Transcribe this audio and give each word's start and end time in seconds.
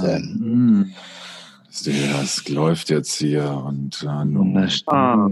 Guten. 0.00 0.94
Das 1.84 2.48
läuft 2.48 2.88
jetzt 2.90 3.14
hier 3.16 3.50
und 3.50 4.02
äh, 4.02 4.24
nun. 4.24 4.56
Ah. 4.86 5.28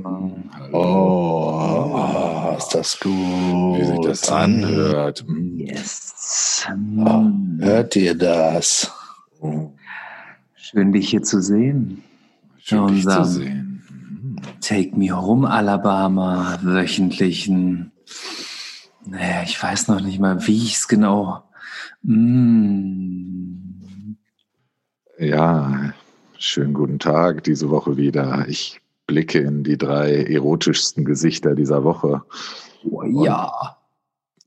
Oh, 0.73 2.55
ist 2.59 2.75
das 2.75 3.01
gut. 3.01 3.13
Wie 3.13 3.85
sich 3.85 4.01
das 4.01 4.29
anhört. 4.31 5.25
Mm. 5.27 5.61
Yes. 5.61 6.67
Oh, 6.99 7.25
hört 7.61 7.97
ihr 7.97 8.15
das? 8.15 8.93
Oh, 9.41 9.73
Schön, 10.55 10.93
dich 10.93 11.09
hier 11.11 11.23
zu 11.23 11.41
sehen. 11.41 12.03
schön, 12.59 12.89
dich 12.89 13.07
zu 13.07 13.25
sehen. 13.25 13.83
Take 14.61 14.97
Me 14.97 15.11
Home 15.11 15.49
Alabama 15.49 16.59
wöchentlichen. 16.63 17.93
Naja, 19.07 19.43
ich 19.45 19.63
weiß 19.63 19.89
noch 19.89 20.01
nicht 20.01 20.19
mal, 20.21 20.47
wie 20.47 20.57
ich 20.65 20.75
es 20.75 20.89
genau. 20.89 21.43
Mm. 22.03 23.74
Ja, 25.19 25.95
schönen 26.39 26.75
guten 26.75 26.99
Tag 26.99 27.45
diese 27.45 27.71
Woche 27.71 27.97
wieder. 27.97 28.47
Ich 28.49 28.81
blicke 29.07 29.39
in 29.39 29.63
die 29.63 29.79
drei 29.79 30.25
erotischsten 30.25 31.05
Gesichter 31.05 31.55
dieser 31.55 31.85
Woche. 31.85 32.23
Oh, 32.85 33.03
ja. 33.05 33.77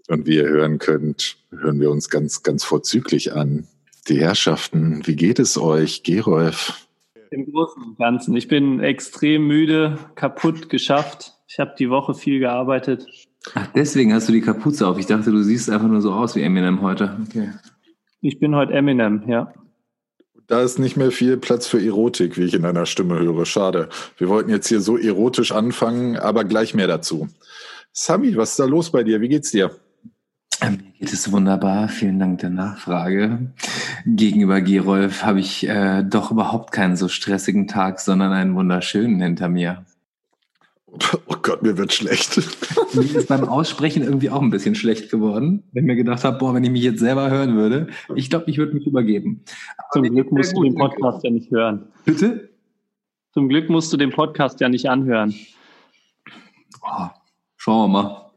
Und 0.09 0.25
wie 0.25 0.35
ihr 0.35 0.47
hören 0.47 0.77
könnt, 0.77 1.37
hören 1.51 1.79
wir 1.79 1.89
uns 1.89 2.09
ganz, 2.09 2.43
ganz 2.43 2.65
vorzüglich 2.65 3.33
an. 3.33 3.65
Die 4.09 4.19
Herrschaften, 4.19 5.01
wie 5.05 5.15
geht 5.15 5.39
es 5.39 5.57
euch, 5.57 6.03
Gerolf? 6.03 6.87
Im 7.31 7.49
Großen 7.51 7.81
und 7.83 7.97
Ganzen. 7.97 8.35
Ich 8.35 8.49
bin 8.49 8.81
extrem 8.81 9.47
müde, 9.47 9.97
kaputt, 10.15 10.69
geschafft. 10.69 11.33
Ich 11.47 11.59
habe 11.59 11.75
die 11.79 11.89
Woche 11.89 12.13
viel 12.13 12.39
gearbeitet. 12.39 13.05
Ach, 13.53 13.67
deswegen 13.67 14.13
hast 14.13 14.27
du 14.27 14.33
die 14.33 14.41
Kapuze 14.41 14.85
auf. 14.85 14.97
Ich 14.97 15.05
dachte, 15.05 15.31
du 15.31 15.41
siehst 15.43 15.69
einfach 15.69 15.87
nur 15.87 16.01
so 16.01 16.11
aus 16.11 16.35
wie 16.35 16.41
Eminem 16.41 16.81
heute. 16.81 17.17
Okay. 17.27 17.51
Ich 18.19 18.39
bin 18.39 18.55
heute 18.55 18.73
Eminem, 18.73 19.23
ja. 19.27 19.53
Da 20.47 20.61
ist 20.61 20.79
nicht 20.79 20.95
mehr 20.95 21.11
viel 21.11 21.35
Platz 21.35 21.67
für 21.67 21.83
Erotik, 21.83 22.37
wie 22.37 22.45
ich 22.45 22.53
in 22.53 22.61
deiner 22.61 22.85
Stimme 22.85 23.19
höre. 23.19 23.45
Schade. 23.45 23.89
Wir 24.17 24.29
wollten 24.29 24.49
jetzt 24.49 24.69
hier 24.69 24.79
so 24.79 24.97
erotisch 24.97 25.51
anfangen, 25.51 26.15
aber 26.15 26.45
gleich 26.45 26.73
mehr 26.73 26.87
dazu. 26.87 27.27
Sami, 27.91 28.37
was 28.37 28.51
ist 28.51 28.59
da 28.59 28.65
los 28.65 28.91
bei 28.91 29.03
dir? 29.03 29.19
Wie 29.19 29.27
geht's 29.27 29.51
dir? 29.51 29.71
Ähm, 30.61 30.77
Mir 30.77 30.93
geht 30.99 31.11
es 31.11 31.31
wunderbar. 31.33 31.89
Vielen 31.89 32.19
Dank 32.19 32.39
der 32.39 32.49
Nachfrage. 32.49 33.51
Gegenüber 34.05 34.61
Gerolf 34.61 35.23
habe 35.23 35.41
ich 35.41 35.67
äh, 35.67 36.03
doch 36.03 36.31
überhaupt 36.31 36.71
keinen 36.71 36.95
so 36.95 37.09
stressigen 37.09 37.67
Tag, 37.67 37.99
sondern 37.99 38.31
einen 38.31 38.55
wunderschönen 38.55 39.21
hinter 39.21 39.49
mir. 39.49 39.85
Oh 40.89 41.35
Gott, 41.41 41.63
mir 41.63 41.77
wird 41.77 41.91
schlecht. 41.91 42.37
Mir 42.93 43.03
ist 43.03 43.27
beim 43.27 43.43
Aussprechen 43.43 44.03
irgendwie 44.03 44.29
auch 44.29 44.41
ein 44.41 44.49
bisschen 44.49 44.73
schlecht 44.73 45.11
geworden, 45.11 45.63
wenn 45.73 45.83
ich 45.83 45.87
mir 45.87 45.95
gedacht 45.95 46.23
habe, 46.23 46.37
boah, 46.37 46.53
wenn 46.53 46.63
ich 46.63 46.71
mich 46.71 46.81
jetzt 46.81 46.99
selber 46.99 47.29
hören 47.29 47.55
würde, 47.55 47.87
ich 48.15 48.29
glaube, 48.29 48.49
ich 48.49 48.57
würde 48.57 48.73
mich 48.73 48.87
übergeben. 48.87 49.43
Aber 49.77 50.05
Zum 50.05 50.15
Glück 50.15 50.31
musst 50.31 50.55
du 50.55 50.63
den 50.63 50.75
Podcast 50.75 51.23
ja 51.23 51.29
nicht 51.29 51.51
hören. 51.51 51.89
Bitte? 52.05 52.49
Zum 53.33 53.49
Glück 53.49 53.69
musst 53.69 53.91
du 53.91 53.97
den 53.97 54.11
Podcast 54.11 54.61
ja 54.61 54.69
nicht 54.69 54.89
anhören. 54.89 55.35
Oh, 56.81 57.07
schauen 57.57 57.91
wir 57.91 58.01
mal. 58.01 58.31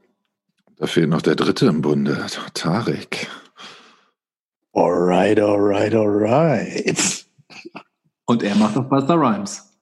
Da 0.77 0.87
fehlt 0.87 1.09
noch 1.09 1.23
der 1.23 1.37
Dritte 1.37 1.67
im 1.67 1.83
Bunde, 1.83 2.27
Tarek. 2.55 3.29
Alright, 4.73 5.39
alright, 5.39 5.95
alright. 5.95 7.27
Und 8.27 8.43
er 8.43 8.57
macht 8.57 8.77
auch 8.77 8.85
Buster 8.85 9.15
Rhymes. 9.15 9.73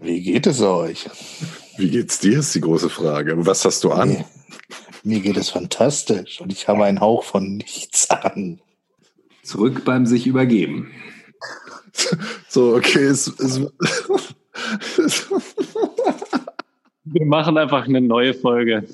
Wie 0.00 0.22
geht 0.22 0.46
es 0.46 0.60
euch? 0.62 1.08
Wie 1.78 1.90
geht's 1.90 2.18
dir, 2.18 2.40
ist 2.40 2.54
die 2.54 2.60
große 2.60 2.90
Frage. 2.90 3.46
Was 3.46 3.64
hast 3.64 3.84
du 3.84 3.92
an? 3.92 4.08
Mir, 4.08 4.24
mir 5.04 5.20
geht 5.20 5.36
es 5.36 5.48
fantastisch 5.50 6.40
und 6.40 6.52
ich 6.52 6.66
habe 6.66 6.84
einen 6.84 7.00
Hauch 7.00 7.22
von 7.22 7.56
nichts 7.56 8.10
an. 8.10 8.60
Zurück 9.44 9.84
beim 9.84 10.04
sich 10.04 10.26
übergeben. 10.26 10.90
So, 12.48 12.74
okay, 12.74 13.04
es, 13.04 13.28
es, 13.28 13.60
Wir 17.04 17.26
machen 17.26 17.56
einfach 17.56 17.86
eine 17.86 18.00
neue 18.00 18.34
Folge. 18.34 18.84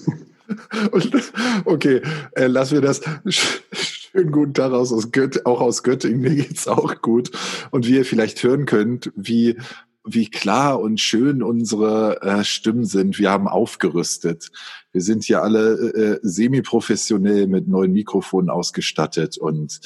Und, 0.93 1.33
okay, 1.65 2.03
äh, 2.33 2.47
lassen 2.47 2.75
wir 2.75 2.81
das. 2.83 3.03
Sch- 3.03 3.63
Schönen 3.73 4.31
guten 4.31 4.55
Tag 4.55 4.73
aus, 4.73 4.93
aus 4.93 5.09
auch 5.45 5.61
aus 5.61 5.83
Göttingen. 5.83 6.21
Mir 6.21 6.35
geht's 6.37 6.69
auch 6.69 7.01
gut. 7.03 7.31
Und 7.73 7.89
wie 7.89 7.97
ihr 7.97 8.05
vielleicht 8.05 8.43
hören 8.43 8.67
könnt, 8.67 9.11
wie, 9.17 9.57
wie 10.05 10.29
klar 10.29 10.81
und 10.81 11.01
schön 11.01 11.43
unsere 11.43 12.21
äh, 12.23 12.45
Stimmen 12.45 12.85
sind. 12.85 13.19
Wir 13.19 13.31
haben 13.31 13.49
aufgerüstet. 13.49 14.51
Wir 14.93 15.01
sind 15.01 15.25
hier 15.25 15.43
alle 15.43 15.73
äh, 15.73 16.19
semi-professionell 16.23 17.47
mit 17.47 17.69
neuen 17.69 17.93
Mikrofonen 17.93 18.51
ausgestattet 18.51 19.39
und 19.39 19.81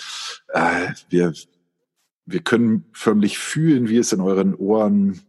äh, 0.49 0.89
wir, 1.09 1.33
wir 2.27 2.41
können 2.41 2.85
förmlich 2.93 3.39
fühlen, 3.39 3.89
wie 3.89 3.99
es 3.99 4.13
in 4.13 4.21
euren 4.21 4.55
Ohren, 4.57 5.21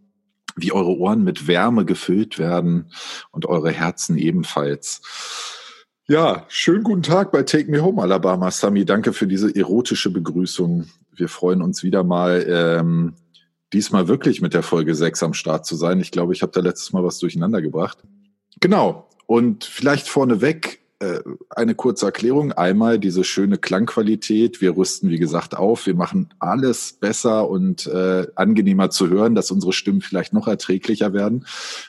wie 0.55 0.71
eure 0.71 0.97
Ohren 0.97 1.23
mit 1.23 1.47
Wärme 1.47 1.85
gefüllt 1.85 2.39
werden 2.39 2.91
und 3.31 3.45
eure 3.45 3.71
Herzen 3.71 4.17
ebenfalls. 4.17 5.01
Ja, 6.07 6.45
schönen 6.49 6.83
guten 6.83 7.03
Tag 7.03 7.31
bei 7.31 7.43
Take 7.43 7.69
Me 7.69 7.83
Home 7.83 8.01
Alabama, 8.01 8.49
Sami. 8.49 8.83
Danke 8.83 9.13
für 9.13 9.27
diese 9.27 9.55
erotische 9.55 10.09
Begrüßung. 10.09 10.87
Wir 11.15 11.29
freuen 11.29 11.61
uns 11.61 11.83
wieder 11.83 12.03
mal, 12.03 12.43
ähm, 12.49 13.13
diesmal 13.73 14.07
wirklich 14.07 14.41
mit 14.41 14.53
der 14.53 14.63
Folge 14.63 14.95
6 14.95 15.23
am 15.23 15.33
Start 15.33 15.65
zu 15.65 15.75
sein. 15.75 15.99
Ich 15.99 16.11
glaube, 16.11 16.33
ich 16.33 16.41
habe 16.41 16.51
da 16.51 16.61
letztes 16.61 16.91
Mal 16.93 17.03
was 17.03 17.19
durcheinander 17.19 17.61
gebracht. 17.61 17.99
Genau. 18.59 19.07
Und 19.27 19.63
vielleicht 19.63 20.07
vorneweg 20.07 20.78
äh, 20.99 21.21
eine 21.49 21.75
kurze 21.75 22.07
Erklärung. 22.07 22.51
Einmal 22.51 22.99
diese 22.99 23.23
schöne 23.23 23.57
Klangqualität. 23.57 24.59
Wir 24.59 24.75
rüsten, 24.75 25.09
wie 25.09 25.17
gesagt, 25.17 25.55
auf. 25.55 25.85
Wir 25.85 25.95
machen 25.95 26.33
alles 26.39 26.91
besser 26.99 27.49
und 27.49 27.87
äh, 27.87 28.27
angenehmer 28.35 28.89
zu 28.89 29.09
hören, 29.09 29.33
dass 29.33 29.49
unsere 29.49 29.71
Stimmen 29.71 30.01
vielleicht 30.01 30.33
noch 30.33 30.49
erträglicher 30.49 31.13
werden 31.13 31.45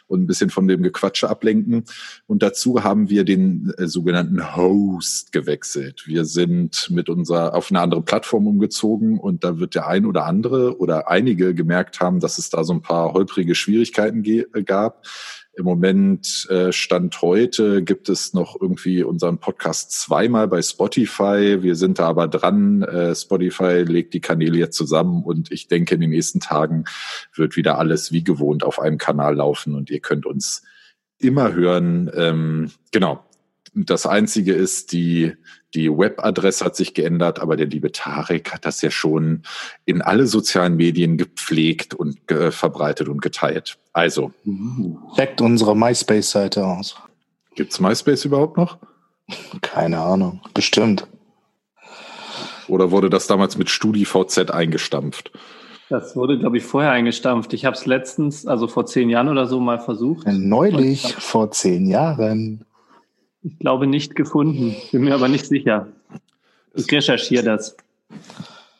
und 0.07 0.23
ein 0.23 0.27
bisschen 0.29 0.51
von 0.51 0.69
dem 0.69 0.85
Gequatsche 0.85 1.29
ablenken. 1.29 1.87
Und 2.29 2.45
dazu 2.45 2.85
haben 2.85 3.11
wir 3.11 3.25
den 3.25 3.73
äh, 3.79 3.89
sogenannten 3.89 4.55
Host 4.55 5.33
gewechselt. 5.33 6.05
Wir 6.07 6.25
sind 6.25 6.89
mit 6.91 7.09
unserer 7.09 7.55
auf 7.55 7.71
eine 7.71 7.81
andere 7.81 8.03
Plattform 8.03 8.47
umgezogen 8.47 9.19
und 9.19 9.43
da 9.43 9.59
wird 9.59 9.75
der 9.75 9.89
ein 9.89 10.07
oder 10.07 10.27
andere 10.27 10.79
oder 10.79 11.09
einige 11.09 11.53
gemerkt 11.53 12.01
haben, 12.01 12.21
dass 12.21 12.39
es 12.39 12.49
da 12.49 12.63
so 12.63 12.75
ein 12.75 12.83
paar 12.83 13.13
holprige 13.13 13.57
Schwierigkeiten 13.57 14.23
gab. 14.65 15.05
Im 15.61 15.67
Moment 15.67 16.49
äh, 16.49 16.73
Stand 16.73 17.21
heute 17.21 17.83
gibt 17.83 18.09
es 18.09 18.33
noch 18.33 18.59
irgendwie 18.59 19.03
unseren 19.03 19.37
Podcast 19.37 19.93
zweimal 19.93 20.49
bei 20.49 20.63
Spotify. 20.63 21.59
Wir 21.61 21.77
sind 21.77 21.99
da 21.99 22.07
aber 22.07 22.29
dran. 22.29 22.81
Äh, 22.81 23.15
Spotify 23.15 23.83
legt 23.83 24.15
die 24.15 24.23
Kanäle 24.23 24.57
jetzt 24.57 24.75
zusammen 24.75 25.23
und 25.23 25.53
ich 25.53 25.69
denke, 25.69 25.97
in 25.97 26.01
den 26.01 26.09
nächsten 26.09 26.41
Tagen 26.41 26.87
wird 27.35 27.57
wieder 27.57 27.79
alles 27.79 28.11
wie 28.11 28.25
gewohnt 28.25 28.65
auf 28.65 28.79
einem 28.79 28.97
Kanal 28.97 29.37
laufen 29.37 29.75
und 29.75 29.91
ihr 29.91 30.01
könnt 30.01 30.25
uns 30.25 30.63
immer 31.19 31.53
hören. 31.53 32.11
Ähm, 32.15 32.71
genau. 32.91 33.23
Das 33.75 34.07
Einzige 34.07 34.55
ist, 34.55 34.93
die, 34.93 35.35
die 35.75 35.89
Webadresse 35.91 36.65
hat 36.65 36.75
sich 36.77 36.95
geändert, 36.95 37.39
aber 37.39 37.57
der 37.57 37.67
liebe 37.67 37.93
Tarek 37.93 38.53
hat 38.53 38.65
das 38.65 38.83
ja 38.83 38.91
schon 38.91 39.43
in 39.85 40.03
alle 40.03 40.27
sozialen 40.27 40.77
Medien 40.77 41.17
gepflegt 41.17 41.95
und 41.95 42.31
äh, 42.31 42.51
verbreitet 42.51 43.09
und 43.09 43.23
geteilt. 43.23 43.79
Also, 43.93 44.33
Checkt 45.15 45.41
unsere 45.41 45.77
MySpace-Seite 45.77 46.67
aus. 46.67 46.97
gibt's 47.55 47.81
MySpace 47.81 48.25
überhaupt 48.25 48.57
noch? 48.57 48.79
Keine 49.61 50.01
Ahnung. 50.01 50.41
Bestimmt. 50.55 51.07
Oder 52.67 52.91
wurde 52.91 53.11
das 53.11 53.27
damals 53.27 53.59
mit 53.59 53.71
StudiVZ 53.71 54.51
eingestampft? 54.51 55.33
Das 55.89 56.15
wurde, 56.15 56.39
glaube 56.39 56.57
ich, 56.57 56.63
vorher 56.65 56.93
eingestampft. 56.93 57.53
Ich 57.53 57.65
habe 57.65 57.75
es 57.75 57.85
letztens, 57.85 58.47
also 58.47 58.69
vor 58.69 58.87
zehn 58.87 59.11
Jahren 59.11 59.29
oder 59.29 59.47
so, 59.47 59.59
mal 59.59 59.81
versucht. 59.81 60.27
Neulich, 60.29 61.15
vor 61.17 61.51
zehn 61.51 61.87
Jahren. 61.89 62.65
Ich 63.43 63.59
glaube 63.59 63.87
nicht 63.87 64.17
gefunden. 64.17 64.77
Bin 64.93 65.05
mir 65.05 65.15
aber 65.15 65.29
nicht 65.29 65.47
sicher. 65.47 65.89
Ich 66.75 66.91
recherchiere 66.91 67.43
das. 67.43 67.77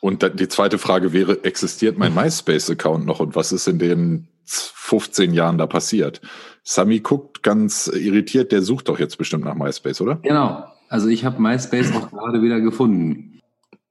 Und 0.01 0.23
dann 0.23 0.37
die 0.37 0.49
zweite 0.49 0.79
Frage 0.79 1.13
wäre, 1.13 1.45
existiert 1.45 1.99
mein 1.99 2.15
MySpace-Account 2.15 3.05
noch 3.05 3.21
und 3.21 3.37
was 3.37 3.53
ist 3.53 3.69
in 3.69 3.79
den 3.79 4.29
15 4.45 5.35
Jahren 5.35 5.59
da 5.59 5.67
passiert? 5.67 6.21
Sami 6.63 7.01
guckt 7.01 7.43
ganz 7.43 7.87
irritiert, 7.87 8.53
der 8.53 8.63
sucht 8.63 8.89
doch 8.89 8.99
jetzt 8.99 9.19
bestimmt 9.19 9.45
nach 9.45 9.55
MySpace, 9.55 10.01
oder? 10.01 10.17
Genau. 10.17 10.65
Also 10.89 11.09
ich 11.09 11.25
habe 11.25 11.41
MySpace 11.41 11.93
auch 11.95 12.11
gerade 12.11 12.43
wieder 12.43 12.61
gefunden. 12.61 13.41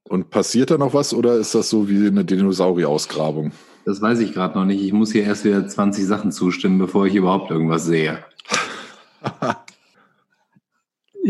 Und 0.08 0.30
passiert 0.30 0.70
da 0.70 0.78
noch 0.78 0.92
was 0.92 1.14
oder 1.14 1.34
ist 1.36 1.54
das 1.54 1.70
so 1.70 1.88
wie 1.88 2.06
eine 2.06 2.24
Dinosaurier-Ausgrabung? 2.24 3.52
Das 3.86 4.02
weiß 4.02 4.18
ich 4.20 4.32
gerade 4.32 4.58
noch 4.58 4.64
nicht. 4.64 4.82
Ich 4.82 4.92
muss 4.92 5.12
hier 5.12 5.24
erst 5.24 5.44
wieder 5.44 5.66
20 5.66 6.04
Sachen 6.04 6.32
zustimmen, 6.32 6.78
bevor 6.78 7.06
ich 7.06 7.14
überhaupt 7.14 7.50
irgendwas 7.50 7.84
sehe. 7.86 8.18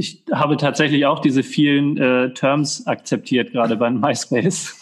Ich 0.01 0.25
habe 0.33 0.57
tatsächlich 0.57 1.05
auch 1.05 1.19
diese 1.19 1.43
vielen 1.43 1.99
äh, 1.99 2.33
Terms 2.33 2.87
akzeptiert, 2.87 3.53
gerade 3.53 3.77
bei 3.77 3.91
MySpace. 3.91 4.75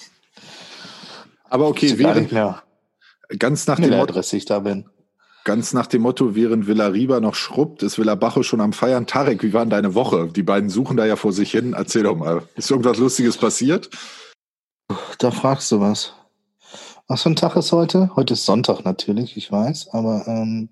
Aber 1.50 1.67
okay, 1.67 1.99
während, 1.99 2.31
ganz, 3.37 3.67
nach 3.67 3.81
dem 3.81 3.91
Motto, 3.97 4.20
ich 4.20 4.44
da 4.44 4.61
bin. 4.61 4.88
ganz 5.43 5.73
nach 5.73 5.88
dem 5.88 6.03
Motto, 6.03 6.37
während 6.37 6.69
Villa 6.69 6.87
Riba 6.87 7.19
noch 7.19 7.35
schrubbt, 7.35 7.82
ist 7.82 7.99
Villa 7.99 8.15
Bajo 8.15 8.44
schon 8.44 8.61
am 8.61 8.73
Feiern. 8.73 9.09
Tarek, 9.09 9.43
wie 9.43 9.53
war 9.53 9.62
denn 9.62 9.70
deine 9.70 9.97
Woche? 9.97 10.29
Die 10.29 10.44
beiden 10.44 10.70
suchen 10.70 10.97
da 10.97 11.05
ja 11.05 11.17
vor 11.17 11.32
sich 11.32 11.50
hin. 11.50 11.73
Erzähl 11.76 12.05
doch 12.05 12.17
mal. 12.17 12.44
Ist 12.55 12.71
irgendwas 12.71 12.99
Lustiges 12.99 13.37
passiert? 13.38 13.91
Da 15.19 15.32
fragst 15.32 15.73
du 15.73 15.81
was. 15.81 16.14
Was 17.09 17.25
für 17.25 17.31
ein 17.31 17.35
Tag 17.35 17.56
ist 17.56 17.73
heute? 17.73 18.12
Heute 18.14 18.35
ist 18.35 18.47
Sonntag 18.47 18.85
natürlich, 18.85 19.37
ich 19.37 19.50
weiß, 19.50 19.88
aber 19.91 20.29
ähm, 20.29 20.69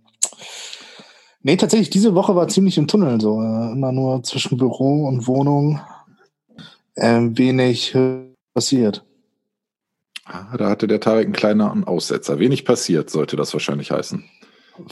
nee, 1.46 1.56
tatsächlich, 1.56 1.90
diese 1.90 2.14
Woche 2.14 2.34
war 2.34 2.48
ziemlich 2.48 2.76
im 2.76 2.88
Tunnel, 2.88 3.20
so 3.20 3.40
äh, 3.40 3.72
immer 3.72 3.92
nur 3.92 4.22
zwischen 4.22 4.58
Büro 4.58 5.06
und 5.06 5.26
Wohnung 5.26 5.80
ähm, 6.96 7.38
wenig 7.38 7.96
passiert. 8.52 9.04
Ah, 10.24 10.56
da 10.56 10.68
hatte 10.68 10.88
der 10.88 10.98
Tarek 10.98 11.26
einen 11.26 11.32
kleinen 11.32 11.84
Aussetzer. 11.84 12.40
Wenig 12.40 12.64
passiert, 12.64 13.10
sollte 13.10 13.36
das 13.36 13.52
wahrscheinlich 13.52 13.92
heißen. 13.92 14.24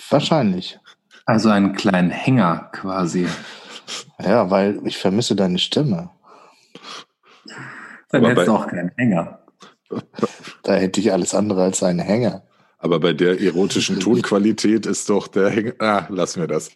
Wahrscheinlich. 0.09 0.79
Also 1.27 1.49
einen 1.49 1.75
kleinen 1.75 2.11
Hänger 2.11 2.71
quasi. 2.73 3.27
Ja, 4.23 4.51
weil 4.51 4.81
ich 4.85 4.97
vermisse 4.97 5.35
deine 5.35 5.59
Stimme. 5.59 6.11
Dann 8.11 8.21
Aber 8.21 8.31
hättest 8.31 8.47
du 8.47 8.53
auch 8.53 8.69
keinen 8.69 8.93
Hänger. 8.97 9.41
Da 10.63 10.75
hätte 10.75 11.01
ich 11.01 11.13
alles 11.13 11.35
andere 11.35 11.65
als 11.65 11.83
einen 11.83 11.99
Hänger. 11.99 12.45
Aber 12.85 13.01
bei 13.01 13.15
der 13.15 13.41
erotischen 13.41 13.99
Tonqualität 13.99 14.85
ist 14.85 15.09
doch 15.09 15.27
der 15.27 15.49
Hänger. 15.49 15.73
Ah, 15.79 16.07
lassen 16.11 16.41
wir 16.41 16.47
das. 16.47 16.71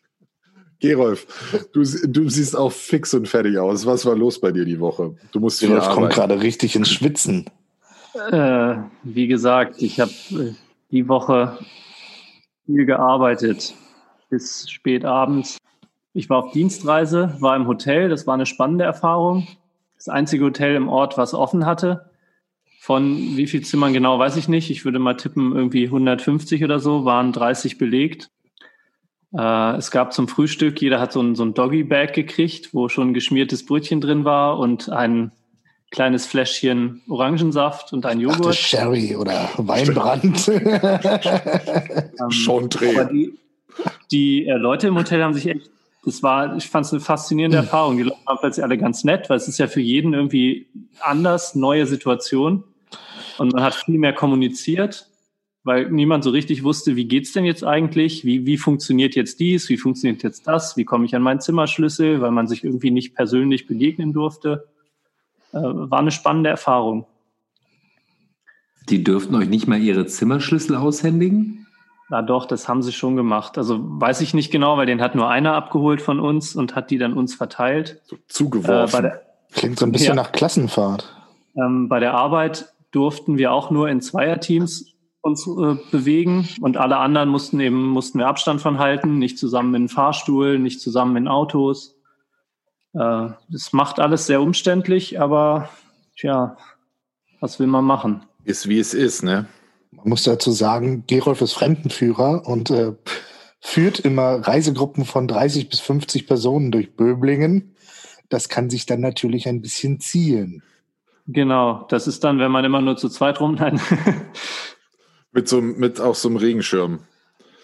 Gerolf, 0.80 1.26
du, 1.74 1.82
du 1.82 2.30
siehst 2.30 2.56
auch 2.56 2.72
fix 2.72 3.12
und 3.12 3.28
fertig 3.28 3.58
aus. 3.58 3.84
Was 3.84 4.06
war 4.06 4.16
los 4.16 4.40
bei 4.40 4.50
dir 4.50 4.64
die 4.64 4.80
Woche? 4.80 5.16
Du 5.32 5.40
musst 5.40 5.58
viel 5.58 5.70
Rolf 5.70 5.90
kommt 5.90 6.14
gerade 6.14 6.40
richtig 6.40 6.76
ins 6.76 6.88
Schwitzen. 6.88 7.44
Äh, 8.30 8.76
wie 9.02 9.26
gesagt, 9.26 9.82
ich 9.82 10.00
habe 10.00 10.10
äh, 10.30 10.54
die 10.90 11.08
Woche 11.08 11.58
viel 12.64 12.86
gearbeitet 12.86 13.74
bis 14.30 14.70
spät 14.70 15.04
abends. 15.04 15.58
Ich 16.14 16.30
war 16.30 16.38
auf 16.38 16.52
Dienstreise, 16.52 17.36
war 17.40 17.54
im 17.54 17.66
Hotel, 17.66 18.08
das 18.08 18.26
war 18.26 18.32
eine 18.32 18.46
spannende 18.46 18.84
Erfahrung. 18.84 19.46
Das 19.96 20.08
einzige 20.08 20.46
Hotel 20.46 20.74
im 20.74 20.88
Ort, 20.88 21.18
was 21.18 21.34
offen 21.34 21.66
hatte. 21.66 22.07
Von 22.88 23.36
wie 23.36 23.46
viel 23.46 23.60
Zimmern 23.60 23.92
genau, 23.92 24.18
weiß 24.18 24.36
ich 24.38 24.48
nicht. 24.48 24.70
Ich 24.70 24.86
würde 24.86 24.98
mal 24.98 25.12
tippen, 25.12 25.54
irgendwie 25.54 25.84
150 25.84 26.64
oder 26.64 26.80
so, 26.80 27.04
waren 27.04 27.32
30 27.32 27.76
belegt. 27.76 28.30
Äh, 29.36 29.76
es 29.76 29.90
gab 29.90 30.14
zum 30.14 30.26
Frühstück, 30.26 30.80
jeder 30.80 30.98
hat 30.98 31.12
so 31.12 31.20
ein, 31.20 31.34
so 31.34 31.42
ein 31.42 31.52
Doggy-Bag 31.52 32.14
gekriegt, 32.14 32.72
wo 32.72 32.88
schon 32.88 33.12
geschmiertes 33.12 33.66
Brötchen 33.66 34.00
drin 34.00 34.24
war 34.24 34.58
und 34.58 34.88
ein 34.88 35.32
kleines 35.90 36.24
Fläschchen 36.24 37.02
Orangensaft 37.10 37.92
und 37.92 38.06
ein 38.06 38.16
Ach, 38.16 38.22
Joghurt. 38.22 38.54
Sherry 38.54 39.16
oder 39.16 39.50
Weinbrand. 39.58 40.50
Ähm, 42.20 42.30
Chantre. 42.30 42.88
aber 42.88 43.04
die, 43.04 43.34
die 44.10 44.46
äh, 44.46 44.56
Leute 44.56 44.88
im 44.88 44.96
Hotel 44.96 45.22
haben 45.22 45.34
sich 45.34 45.46
echt, 45.46 45.70
das 46.06 46.22
war, 46.22 46.56
ich 46.56 46.70
fand 46.70 46.86
es 46.86 46.92
eine 46.92 47.02
faszinierende 47.02 47.58
Erfahrung. 47.58 47.98
Die 47.98 48.04
Leute 48.04 48.16
waren 48.24 48.38
plötzlich 48.40 48.64
alle 48.64 48.78
ganz 48.78 49.04
nett, 49.04 49.28
weil 49.28 49.36
es 49.36 49.46
ist 49.46 49.58
ja 49.58 49.66
für 49.66 49.82
jeden 49.82 50.14
irgendwie 50.14 50.68
anders, 51.00 51.54
neue 51.54 51.86
Situation. 51.86 52.64
Und 53.38 53.52
man 53.54 53.62
hat 53.62 53.74
viel 53.74 53.98
mehr 53.98 54.12
kommuniziert, 54.12 55.08
weil 55.64 55.90
niemand 55.90 56.24
so 56.24 56.30
richtig 56.30 56.64
wusste, 56.64 56.96
wie 56.96 57.04
geht's 57.06 57.32
denn 57.32 57.44
jetzt 57.44 57.64
eigentlich? 57.64 58.24
Wie, 58.24 58.46
wie 58.46 58.56
funktioniert 58.58 59.14
jetzt 59.14 59.38
dies? 59.40 59.68
Wie 59.68 59.76
funktioniert 59.76 60.22
jetzt 60.22 60.46
das? 60.48 60.76
Wie 60.76 60.84
komme 60.84 61.04
ich 61.04 61.14
an 61.14 61.22
meinen 61.22 61.40
Zimmerschlüssel? 61.40 62.20
Weil 62.20 62.30
man 62.32 62.46
sich 62.48 62.64
irgendwie 62.64 62.90
nicht 62.90 63.14
persönlich 63.14 63.66
begegnen 63.66 64.12
durfte. 64.12 64.68
Äh, 65.52 65.58
war 65.62 66.00
eine 66.00 66.10
spannende 66.10 66.50
Erfahrung. 66.50 67.06
Die 68.88 69.04
dürften 69.04 69.34
euch 69.34 69.48
nicht 69.48 69.66
mal 69.68 69.78
ihre 69.80 70.06
Zimmerschlüssel 70.06 70.74
aushändigen? 70.76 71.66
Na 72.08 72.22
doch, 72.22 72.46
das 72.46 72.68
haben 72.68 72.82
sie 72.82 72.92
schon 72.92 73.16
gemacht. 73.16 73.58
Also 73.58 73.78
weiß 73.82 74.22
ich 74.22 74.32
nicht 74.32 74.50
genau, 74.50 74.78
weil 74.78 74.86
den 74.86 75.02
hat 75.02 75.14
nur 75.14 75.28
einer 75.28 75.54
abgeholt 75.54 76.00
von 76.00 76.20
uns 76.20 76.56
und 76.56 76.74
hat 76.74 76.90
die 76.90 76.96
dann 76.96 77.12
uns 77.12 77.34
verteilt. 77.34 78.00
So 78.06 78.16
Äh, 78.16 78.18
zugeworfen. 78.28 78.92
bei, 78.92 79.02
der, 79.02 79.22
Klingt 79.52 79.78
so 79.78 79.84
ein 79.84 79.92
bisschen 79.92 80.08
Ja. 80.16 80.22
nach 80.22 80.32
Klassenfahrt. 80.32 81.14
ähm, 81.56 81.88
bei 81.88 82.00
der 82.00 82.14
Arbeit 82.14 82.72
durften 82.98 83.38
wir 83.38 83.52
auch 83.52 83.70
nur 83.70 83.88
in 83.88 84.00
Zweierteams 84.00 84.94
uns 85.20 85.46
äh, 85.46 85.76
bewegen 85.90 86.48
und 86.60 86.76
alle 86.76 86.96
anderen 86.98 87.28
mussten 87.28 87.60
eben 87.60 87.88
mussten 87.88 88.18
wir 88.18 88.26
Abstand 88.26 88.60
von 88.60 88.78
halten, 88.78 89.18
nicht 89.18 89.38
zusammen 89.38 89.74
in 89.74 89.88
Fahrstuhl, 89.88 90.58
nicht 90.58 90.80
zusammen 90.80 91.16
in 91.16 91.28
Autos. 91.28 91.96
Äh, 92.94 93.28
das 93.48 93.72
macht 93.72 94.00
alles 94.00 94.26
sehr 94.26 94.42
umständlich, 94.42 95.20
aber 95.20 95.68
tja, 96.16 96.56
was 97.40 97.60
will 97.60 97.68
man 97.68 97.84
machen? 97.84 98.22
ist 98.48 98.68
wie 98.68 98.78
es 98.78 98.94
ist, 98.94 99.22
ne? 99.22 99.46
Man 99.90 100.08
muss 100.08 100.22
dazu 100.22 100.50
sagen, 100.50 101.04
Gerolf 101.06 101.40
ist 101.40 101.52
Fremdenführer 101.52 102.46
und 102.46 102.70
äh, 102.70 102.92
führt 103.60 104.00
immer 104.00 104.46
Reisegruppen 104.46 105.04
von 105.04 105.28
30 105.28 105.68
bis 105.68 105.80
50 105.80 106.26
Personen 106.26 106.70
durch 106.70 106.94
Böblingen. 106.94 107.74
Das 108.28 108.48
kann 108.48 108.70
sich 108.70 108.86
dann 108.86 109.00
natürlich 109.00 109.48
ein 109.48 109.60
bisschen 109.60 110.00
ziehen. 110.00 110.62
Genau, 111.30 111.86
das 111.90 112.06
ist 112.06 112.24
dann, 112.24 112.38
wenn 112.38 112.50
man 112.50 112.64
immer 112.64 112.80
nur 112.80 112.96
zu 112.96 113.08
zweit 113.08 113.40
rum, 113.40 113.54
nein, 113.56 113.78
Mit 115.32 115.46
so 115.46 115.58
einem- 115.58 115.76
mit 115.78 116.00
auch 116.00 116.14
so 116.14 116.28
einem 116.28 116.38
Regenschirm. 116.38 117.00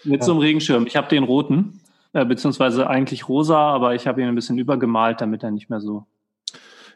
mit 0.03 0.23
so 0.23 0.31
einem 0.33 0.39
Regenschirm. 0.41 0.85
Ich 0.85 0.95
habe 0.95 1.07
den 1.09 1.23
roten, 1.23 1.81
äh, 2.13 2.23
beziehungsweise 2.25 2.87
eigentlich 2.87 3.27
rosa, 3.27 3.57
aber 3.57 3.95
ich 3.95 4.05
habe 4.05 4.21
ihn 4.21 4.27
ein 4.27 4.35
bisschen 4.35 4.59
übergemalt, 4.59 5.19
damit 5.19 5.41
er 5.43 5.49
nicht 5.51 5.69
mehr 5.71 5.81
so. 5.81 6.05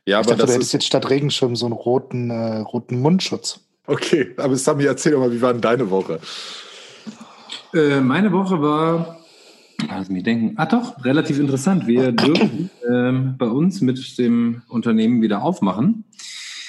Ja, 0.05 0.19
ich 0.21 0.27
aber 0.27 0.35
dachte, 0.35 0.35
du 0.37 0.41
das 0.43 0.51
hättest 0.55 0.67
ist 0.69 0.73
jetzt 0.73 0.85
statt 0.85 1.09
Regenschirm 1.09 1.55
so 1.55 1.65
einen 1.65 1.73
roten, 1.73 2.29
äh, 2.29 2.59
roten 2.59 3.01
Mundschutz. 3.01 3.61
okay. 3.87 4.33
Aber 4.37 4.55
Sami, 4.55 4.83
erzähl 4.85 5.13
doch 5.13 5.19
mal, 5.19 5.31
wie 5.33 5.41
war 5.41 5.53
denn 5.53 5.61
deine 5.61 5.89
Woche? 5.89 6.19
Äh, 7.73 7.99
meine 8.01 8.31
Woche 8.31 8.61
war, 8.61 9.17
lass 9.89 10.09
mich 10.09 10.23
denken, 10.23 10.53
ah 10.57 10.65
doch, 10.67 11.03
relativ 11.03 11.39
interessant. 11.39 11.87
Wir 11.87 12.11
dürfen 12.13 12.69
ähm, 12.89 13.35
bei 13.39 13.47
uns 13.47 13.81
mit 13.81 14.17
dem 14.19 14.61
Unternehmen 14.69 15.21
wieder 15.23 15.41
aufmachen. 15.41 16.05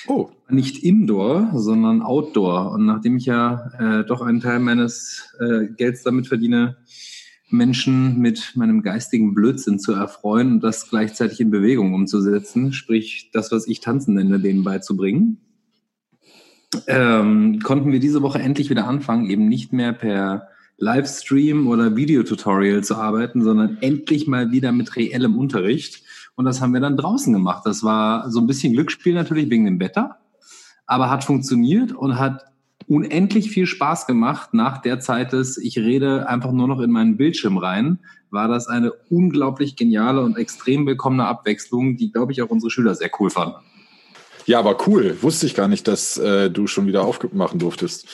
Oh, 0.06 0.31
Nicht 0.49 0.82
Indoor, 0.82 1.50
sondern 1.55 2.02
Outdoor. 2.02 2.73
Und 2.73 2.87
nachdem 2.87 3.17
ich 3.17 3.26
ja 3.26 3.70
äh, 3.79 4.05
doch 4.05 4.23
einen 4.23 4.41
Teil 4.41 4.58
meines 4.58 5.35
äh, 5.41 5.67
Gelds 5.76 6.02
damit 6.02 6.26
verdiene, 6.26 6.76
Menschen 7.50 8.19
mit 8.19 8.52
meinem 8.55 8.82
geistigen 8.82 9.35
Blödsinn 9.35 9.79
zu 9.79 9.93
erfreuen 9.93 10.52
und 10.52 10.61
das 10.61 10.88
gleichzeitig 10.88 11.41
in 11.41 11.50
Bewegung 11.50 11.94
umzusetzen, 11.94 12.73
sprich 12.73 13.31
das, 13.32 13.50
was 13.52 13.67
ich 13.67 13.81
Tanzen 13.81 14.14
nenne, 14.14 14.38
denen 14.38 14.62
beizubringen, 14.62 15.38
ähm, 16.87 17.58
konnten 17.61 17.93
wir 17.93 17.99
diese 17.99 18.23
Woche 18.23 18.38
endlich 18.38 18.70
wieder 18.70 18.87
anfangen, 18.87 19.29
eben 19.29 19.49
nicht 19.49 19.73
mehr 19.73 19.93
per 19.93 20.49
Livestream 20.79 21.67
oder 21.67 21.96
Videotutorial 21.96 22.82
zu 22.82 22.94
arbeiten, 22.94 23.43
sondern 23.43 23.79
endlich 23.81 24.26
mal 24.26 24.50
wieder 24.53 24.73
mit 24.73 24.96
reellem 24.96 25.37
Unterricht. 25.37 26.03
Und 26.41 26.47
das 26.47 26.63
haben 26.63 26.73
wir 26.73 26.81
dann 26.81 26.97
draußen 26.97 27.35
gemacht. 27.35 27.67
Das 27.67 27.85
war 27.85 28.31
so 28.31 28.41
ein 28.41 28.47
bisschen 28.47 28.73
Glücksspiel 28.73 29.13
natürlich 29.13 29.51
wegen 29.51 29.67
dem 29.67 29.79
Wetter, 29.79 30.17
aber 30.87 31.11
hat 31.11 31.23
funktioniert 31.23 31.93
und 31.93 32.19
hat 32.19 32.47
unendlich 32.87 33.51
viel 33.51 33.67
Spaß 33.67 34.07
gemacht. 34.07 34.55
Nach 34.55 34.79
der 34.79 35.01
Zeit 35.01 35.35
des, 35.35 35.59
ich 35.59 35.77
rede 35.77 36.31
einfach 36.31 36.51
nur 36.53 36.67
noch 36.67 36.81
in 36.81 36.93
meinen 36.93 37.19
Bildschirm 37.19 37.59
rein, 37.59 37.99
war 38.31 38.49
das 38.49 38.69
eine 38.69 38.91
unglaublich 39.11 39.77
geniale 39.77 40.23
und 40.23 40.39
extrem 40.39 40.87
willkommene 40.87 41.27
Abwechslung, 41.27 41.99
die, 41.99 42.11
glaube 42.11 42.32
ich, 42.32 42.41
auch 42.41 42.49
unsere 42.49 42.70
Schüler 42.70 42.94
sehr 42.94 43.11
cool 43.20 43.29
fanden. 43.29 43.56
Ja, 44.47 44.61
aber 44.61 44.79
cool. 44.87 45.19
Wusste 45.20 45.44
ich 45.44 45.55
gar 45.55 45.69
nicht, 45.69 45.87
dass 45.89 46.17
äh, 46.17 46.51
du 46.51 46.67
schon 46.67 46.87
wieder 46.87 47.03
aufmachen 47.03 47.59
durftest. 47.59 48.09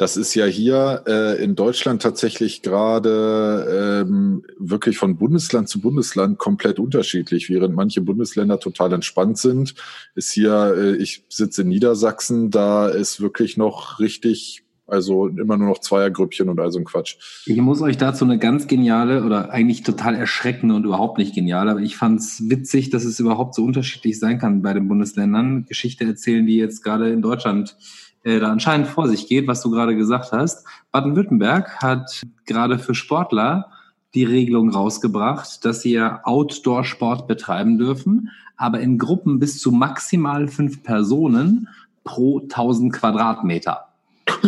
Das 0.00 0.16
ist 0.16 0.34
ja 0.34 0.46
hier 0.46 1.04
äh, 1.06 1.44
in 1.44 1.56
Deutschland 1.56 2.00
tatsächlich 2.00 2.62
gerade 2.62 4.06
ähm, 4.08 4.42
wirklich 4.58 4.96
von 4.96 5.18
Bundesland 5.18 5.68
zu 5.68 5.78
Bundesland 5.78 6.38
komplett 6.38 6.78
unterschiedlich. 6.78 7.50
Während 7.50 7.74
manche 7.74 8.00
Bundesländer 8.00 8.58
total 8.58 8.94
entspannt 8.94 9.36
sind, 9.36 9.74
ist 10.14 10.32
hier, 10.32 10.74
äh, 10.74 10.96
ich 10.96 11.24
sitze 11.28 11.60
in 11.60 11.68
Niedersachsen, 11.68 12.50
da 12.50 12.88
ist 12.88 13.20
wirklich 13.20 13.58
noch 13.58 14.00
richtig, 14.00 14.62
also 14.86 15.26
immer 15.26 15.58
nur 15.58 15.68
noch 15.68 15.80
Zweiergrüppchen 15.80 16.48
und 16.48 16.58
all 16.60 16.72
so 16.72 16.78
ein 16.78 16.86
Quatsch. 16.86 17.16
Ich 17.44 17.58
muss 17.58 17.82
euch 17.82 17.98
dazu 17.98 18.24
eine 18.24 18.38
ganz 18.38 18.68
geniale 18.68 19.22
oder 19.22 19.50
eigentlich 19.50 19.82
total 19.82 20.14
erschreckende 20.14 20.76
und 20.76 20.86
überhaupt 20.86 21.18
nicht 21.18 21.34
geniale, 21.34 21.72
aber 21.72 21.80
ich 21.80 21.98
fand 21.98 22.20
es 22.20 22.48
witzig, 22.48 22.88
dass 22.88 23.04
es 23.04 23.20
überhaupt 23.20 23.54
so 23.54 23.64
unterschiedlich 23.64 24.18
sein 24.18 24.38
kann 24.38 24.62
bei 24.62 24.72
den 24.72 24.88
Bundesländern. 24.88 25.66
Geschichte 25.66 26.04
erzählen, 26.04 26.46
die 26.46 26.56
jetzt 26.56 26.82
gerade 26.82 27.10
in 27.10 27.20
Deutschland 27.20 27.76
äh, 28.22 28.38
da 28.40 28.50
anscheinend 28.50 28.86
vor 28.86 29.08
sich 29.08 29.26
geht, 29.26 29.46
was 29.46 29.62
du 29.62 29.70
gerade 29.70 29.96
gesagt 29.96 30.32
hast. 30.32 30.66
Baden-Württemberg 30.92 31.82
hat 31.82 32.22
gerade 32.46 32.78
für 32.78 32.94
Sportler 32.94 33.70
die 34.14 34.24
Regelung 34.24 34.70
rausgebracht, 34.70 35.64
dass 35.64 35.82
sie 35.82 35.92
ja 35.92 36.20
Outdoor-Sport 36.24 37.28
betreiben 37.28 37.78
dürfen, 37.78 38.30
aber 38.56 38.80
in 38.80 38.98
Gruppen 38.98 39.38
bis 39.38 39.60
zu 39.60 39.70
maximal 39.70 40.48
fünf 40.48 40.82
Personen 40.82 41.68
pro 42.04 42.40
1000 42.40 42.92
Quadratmeter. 42.92 43.86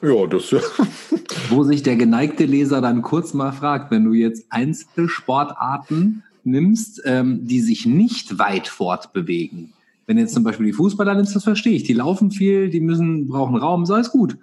Ja, 0.00 0.26
das 0.26 0.50
ja. 0.50 0.60
Wo 1.50 1.64
sich 1.64 1.82
der 1.82 1.96
geneigte 1.96 2.44
Leser 2.44 2.80
dann 2.80 3.02
kurz 3.02 3.34
mal 3.34 3.52
fragt, 3.52 3.90
wenn 3.90 4.04
du 4.04 4.12
jetzt 4.12 4.46
Einzelsportarten 4.50 6.22
nimmst, 6.44 7.02
ähm, 7.04 7.46
die 7.46 7.60
sich 7.60 7.84
nicht 7.84 8.38
weit 8.38 8.68
fortbewegen. 8.68 9.72
Wenn 10.08 10.16
jetzt 10.16 10.32
zum 10.32 10.42
Beispiel 10.42 10.64
die 10.64 10.72
Fußballer 10.72 11.14
nimmst, 11.14 11.36
das 11.36 11.44
verstehe 11.44 11.74
ich. 11.74 11.82
Die 11.82 11.92
laufen 11.92 12.30
viel, 12.30 12.70
die 12.70 12.80
müssen, 12.80 13.28
brauchen 13.28 13.56
Raum, 13.56 13.84
so 13.84 13.92
alles 13.92 14.10
gut. 14.10 14.38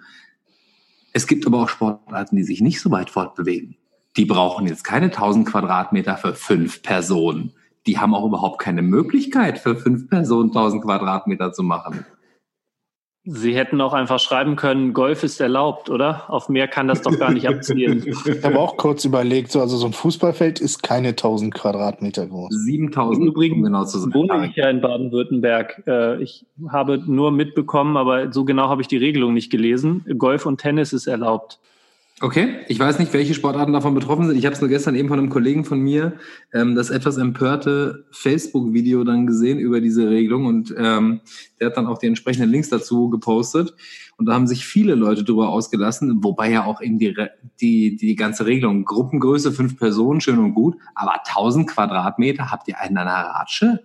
Es 1.12 1.26
gibt 1.26 1.44
aber 1.44 1.60
auch 1.60 1.68
Sportarten, 1.68 2.36
die 2.36 2.44
sich 2.44 2.60
nicht 2.60 2.80
so 2.80 2.92
weit 2.92 3.10
fortbewegen. 3.10 3.74
Die 4.16 4.26
brauchen 4.26 4.68
jetzt 4.68 4.84
keine 4.84 5.06
1000 5.06 5.44
Quadratmeter 5.44 6.16
für 6.18 6.34
fünf 6.34 6.82
Personen. 6.82 7.50
Die 7.88 7.98
haben 7.98 8.14
auch 8.14 8.24
überhaupt 8.24 8.60
keine 8.60 8.80
Möglichkeit, 8.80 9.58
für 9.58 9.74
fünf 9.74 10.08
Personen 10.08 10.50
1000 10.50 10.84
Quadratmeter 10.84 11.52
zu 11.52 11.64
machen. 11.64 12.06
Sie 13.28 13.56
hätten 13.56 13.80
auch 13.80 13.92
einfach 13.92 14.20
schreiben 14.20 14.54
können, 14.54 14.92
Golf 14.92 15.24
ist 15.24 15.40
erlaubt, 15.40 15.90
oder? 15.90 16.30
Auf 16.30 16.48
mehr 16.48 16.68
kann 16.68 16.86
das 16.86 17.02
doch 17.02 17.18
gar 17.18 17.32
nicht 17.32 17.48
abzielen. 17.48 18.04
Ich 18.06 18.44
habe 18.44 18.58
auch 18.58 18.76
kurz 18.76 19.04
überlegt, 19.04 19.50
so, 19.50 19.60
also 19.60 19.76
so 19.76 19.86
ein 19.86 19.92
Fußballfeld 19.92 20.60
ist 20.60 20.84
keine 20.84 21.08
1000 21.08 21.52
Quadratmeter 21.52 22.26
groß. 22.26 22.54
7000 22.54 23.26
Übrigens 23.26 23.56
um 23.56 23.62
genau 23.64 23.84
zu 23.84 23.98
sein. 23.98 24.14
wohne 24.14 24.46
ich 24.46 24.54
ja 24.54 24.70
in 24.70 24.80
Baden-Württemberg. 24.80 25.82
Äh, 25.88 26.22
Ich 26.22 26.46
habe 26.70 27.02
nur 27.04 27.32
mitbekommen, 27.32 27.96
aber 27.96 28.32
so 28.32 28.44
genau 28.44 28.68
habe 28.68 28.82
ich 28.82 28.88
die 28.88 28.96
Regelung 28.96 29.34
nicht 29.34 29.50
gelesen. 29.50 30.04
Golf 30.18 30.46
und 30.46 30.60
Tennis 30.60 30.92
ist 30.92 31.08
erlaubt. 31.08 31.58
Okay, 32.22 32.60
ich 32.68 32.78
weiß 32.78 32.98
nicht, 32.98 33.12
welche 33.12 33.34
Sportarten 33.34 33.74
davon 33.74 33.94
betroffen 33.94 34.26
sind. 34.26 34.38
Ich 34.38 34.46
habe 34.46 34.54
es 34.54 34.62
nur 34.62 34.70
gestern 34.70 34.94
eben 34.94 35.08
von 35.08 35.18
einem 35.18 35.28
Kollegen 35.28 35.66
von 35.66 35.80
mir 35.80 36.14
ähm, 36.54 36.74
das 36.74 36.88
etwas 36.88 37.18
empörte 37.18 38.06
Facebook-Video 38.10 39.04
dann 39.04 39.26
gesehen 39.26 39.58
über 39.58 39.82
diese 39.82 40.08
Regelung 40.08 40.46
und 40.46 40.74
ähm, 40.78 41.20
der 41.60 41.66
hat 41.66 41.76
dann 41.76 41.86
auch 41.86 41.98
die 41.98 42.06
entsprechenden 42.06 42.48
Links 42.48 42.70
dazu 42.70 43.10
gepostet 43.10 43.74
und 44.16 44.24
da 44.24 44.32
haben 44.32 44.46
sich 44.46 44.64
viele 44.64 44.94
Leute 44.94 45.24
drüber 45.24 45.50
ausgelassen, 45.50 46.24
wobei 46.24 46.50
ja 46.50 46.64
auch 46.64 46.80
eben 46.80 46.98
die, 46.98 47.14
die, 47.60 47.96
die 47.96 48.16
ganze 48.16 48.46
Regelung, 48.46 48.86
Gruppengröße 48.86 49.52
fünf 49.52 49.78
Personen, 49.78 50.22
schön 50.22 50.38
und 50.38 50.54
gut, 50.54 50.76
aber 50.94 51.20
1000 51.26 51.68
Quadratmeter, 51.68 52.50
habt 52.50 52.66
ihr 52.68 52.80
einen 52.80 52.96
an 52.96 53.08
der 53.08 53.14
Ratsche? 53.14 53.84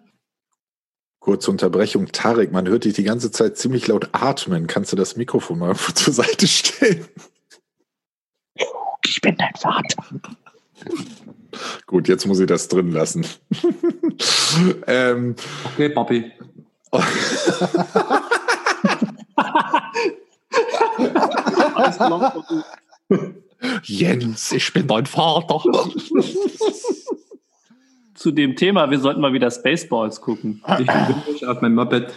Kurze 1.19 1.51
Unterbrechung. 1.51 2.07
Tarek, 2.13 2.53
man 2.53 2.67
hört 2.67 2.85
dich 2.85 2.93
die 2.93 3.03
ganze 3.03 3.29
Zeit 3.29 3.57
ziemlich 3.57 3.88
laut 3.88 4.09
atmen. 4.13 4.65
Kannst 4.65 4.91
du 4.91 4.95
das 4.95 5.17
Mikrofon 5.17 5.59
mal 5.59 5.75
zur 5.75 6.13
Seite 6.13 6.47
stellen? 6.47 7.05
Ich 9.05 9.22
bin 9.22 9.36
dein 9.38 9.53
Vater. 9.55 10.03
Gut, 11.86 12.08
jetzt 12.08 12.25
muss 12.25 12.39
ich 12.39 12.48
das 12.48 12.67
drin 12.67 12.91
lassen. 12.91 13.25
ähm, 14.88 15.36
Okay, 15.65 15.89
Bobby. 15.89 16.31
Jens, 23.84 24.51
ich 24.51 24.74
bin 24.74 24.88
dein 24.88 25.05
Vater. 25.05 25.62
Zu 28.15 28.31
dem 28.31 28.55
Thema, 28.55 28.89
wir 28.89 29.00
sollten 29.00 29.22
mal 29.22 29.34
wieder 29.34 29.50
Spaceballs 29.51 30.22
gucken. 30.22 30.63
Ich 30.79 30.86
bin 30.86 31.08
wirklich 31.08 31.48
auf 31.48 31.62
meinem 31.62 31.75
Moped. 31.75 32.12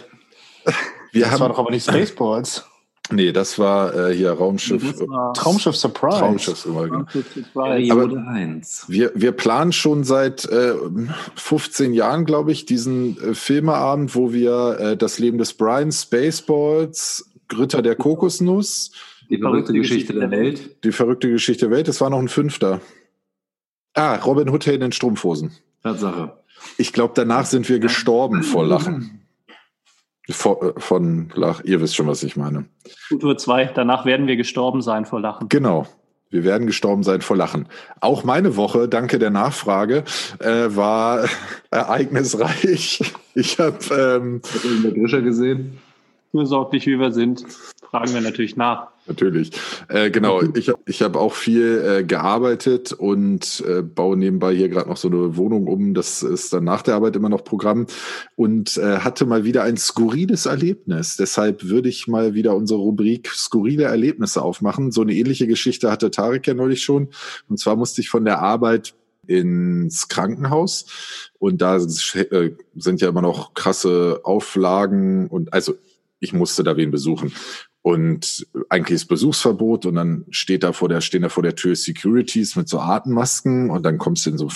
Wir 1.11 1.21
Das 1.25 1.33
war 1.33 1.39
haben, 1.39 1.53
doch 1.53 1.59
aber 1.59 1.71
nicht 1.71 1.83
Spaceballs. 1.87 2.65
Nee, 3.11 3.31
das 3.31 3.57
war 3.59 4.09
äh, 4.09 4.15
hier 4.15 4.31
Raumschiff. 4.31 4.99
War 5.07 5.33
Traumschiff 5.33 5.75
Surprise. 5.75 6.19
Traumschiff 6.19 6.65
immer, 6.65 6.83
genau. 6.85 7.05
Surprise. 7.11 7.49
Periode 7.53 8.23
1. 8.27 8.85
Wir, 8.87 9.11
wir 9.15 9.31
planen 9.31 9.71
schon 9.71 10.03
seit 10.03 10.45
äh, 10.45 10.73
15 11.35 11.93
Jahren, 11.93 12.25
glaube 12.25 12.51
ich, 12.51 12.65
diesen 12.65 13.17
äh, 13.21 13.33
Filmeabend, 13.33 14.15
wo 14.15 14.33
wir 14.33 14.77
äh, 14.79 14.97
das 14.97 15.19
Leben 15.19 15.37
des 15.37 15.53
Brian, 15.53 15.91
Spaceballs, 15.91 17.29
Ritter 17.57 17.81
der 17.81 17.95
Kokosnuss, 17.95 18.91
Die 19.29 19.37
verrückte 19.37 19.73
Geschichte 19.73 20.13
der 20.13 20.31
Welt. 20.31 20.83
die 20.83 20.91
verrückte 20.91 21.29
Geschichte 21.29 21.67
der 21.67 21.75
Welt, 21.75 21.87
es 21.87 22.01
war 22.01 22.09
noch 22.09 22.19
ein 22.19 22.27
fünfter. 22.27 22.81
Ah, 23.93 24.15
Robin 24.15 24.49
Hood 24.49 24.67
in 24.67 24.81
den 24.81 24.91
Strumpfhosen. 24.91 25.51
Tatsache. 25.83 26.33
Ich 26.77 26.91
glaube, 26.93 27.13
danach 27.15 27.45
sind 27.45 27.69
wir 27.69 27.79
gestorben 27.79 28.43
vor 28.43 28.65
Lachen. 28.65 29.24
Vor, 30.29 30.63
äh, 30.63 30.79
von 30.79 31.29
Lach, 31.35 31.61
ihr 31.63 31.81
wisst 31.81 31.95
schon, 31.95 32.07
was 32.07 32.23
ich 32.23 32.35
meine. 32.35 32.65
Futur 33.07 33.37
2, 33.37 33.71
danach 33.75 34.05
werden 34.05 34.27
wir 34.27 34.35
gestorben 34.35 34.81
sein 34.81 35.05
vor 35.05 35.19
Lachen. 35.19 35.49
Genau. 35.49 35.87
Wir 36.29 36.43
werden 36.43 36.67
gestorben 36.67 37.03
sein 37.03 37.21
vor 37.21 37.37
Lachen. 37.37 37.67
Auch 38.01 38.23
meine 38.23 38.57
Woche, 38.57 38.89
danke 38.89 39.19
der 39.19 39.29
Nachfrage, 39.29 40.03
äh, 40.39 40.75
war 40.75 41.25
ereignisreich. 41.71 43.13
Ich 43.35 43.59
habe 43.59 43.77
ähm, 43.91 44.41
ihr 44.63 44.91
den 44.91 45.01
Grischer 45.01 45.21
gesehen? 45.21 45.77
Fürsorglich 46.35 46.85
wie 46.85 46.99
wir 46.99 47.11
sind, 47.11 47.45
fragen 47.89 48.13
wir 48.13 48.19
natürlich 48.21 48.57
nach. 48.57 48.89
natürlich. 49.07 49.51
Äh, 49.87 50.11
genau, 50.11 50.41
ich, 50.41 50.69
hab- 50.69 50.87
ich 50.89 51.01
habe 51.01 51.19
auch 51.19 51.33
viel 51.33 51.81
äh, 51.99 52.03
gearbeitet 52.03 52.91
und 52.91 53.63
äh, 53.67 53.81
baue 53.81 54.17
nebenbei 54.17 54.53
hier 54.53 54.67
gerade 54.67 54.89
noch 54.89 54.97
so 54.97 55.07
eine 55.07 55.37
Wohnung 55.37 55.67
um. 55.67 55.93
Das 55.93 56.23
ist 56.23 56.51
dann 56.51 56.63
nach 56.65 56.81
der 56.81 56.95
Arbeit 56.95 57.15
immer 57.15 57.29
noch 57.29 57.43
Programm 57.43 57.85
und 58.35 58.77
äh, 58.77 58.97
hatte 58.99 59.25
mal 59.25 59.45
wieder 59.45 59.63
ein 59.63 59.77
skurriles 59.77 60.45
Erlebnis. 60.45 61.15
Deshalb 61.15 61.63
würde 61.69 61.87
ich 61.87 62.07
mal 62.07 62.33
wieder 62.33 62.55
unsere 62.55 62.79
Rubrik 62.79 63.29
skurrile 63.29 63.83
Erlebnisse 63.85 64.41
aufmachen. 64.41 64.91
So 64.91 65.01
eine 65.01 65.13
ähnliche 65.13 65.47
Geschichte 65.47 65.89
hatte 65.89 66.11
Tarek 66.11 66.47
ja 66.47 66.53
neulich 66.53 66.83
schon. 66.83 67.09
Und 67.47 67.59
zwar 67.59 67.75
musste 67.77 68.01
ich 68.01 68.09
von 68.09 68.25
der 68.25 68.41
Arbeit 68.41 68.93
ins 69.27 70.07
Krankenhaus 70.07 70.85
und 71.39 71.59
da 71.61 71.77
äh, 71.77 72.51
sind 72.75 73.01
ja 73.01 73.09
immer 73.09 73.23
noch 73.23 73.55
krasse 73.55 74.19
Auflagen 74.23 75.27
und 75.27 75.51
also 75.51 75.73
ich 76.25 76.33
musste 76.33 76.63
da 76.63 76.75
wen 76.75 76.91
besuchen. 76.91 77.31
Und 77.81 78.47
eigentlich 78.69 78.95
ist 78.95 79.05
Besuchsverbot 79.05 79.85
und 79.85 79.93
dann 79.93 80.25
steht 80.31 80.63
da 80.63 80.73
vor 80.73 80.89
der, 80.89 81.01
stehen 81.01 81.21
da 81.21 81.29
vor 81.29 81.43
der 81.43 81.55
Tür 81.55 81.75
Securities 81.75 82.55
mit 82.55 82.67
so 82.67 82.79
Atemmasken 82.79 83.69
und 83.69 83.83
dann 83.83 83.99
kommst 83.99 84.25
du 84.25 84.31
in 84.31 84.37
so 84.39 84.49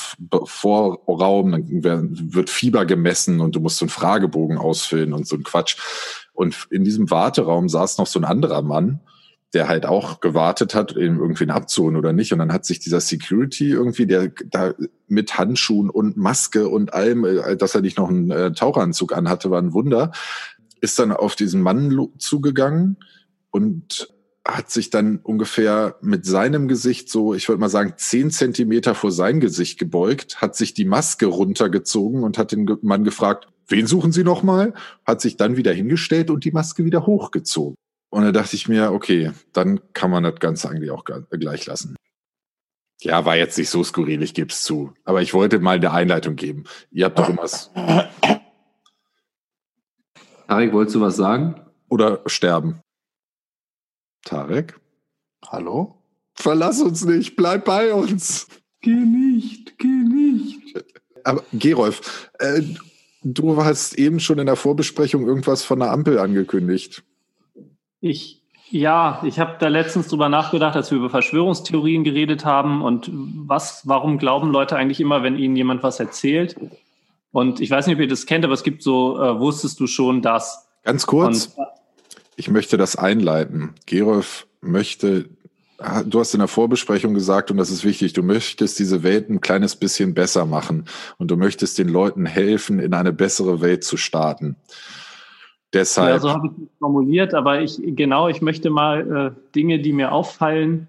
Vorraum, 0.46 1.52
dann 1.52 2.34
wird 2.34 2.50
Fieber 2.50 2.88
gemessen 2.88 3.40
und 3.40 3.56
du 3.56 3.60
musst 3.60 3.78
so 3.78 3.86
einen 3.86 3.92
Fragebogen 3.92 4.58
ausfüllen 4.58 5.14
und 5.14 5.28
so 5.28 5.36
ein 5.36 5.44
Quatsch. 5.44 5.78
Und 6.34 6.68
in 6.72 6.84
diesem 6.84 7.12
Warteraum 7.12 7.70
saß 7.70 8.00
noch 8.00 8.08
so 8.08 8.20
ein 8.20 8.26
anderer 8.26 8.64
Mann, 8.64 9.00
der 9.54 9.68
halt 9.68 9.86
auch 9.86 10.22
gewartet 10.22 10.74
hat, 10.74 10.96
eben 10.96 11.20
irgendwen 11.20 11.52
abzuholen 11.52 11.98
oder 11.98 12.14
nicht. 12.14 12.34
Und 12.34 12.40
dann 12.40 12.54
hat 12.54 12.66
sich 12.66 12.80
dieser 12.80 13.00
Security 13.00 13.70
irgendwie, 13.70 14.06
der 14.06 14.32
da 14.46 14.74
mit 15.08 15.38
Handschuhen 15.38 15.90
und 15.90 16.18
Maske 16.18 16.68
und 16.68 16.94
allem, 16.94 17.26
äh, 17.26 17.58
dass 17.58 17.76
er 17.76 17.82
nicht 17.82 17.98
noch 17.98 18.10
einen 18.10 18.32
äh, 18.32 18.52
Taucheranzug 18.54 19.16
anhatte, 19.16 19.52
war 19.52 19.62
ein 19.62 19.74
Wunder, 19.74 20.12
ist 20.82 21.00
dann 21.00 21.12
auf 21.12 21.36
diesen 21.36 21.62
Mann 21.62 22.10
zugegangen 22.18 22.98
und 23.52 24.14
hat 24.46 24.72
sich 24.72 24.90
dann 24.90 25.18
ungefähr 25.18 25.98
mit 26.02 26.26
seinem 26.26 26.68
Gesicht 26.68 27.10
so, 27.10 27.34
ich 27.34 27.48
würde 27.48 27.60
mal 27.60 27.70
sagen, 27.70 27.94
zehn 27.98 28.32
Zentimeter 28.32 28.96
vor 28.96 29.12
sein 29.12 29.40
Gesicht 29.40 29.78
gebeugt, 29.78 30.42
hat 30.42 30.56
sich 30.56 30.74
die 30.74 30.86
Maske 30.86 31.28
runtergezogen 31.28 32.24
und 32.24 32.38
hat 32.38 32.52
den 32.52 32.78
Mann 32.82 33.04
gefragt, 33.04 33.48
wen 33.68 33.86
suchen 33.86 34.12
Sie 34.12 34.24
noch 34.24 34.42
mal? 34.42 34.74
Hat 35.06 35.22
sich 35.22 35.38
dann 35.38 35.58
wieder 35.58 35.74
hingestellt 35.74 36.30
und 36.30 36.46
die 36.46 36.52
Maske 36.52 36.86
wieder 36.86 37.06
hochgezogen. 37.06 37.76
Und 38.10 38.24
da 38.24 38.32
dachte 38.32 38.56
ich 38.56 38.68
mir, 38.68 38.92
okay, 38.92 39.32
dann 39.54 39.82
kann 39.94 40.10
man 40.10 40.24
das 40.24 40.40
Ganze 40.40 40.70
eigentlich 40.70 40.90
auch 40.90 41.06
gleich 41.06 41.66
lassen. 41.68 41.96
Ja, 43.02 43.24
war 43.24 43.38
jetzt 43.38 43.58
nicht 43.58 43.70
so 43.70 43.84
skurril, 43.84 44.24
ich 44.24 44.34
gebe 44.34 44.50
es 44.50 44.64
zu. 44.64 44.94
Aber 45.04 45.22
ich 45.22 45.34
wollte 45.34 45.60
mal 45.60 45.76
eine 45.76 45.92
Einleitung 45.92 46.36
geben. 46.36 46.64
Ihr 46.92 47.06
habt 47.06 47.20
doch 47.20 47.30
immer 47.30 47.48
Tarek, 50.50 50.74
wolltest 50.74 50.96
du 50.96 51.02
was 51.02 51.16
sagen? 51.16 51.56
oder 51.90 52.22
sterben. 52.28 52.82
Tarek? 54.24 54.80
Hallo? 55.48 55.96
Verlass 56.34 56.82
uns 56.82 57.06
nicht, 57.06 57.36
bleib 57.36 57.66
bei 57.66 57.94
uns. 57.94 58.48
Geh 58.82 58.92
nicht, 58.92 59.78
geh 59.78 59.88
nicht. 59.88 60.86
Aber 61.26 61.44
Gerolf, 61.52 62.32
äh, 62.40 62.62
du 63.24 63.62
hast 63.64 63.96
eben 63.96 64.20
schon 64.20 64.40
in 64.40 64.46
der 64.46 64.56
Vorbesprechung 64.56 65.28
irgendwas 65.28 65.66
von 65.66 65.80
der 65.80 65.92
Ampel 65.92 66.18
angekündigt. 66.18 67.04
Ich, 68.00 68.42
ja, 68.70 69.22
ich 69.26 69.40
habe 69.40 69.58
da 69.60 69.68
letztens 69.68 70.08
drüber 70.08 70.30
nachgedacht, 70.30 70.78
als 70.78 70.92
wir 70.92 70.98
über 70.98 71.10
Verschwörungstheorien 71.10 72.06
geredet 72.06 72.46
haben 72.46 72.82
und 72.82 73.10
was, 73.12 73.86
warum 73.86 74.18
glauben 74.18 74.52
Leute 74.52 74.78
eigentlich 74.78 75.02
immer, 75.02 75.24
wenn 75.24 75.38
ihnen 75.38 75.58
jemand 75.58 75.84
was 75.84 76.00
erzählt? 76.00 76.56
Und 77.32 77.62
ich 77.62 77.70
weiß 77.70 77.88
nicht, 77.88 77.96
ob 77.96 78.02
ihr 78.02 78.08
das 78.08 78.26
kennt, 78.26 78.44
aber 78.44 78.54
es 78.54 78.64
gibt 78.64 78.82
so, 78.82 79.22
äh, 79.22 79.40
wusstest 79.40 79.80
du 79.80 79.88
schon 79.88 80.22
das? 80.22 80.68
Ganz 80.84 81.06
kurz, 81.06 81.54
Und 81.56 81.68
ich 82.36 82.50
möchte 82.50 82.78
das 82.78 82.96
einleiten. 82.96 83.76
Gerolf 83.86 84.48
möchte, 84.62 85.30
du 86.06 86.20
hast 86.20 86.34
in 86.34 86.40
der 86.40 86.48
Vorbesprechung 86.48 87.14
gesagt, 87.14 87.52
und 87.52 87.58
das 87.58 87.70
ist 87.70 87.84
wichtig, 87.84 88.14
du 88.14 88.24
möchtest 88.24 88.80
diese 88.80 89.04
Welt 89.04 89.30
ein 89.30 89.42
kleines 89.42 89.76
bisschen 89.76 90.14
besser 90.14 90.46
machen 90.46 90.86
und 91.18 91.30
du 91.30 91.38
möchtest 91.38 91.78
den 91.78 91.90
Leuten 91.90 92.26
helfen, 92.26 92.80
in 92.80 92.94
eine 92.94 93.14
bessere 93.14 93.62
Welt 93.62 93.84
zu 93.84 93.98
starten. 93.98 94.56
Deshalb, 95.74 96.10
Ja, 96.10 96.20
so 96.20 96.32
habe 96.32 96.48
ich 96.48 96.64
es 96.64 96.80
formuliert, 96.80 97.34
aber 97.36 97.62
ich 97.62 97.80
genau, 97.84 98.28
ich 98.28 98.42
möchte 98.42 98.72
mal 98.72 99.36
äh, 99.38 99.54
Dinge, 99.54 99.80
die 99.80 99.94
mir 99.94 100.12
auffallen, 100.12 100.88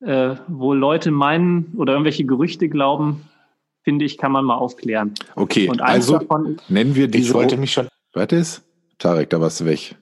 äh, 0.00 0.34
wo 0.48 0.74
Leute 0.74 1.10
meinen 1.10 1.74
oder 1.76 1.92
irgendwelche 1.92 2.24
Gerüchte 2.24 2.68
glauben, 2.68 3.22
finde 3.90 4.04
ich, 4.04 4.18
kann 4.18 4.30
man 4.30 4.44
mal 4.44 4.54
aufklären. 4.56 5.14
okay, 5.34 5.68
Und 5.68 5.80
eins 5.80 6.08
also 6.08 6.18
davon 6.20 6.54
ist, 6.54 6.70
nennen 6.70 6.94
wir 6.94 7.06
Ich 7.06 7.10
diese. 7.10 7.34
wollte 7.34 7.56
mich 7.56 7.72
schon. 7.72 7.88
Was 8.12 8.28
ist? 8.30 8.62
Tarek, 8.98 9.30
da 9.30 9.40
warst 9.40 9.60
du 9.60 9.64
weg. 9.64 9.96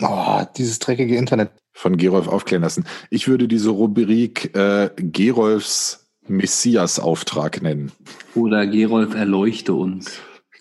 Oh, 0.00 0.40
dieses 0.56 0.78
dreckige 0.78 1.16
Internet. 1.16 1.50
von 1.74 1.96
Gerolf 1.98 2.28
aufklären 2.28 2.62
lassen. 2.62 2.84
Ich 3.10 3.28
würde 3.28 3.46
diese 3.46 3.68
Rubrik 3.70 4.56
äh, 4.56 4.88
Gerolfs 4.96 6.08
Messias-Auftrag 6.28 7.60
nennen. 7.62 7.92
Oder 8.34 8.66
Gerolf, 8.66 9.14
erleuchte 9.14 9.74
uns. 9.74 10.18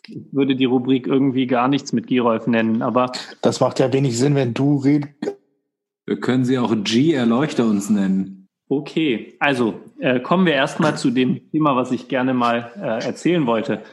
ich 0.07 0.17
würde 0.31 0.55
die 0.57 0.65
Rubrik 0.65 1.07
irgendwie 1.07 1.47
gar 1.47 1.67
nichts 1.69 1.93
mit 1.93 2.07
Gerolf 2.07 2.45
nennen, 2.47 2.81
aber 2.81 3.11
Das 3.41 3.59
macht 3.61 3.79
ja 3.79 3.91
wenig 3.93 4.17
Sinn, 4.17 4.35
wenn 4.35 4.53
du 4.53 4.77
redest. 4.77 5.13
Wir 6.05 6.19
können 6.19 6.43
sie 6.45 6.57
auch 6.57 6.73
G, 6.83 7.13
erleuchte 7.13 7.65
uns 7.65 7.89
nennen. 7.89 8.36
Okay. 8.69 9.35
Also 9.39 9.81
äh, 9.99 10.19
kommen 10.19 10.45
wir 10.45 10.53
erstmal 10.53 10.97
zu 10.97 11.11
dem 11.11 11.49
Thema, 11.51 11.75
was 11.75 11.91
ich 11.91 12.07
gerne 12.07 12.33
mal 12.33 12.71
äh, 12.75 13.05
erzählen 13.05 13.45
wollte. 13.45 13.83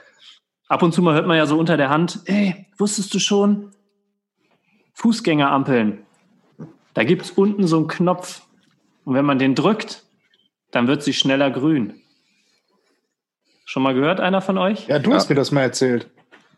Ab 0.68 0.82
und 0.82 0.92
zu 0.92 1.02
mal 1.02 1.14
hört 1.14 1.26
man 1.26 1.36
ja 1.36 1.46
so 1.46 1.58
unter 1.58 1.76
der 1.76 1.90
Hand, 1.90 2.20
ey, 2.26 2.66
wusstest 2.78 3.12
du 3.14 3.18
schon? 3.18 3.70
Fußgängerampeln. 4.94 5.98
Da 6.94 7.04
gibt 7.04 7.22
es 7.22 7.30
unten 7.32 7.66
so 7.66 7.76
einen 7.76 7.88
Knopf. 7.88 8.42
Und 9.04 9.14
wenn 9.14 9.24
man 9.24 9.38
den 9.38 9.54
drückt, 9.54 10.04
dann 10.70 10.86
wird 10.86 11.02
sie 11.02 11.12
schneller 11.12 11.50
grün. 11.50 11.94
Schon 13.64 13.82
mal 13.82 13.94
gehört, 13.94 14.20
einer 14.20 14.40
von 14.40 14.56
euch? 14.58 14.86
Ja, 14.88 14.98
du 14.98 15.10
Ja. 15.10 15.16
hast 15.16 15.28
mir 15.28 15.34
das 15.36 15.50
mal 15.50 15.62
erzählt. 15.62 16.08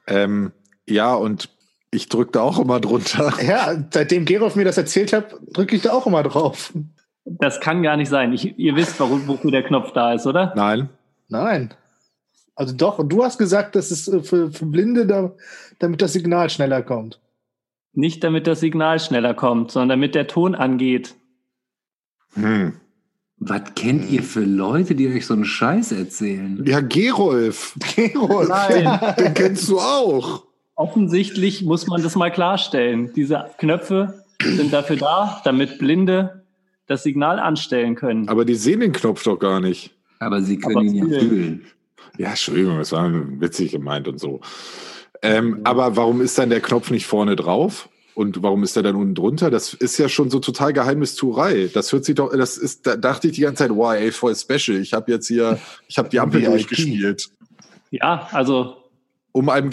Ähm, 0.07 0.53
ja, 0.87 1.15
und 1.15 1.49
ich 1.91 2.09
drücke 2.09 2.33
da 2.33 2.43
auch 2.43 2.59
immer 2.59 2.79
drunter. 2.81 3.33
Ja, 3.43 3.75
seitdem 3.91 4.25
Gerolf 4.25 4.55
mir 4.55 4.65
das 4.65 4.77
erzählt 4.77 5.13
hat, 5.13 5.35
drücke 5.53 5.77
ich 5.77 5.83
da 5.83 5.93
auch 5.93 6.07
immer 6.07 6.23
drauf. 6.23 6.73
Das 7.27 7.61
kann 7.61 7.83
gar 7.83 7.97
nicht 7.97 8.09
sein. 8.09 8.33
Ich, 8.33 8.57
ihr 8.57 8.77
wisst, 8.77 8.99
warum, 9.01 9.27
wofür 9.27 9.51
der 9.51 9.65
Knopf 9.65 9.93
da 9.93 10.13
ist, 10.15 10.27
oder? 10.27 10.53
Nein. 10.55 10.89
Nein. 11.29 11.75
Also 12.55 12.75
doch, 12.75 13.07
du 13.07 13.25
hast 13.25 13.37
gesagt, 13.37 13.75
das 13.75 13.91
ist 13.91 14.09
äh, 14.09 14.23
für, 14.23 14.51
für 14.51 14.67
Blinde, 14.67 15.07
da, 15.07 15.33
damit 15.79 16.01
das 16.01 16.13
Signal 16.13 16.49
schneller 16.51 16.83
kommt. 16.83 17.21
Nicht 17.93 18.23
damit 18.23 18.47
das 18.47 18.61
Signal 18.61 19.01
schneller 19.01 19.35
kommt, 19.35 19.73
sondern 19.73 20.01
damit 20.01 20.15
der 20.15 20.27
Ton 20.27 20.55
angeht. 20.55 21.15
Hm. 22.35 22.75
Was 23.39 23.75
kennt 23.75 24.11
ihr 24.11 24.23
für 24.23 24.45
Leute, 24.45 24.95
die 24.95 25.09
euch 25.09 25.27
so 25.27 25.35
einen 25.35 25.45
Scheiß 25.45 25.93
erzählen? 25.93 26.63
Ja, 26.67 26.81
Gerolf, 26.81 27.77
Gerolf. 27.97 28.49
Nein. 28.49 29.15
den 29.19 29.35
kennst 29.35 29.69
du 29.69 29.79
auch. 29.79 30.45
Offensichtlich 30.75 31.63
muss 31.63 31.87
man 31.87 32.03
das 32.03 32.17
mal 32.17 32.31
klarstellen. 32.31 33.13
Diese 33.15 33.51
Knöpfe 33.59 34.25
sind 34.43 34.73
dafür 34.73 34.97
da, 34.97 35.41
damit 35.45 35.79
Blinde 35.79 36.46
das 36.87 37.03
Signal 37.03 37.39
anstellen 37.39 37.95
können. 37.95 38.29
Aber 38.29 38.45
die 38.45 38.55
sehen 38.55 38.81
den 38.81 38.93
Knopf 38.93 39.23
doch 39.25 39.39
gar 39.39 39.61
nicht. 39.61 39.95
Aber 40.19 40.41
sie 40.41 40.59
können 40.59 40.77
Aber 40.77 40.85
ihn 40.85 40.95
ja 40.95 41.21
fühlen. 41.21 41.67
Ja, 42.19 42.31
Entschuldigung, 42.31 42.79
das 42.79 42.93
war 42.93 43.11
witzig 43.41 43.73
gemeint 43.73 44.09
und 44.09 44.19
so. 44.19 44.41
Ähm, 45.23 45.61
aber 45.65 45.97
warum 45.97 46.21
ist 46.21 46.39
dann 46.39 46.51
der 46.51 46.61
Knopf 46.61 46.91
nicht 46.91 47.07
vorne 47.07 47.37
drauf? 47.37 47.89
Und 48.15 48.43
warum 48.43 48.63
ist 48.63 48.75
er 48.77 48.83
dann 48.83 48.97
unten 48.97 49.15
drunter? 49.15 49.51
Das 49.51 49.75
ist 49.75 49.99
ja 49.99 50.09
schon 50.09 50.31
so 50.31 50.39
total 50.39 50.73
Geheimnistuerei. 50.73 51.69
Das 51.73 51.93
hört 51.93 52.07
sich 52.07 52.15
doch, 52.15 52.35
das 52.35 52.57
ist, 52.57 52.87
da 52.87 52.97
dachte 52.97 53.29
ich 53.29 53.35
die 53.35 53.43
ganze 53.43 53.65
Zeit, 53.65 53.77
wow, 53.77 53.93
ey, 53.93 54.11
voll 54.11 54.35
special. 54.35 54.79
Ich 54.79 54.95
habe 54.95 55.13
jetzt 55.13 55.29
hier, 55.29 55.59
ich 55.87 55.99
habe 55.99 56.09
die 56.09 56.19
Ampel 56.19 56.41
VIP. 56.43 56.49
durchgespielt, 56.49 57.29
Ja, 57.91 58.27
also 58.33 58.77
um 59.33 59.51
einem, 59.51 59.69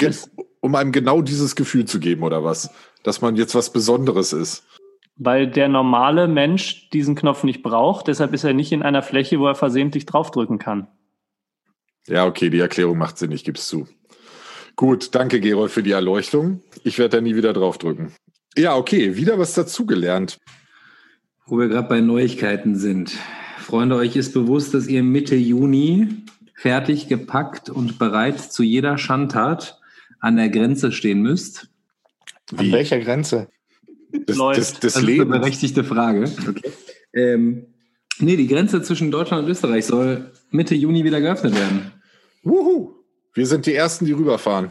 um 0.59 0.75
einem 0.75 0.91
genau 0.91 1.21
dieses 1.21 1.55
Gefühl 1.55 1.85
zu 1.85 2.01
geben 2.01 2.23
oder 2.23 2.43
was, 2.43 2.69
dass 3.03 3.21
man 3.21 3.37
jetzt 3.37 3.55
was 3.55 3.71
Besonderes 3.71 4.33
ist. 4.33 4.63
Weil 5.15 5.47
der 5.47 5.67
normale 5.67 6.27
Mensch 6.27 6.89
diesen 6.89 7.15
Knopf 7.15 7.43
nicht 7.43 7.63
braucht, 7.63 8.07
deshalb 8.07 8.33
ist 8.33 8.43
er 8.43 8.53
nicht 8.53 8.71
in 8.71 8.83
einer 8.83 9.03
Fläche, 9.03 9.39
wo 9.39 9.47
er 9.47 9.55
versehentlich 9.55 10.05
draufdrücken 10.05 10.59
kann. 10.59 10.87
Ja, 12.07 12.25
okay, 12.25 12.49
die 12.49 12.59
Erklärung 12.59 12.97
macht 12.97 13.17
Sinn, 13.17 13.31
ich 13.31 13.43
gebe 13.43 13.57
es 13.57 13.67
zu. 13.67 13.87
Gut, 14.75 15.13
danke 15.15 15.39
Gerold 15.39 15.71
für 15.71 15.83
die 15.83 15.91
Erleuchtung. 15.91 16.61
Ich 16.83 16.97
werde 16.97 17.17
da 17.17 17.21
nie 17.21 17.35
wieder 17.35 17.53
draufdrücken. 17.53 18.11
Ja, 18.57 18.75
okay, 18.75 19.15
wieder 19.15 19.39
was 19.39 19.53
dazugelernt. 19.53 20.39
Wo 21.45 21.59
wir 21.59 21.67
gerade 21.67 21.87
bei 21.87 22.01
Neuigkeiten 22.01 22.75
sind. 22.75 23.11
Freunde, 23.59 23.95
euch 23.95 24.15
ist 24.15 24.33
bewusst, 24.33 24.73
dass 24.73 24.87
ihr 24.87 25.03
Mitte 25.03 25.35
Juni 25.35 26.25
fertig 26.55 27.07
gepackt 27.07 27.69
und 27.69 27.99
bereit 27.99 28.39
zu 28.39 28.63
jeder 28.63 28.97
Schandtat 28.97 29.79
an 30.19 30.37
der 30.37 30.49
Grenze 30.49 30.91
stehen 30.91 31.21
müsst. 31.21 31.69
An 32.55 32.71
welcher 32.71 32.99
Grenze? 32.99 33.49
Des, 34.13 34.37
Läuft. 34.37 34.59
des, 34.59 34.73
des 34.73 34.93
Das 34.93 35.03
ist 35.03 35.09
eine 35.09 35.25
berechtigte 35.25 35.83
Frage. 35.83 36.25
Ähm, 37.13 37.67
nee, 38.19 38.35
die 38.35 38.47
Grenze 38.47 38.81
zwischen 38.81 39.11
Deutschland 39.11 39.43
und 39.43 39.49
Österreich 39.49 39.85
soll 39.85 40.31
Mitte 40.51 40.75
Juni 40.75 41.03
wieder 41.03 41.21
geöffnet 41.21 41.55
werden. 41.55 41.91
Wuhu. 42.43 42.93
Wir 43.33 43.47
sind 43.47 43.65
die 43.65 43.73
Ersten, 43.73 44.05
die 44.05 44.11
rüberfahren. 44.11 44.69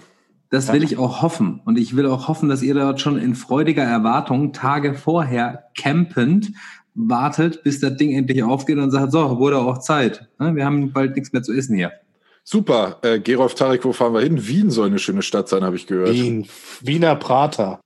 Das 0.50 0.72
will 0.72 0.84
ich 0.84 0.98
auch 0.98 1.22
hoffen. 1.22 1.62
Und 1.64 1.78
ich 1.78 1.96
will 1.96 2.06
auch 2.06 2.28
hoffen, 2.28 2.48
dass 2.48 2.62
ihr 2.62 2.74
dort 2.74 3.00
schon 3.00 3.18
in 3.18 3.34
freudiger 3.34 3.84
Erwartung 3.84 4.52
Tage 4.52 4.94
vorher 4.94 5.64
campend 5.76 6.52
wartet, 6.94 7.62
bis 7.62 7.80
das 7.80 7.96
Ding 7.96 8.12
endlich 8.12 8.42
aufgeht 8.42 8.76
und 8.76 8.90
sagt, 8.90 9.12
so, 9.12 9.38
wurde 9.38 9.58
auch 9.58 9.78
Zeit. 9.78 10.28
Ne, 10.38 10.54
Wir 10.54 10.66
haben 10.66 10.92
bald 10.92 11.16
nichts 11.16 11.32
mehr 11.32 11.42
zu 11.42 11.52
essen 11.52 11.74
hier. 11.74 11.92
Super. 12.44 12.98
Äh, 13.02 13.20
Gerolf 13.20 13.54
Tarek, 13.54 13.84
wo 13.84 13.92
fahren 13.92 14.12
wir 14.14 14.20
hin? 14.20 14.46
Wien 14.46 14.70
soll 14.70 14.88
eine 14.88 14.98
schöne 14.98 15.22
Stadt 15.22 15.48
sein, 15.48 15.62
habe 15.62 15.76
ich 15.76 15.86
gehört. 15.86 16.12
Wien. 16.12 16.46
Wiener 16.82 17.16
Prater. 17.16 17.80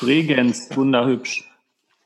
Bregenz, 0.00 0.68
wunderhübsch. 0.74 1.44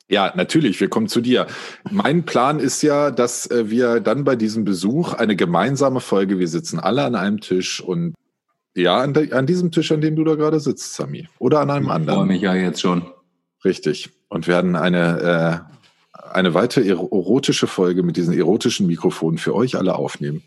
Ja, 0.08 0.32
natürlich, 0.36 0.80
wir 0.80 0.88
kommen 0.88 1.08
zu 1.08 1.20
dir. 1.20 1.46
Mein 1.90 2.24
Plan 2.24 2.60
ist 2.60 2.82
ja, 2.82 3.10
dass 3.10 3.50
äh, 3.50 3.70
wir 3.70 3.98
dann 4.00 4.22
bei 4.24 4.36
diesem 4.36 4.64
Besuch 4.64 5.14
eine 5.14 5.34
gemeinsame 5.34 5.98
Folge, 6.00 6.38
wir 6.38 6.46
sitzen 6.46 6.78
alle 6.78 7.02
an 7.04 7.16
einem 7.16 7.40
Tisch 7.40 7.80
und 7.80 8.14
ja, 8.74 8.98
an, 8.98 9.14
de, 9.14 9.32
an 9.32 9.46
diesem 9.46 9.72
Tisch, 9.72 9.90
an 9.90 10.00
dem 10.00 10.14
du 10.16 10.22
da 10.22 10.34
gerade 10.34 10.60
sitzt, 10.60 10.94
Sami. 10.94 11.28
Oder 11.38 11.60
an 11.60 11.70
einem 11.70 11.84
Ich 11.84 11.88
freue 11.88 11.96
anderen. 11.96 12.28
mich 12.28 12.42
ja 12.42 12.54
jetzt 12.54 12.80
schon. 12.80 13.10
Richtig. 13.64 14.10
Und 14.28 14.46
werden 14.46 14.76
eine, 14.76 15.64
äh, 16.14 16.28
eine 16.32 16.54
weitere 16.54 16.84
ero- 16.90 17.08
erotische 17.10 17.66
Folge 17.66 18.02
mit 18.02 18.16
diesen 18.16 18.34
erotischen 18.36 18.86
Mikrofonen 18.86 19.38
für 19.38 19.54
euch 19.54 19.76
alle 19.76 19.96
aufnehmen. 19.96 20.42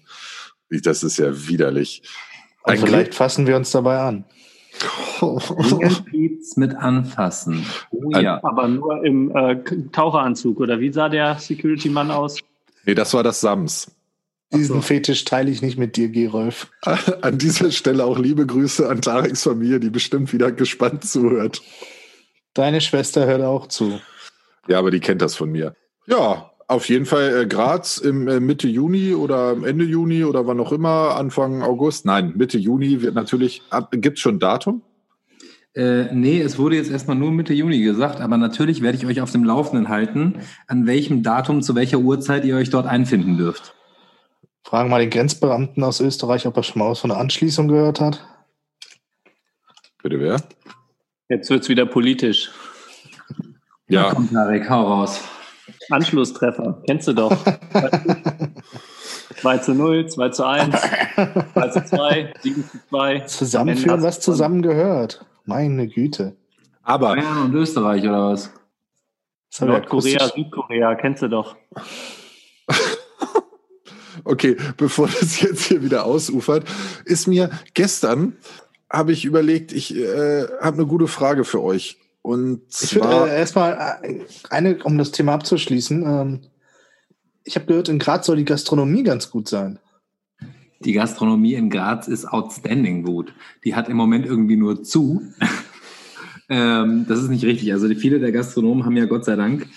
Das 0.70 1.04
ist 1.04 1.18
ja 1.18 1.48
widerlich. 1.48 2.04
Und 2.64 2.74
Ein 2.74 2.80
vielleicht 2.80 3.16
fassen 3.16 3.48
wir 3.48 3.56
uns 3.56 3.72
dabei 3.72 4.00
an. 4.00 4.26
Fingertips 4.72 6.58
mit 6.58 6.76
anfassen. 6.76 7.66
Oh 7.92 8.12
Ein- 8.14 8.24
ja. 8.24 8.40
Aber 8.44 8.68
nur 8.68 9.04
im 9.04 9.36
äh, 9.36 9.58
Taucheranzug, 9.92 10.60
oder 10.60 10.80
wie 10.80 10.92
sah 10.92 11.10
der 11.10 11.38
Security-Mann 11.38 12.12
aus? 12.12 12.38
Nee, 12.86 12.96
das 12.96 13.14
war 13.14 13.24
das 13.24 13.42
Sams. 13.42 13.92
Diesen 14.52 14.78
so. 14.78 14.82
Fetisch 14.82 15.26
teile 15.26 15.52
ich 15.52 15.62
nicht 15.62 15.78
mit 15.78 15.96
dir, 15.96 16.10
Gerolf. 16.10 16.72
An 17.22 17.38
dieser 17.38 17.72
Stelle 17.72 18.04
auch 18.06 18.18
liebe 18.18 18.48
Grüße 18.48 18.90
an 18.90 19.02
Tareks 19.02 19.44
Familie, 19.44 19.80
die 19.80 19.92
bestimmt 19.92 20.34
wieder 20.34 20.52
gespannt 20.52 21.04
zuhört. 21.04 21.62
Deine 22.56 22.82
Schwester 22.82 23.28
hört 23.28 23.44
auch 23.44 23.68
zu. 23.68 24.00
Ja, 24.68 24.80
aber 24.80 24.90
die 24.90 25.02
kennt 25.02 25.22
das 25.22 25.36
von 25.36 25.52
mir. 25.52 25.76
Ja, 26.08 26.50
auf 26.70 26.88
jeden 26.88 27.06
Fall 27.06 27.36
äh, 27.36 27.48
Graz 27.48 27.98
im 27.98 28.28
äh, 28.28 28.40
Mitte 28.40 28.68
Juni 28.68 29.16
oder 29.16 29.58
Ende 29.66 29.86
Juni 29.86 30.24
oder 30.24 30.46
wann 30.46 30.60
auch 30.60 30.72
immer, 30.72 31.16
Anfang 31.16 31.64
August. 31.64 32.06
Nein, 32.06 32.34
Mitte 32.36 32.60
Juni 32.60 33.02
wird 33.02 33.16
natürlich. 33.16 33.64
Gibt 33.92 34.18
es 34.18 34.22
schon 34.22 34.36
ein 34.36 34.40
Datum? 34.40 34.84
Äh, 35.74 36.14
nee, 36.14 36.40
es 36.40 36.60
wurde 36.60 36.76
jetzt 36.76 36.92
erstmal 36.92 37.18
nur 37.18 37.32
Mitte 37.32 37.56
Juni 37.56 37.82
gesagt, 37.82 38.22
aber 38.22 38.38
natürlich 38.38 38.84
werde 38.84 38.98
ich 39.00 39.06
euch 39.08 39.20
auf 39.20 39.32
dem 39.32 39.44
Laufenden 39.44 39.90
halten, 39.90 40.42
an 40.68 40.86
welchem 40.86 41.24
Datum, 41.24 41.64
zu 41.64 41.74
welcher 41.74 41.98
Uhrzeit 41.98 42.46
ihr 42.46 42.56
euch 42.56 42.70
dort 42.70 42.86
einfinden 42.86 43.38
dürft. 43.38 43.74
Fragen 44.64 44.92
mal 44.92 45.02
den 45.02 45.10
Grenzbeamten 45.10 45.84
aus 45.84 46.00
Österreich, 46.00 46.46
ob 46.46 46.56
er 46.56 46.64
schon 46.64 46.80
mal 46.80 46.92
was 46.92 47.00
von 47.00 47.10
der 47.10 47.20
Anschließung 47.20 47.68
gehört 47.68 48.00
hat. 48.00 48.24
Bitte 50.04 50.20
wer? 50.20 50.38
Jetzt 51.30 51.50
wird's 51.50 51.68
wieder 51.68 51.88
politisch. 51.88 52.52
Ja, 53.88 54.12
Komm, 54.14 54.32
Tarek, 54.32 54.70
hau 54.70 54.84
raus. 54.84 55.24
Anschlusstreffer, 55.90 56.82
kennst 56.86 57.08
du 57.08 57.14
doch. 57.14 57.36
2 59.42 59.58
zu 59.60 59.74
0, 59.74 60.08
2 60.08 60.30
zu 60.30 60.46
1, 60.46 60.76
2 61.54 61.68
zu 61.70 61.86
2, 61.86 62.34
7 62.42 62.70
zu 62.70 62.78
2. 62.90 63.20
Zusammenführen, 63.22 64.04
was 64.04 64.20
zusammengehört. 64.20 65.26
Meine 65.46 65.88
Güte. 65.88 66.36
aber 66.84 67.16
Bayern 67.16 67.46
und 67.46 67.54
Österreich 67.56 68.04
oder 68.04 68.32
was? 68.32 68.52
Nordkorea, 69.60 70.28
Südkorea, 70.28 70.96
kennst 70.96 71.22
du 71.24 71.28
doch. 71.28 71.56
okay, 74.24 74.58
bevor 74.78 75.08
das 75.08 75.42
jetzt 75.42 75.66
hier 75.66 75.84
wieder 75.84 76.06
ausufert, 76.06 76.66
ist 77.06 77.28
mir 77.28 77.50
gestern 77.74 78.38
habe 78.92 79.12
ich 79.12 79.26
überlegt, 79.26 79.72
ich 79.72 79.96
äh, 79.96 80.48
habe 80.62 80.78
eine 80.78 80.86
gute 80.86 81.08
Frage 81.08 81.44
für 81.44 81.62
euch. 81.62 81.98
Und 82.22 82.62
Ich 82.82 82.96
würde 82.96 83.30
äh, 83.30 83.40
erstmal 83.40 84.00
äh, 84.04 84.20
eine, 84.50 84.84
um 84.84 84.98
das 84.98 85.12
Thema 85.12 85.34
abzuschließen. 85.34 86.04
Ähm, 86.04 86.42
ich 87.44 87.56
habe 87.56 87.66
gehört, 87.66 87.90
in 87.90 88.00
Graz 88.00 88.26
soll 88.26 88.38
die 88.38 88.46
Gastronomie 88.46 89.04
ganz 89.04 89.32
gut 89.32 89.48
sein. 89.48 89.80
Die 90.82 90.94
Gastronomie 90.94 91.56
in 91.56 91.70
Graz 91.70 92.08
ist 92.08 92.26
outstanding 92.26 93.04
gut. 93.04 93.34
Die 93.64 93.76
hat 93.76 93.90
im 93.90 93.98
Moment 93.98 94.26
irgendwie 94.26 94.56
nur 94.56 94.84
zu. 94.84 95.22
ähm, 96.50 97.06
das 97.08 97.20
ist 97.20 97.30
nicht 97.30 97.44
richtig. 97.46 97.74
Also 97.74 97.88
die, 97.88 97.96
viele 97.96 98.20
der 98.20 98.32
Gastronomen 98.32 98.86
haben 98.86 98.98
ja 98.98 99.06
Gott 99.06 99.26
sei 99.26 99.36
Dank 99.36 99.68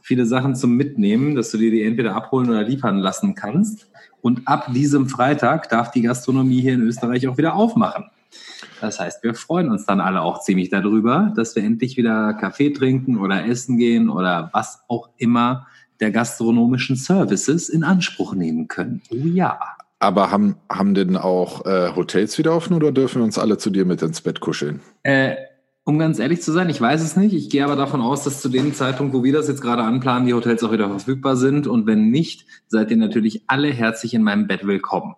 viele 0.00 0.24
Sachen 0.24 0.54
zum 0.54 0.76
Mitnehmen, 0.76 1.34
dass 1.34 1.50
du 1.50 1.58
dir 1.58 1.70
die 1.70 1.82
entweder 1.82 2.14
abholen 2.14 2.48
oder 2.48 2.62
liefern 2.62 2.98
lassen 2.98 3.34
kannst. 3.34 3.88
Und 4.22 4.46
ab 4.46 4.72
diesem 4.72 5.08
Freitag 5.08 5.68
darf 5.68 5.90
die 5.90 6.02
Gastronomie 6.02 6.60
hier 6.60 6.74
in 6.74 6.82
Österreich 6.82 7.26
auch 7.26 7.38
wieder 7.38 7.54
aufmachen. 7.54 8.04
Das 8.80 9.00
heißt, 9.00 9.22
wir 9.22 9.34
freuen 9.34 9.70
uns 9.70 9.86
dann 9.86 10.00
alle 10.00 10.22
auch 10.22 10.40
ziemlich 10.40 10.70
darüber, 10.70 11.32
dass 11.34 11.56
wir 11.56 11.62
endlich 11.62 11.96
wieder 11.96 12.34
Kaffee 12.34 12.70
trinken 12.70 13.18
oder 13.18 13.46
essen 13.46 13.78
gehen 13.78 14.08
oder 14.08 14.50
was 14.52 14.80
auch 14.88 15.08
immer 15.16 15.66
der 16.00 16.10
gastronomischen 16.10 16.96
Services 16.96 17.68
in 17.68 17.84
Anspruch 17.84 18.34
nehmen 18.34 18.68
können. 18.68 19.02
Oh 19.10 19.16
ja. 19.16 19.58
aber 19.98 20.30
haben, 20.30 20.56
haben 20.70 20.94
denn 20.94 21.16
auch 21.16 21.64
äh, 21.64 21.94
Hotels 21.96 22.36
wieder 22.38 22.54
offen 22.54 22.74
oder 22.74 22.92
dürfen 22.92 23.20
wir 23.20 23.24
uns 23.24 23.38
alle 23.38 23.58
zu 23.58 23.70
dir 23.70 23.84
mit 23.84 24.02
ins 24.02 24.20
Bett 24.20 24.40
kuscheln? 24.40 24.80
Äh, 25.02 25.36
um 25.84 25.98
ganz 25.98 26.18
ehrlich 26.18 26.42
zu 26.42 26.52
sein, 26.52 26.68
ich 26.68 26.80
weiß 26.80 27.00
es 27.00 27.16
nicht. 27.16 27.32
Ich 27.32 27.48
gehe 27.48 27.64
aber 27.64 27.76
davon 27.76 28.00
aus, 28.00 28.24
dass 28.24 28.42
zu 28.42 28.48
dem 28.48 28.74
Zeitpunkt, 28.74 29.14
wo 29.14 29.22
wir 29.22 29.32
das 29.32 29.46
jetzt 29.46 29.62
gerade 29.62 29.84
anplanen, 29.84 30.26
die 30.26 30.34
Hotels 30.34 30.64
auch 30.64 30.72
wieder 30.72 30.88
verfügbar 30.88 31.36
sind. 31.36 31.68
Und 31.68 31.86
wenn 31.86 32.10
nicht, 32.10 32.44
seid 32.66 32.90
ihr 32.90 32.96
natürlich 32.96 33.44
alle 33.46 33.68
herzlich 33.68 34.12
in 34.12 34.22
meinem 34.22 34.48
Bett 34.48 34.66
willkommen. 34.66 35.14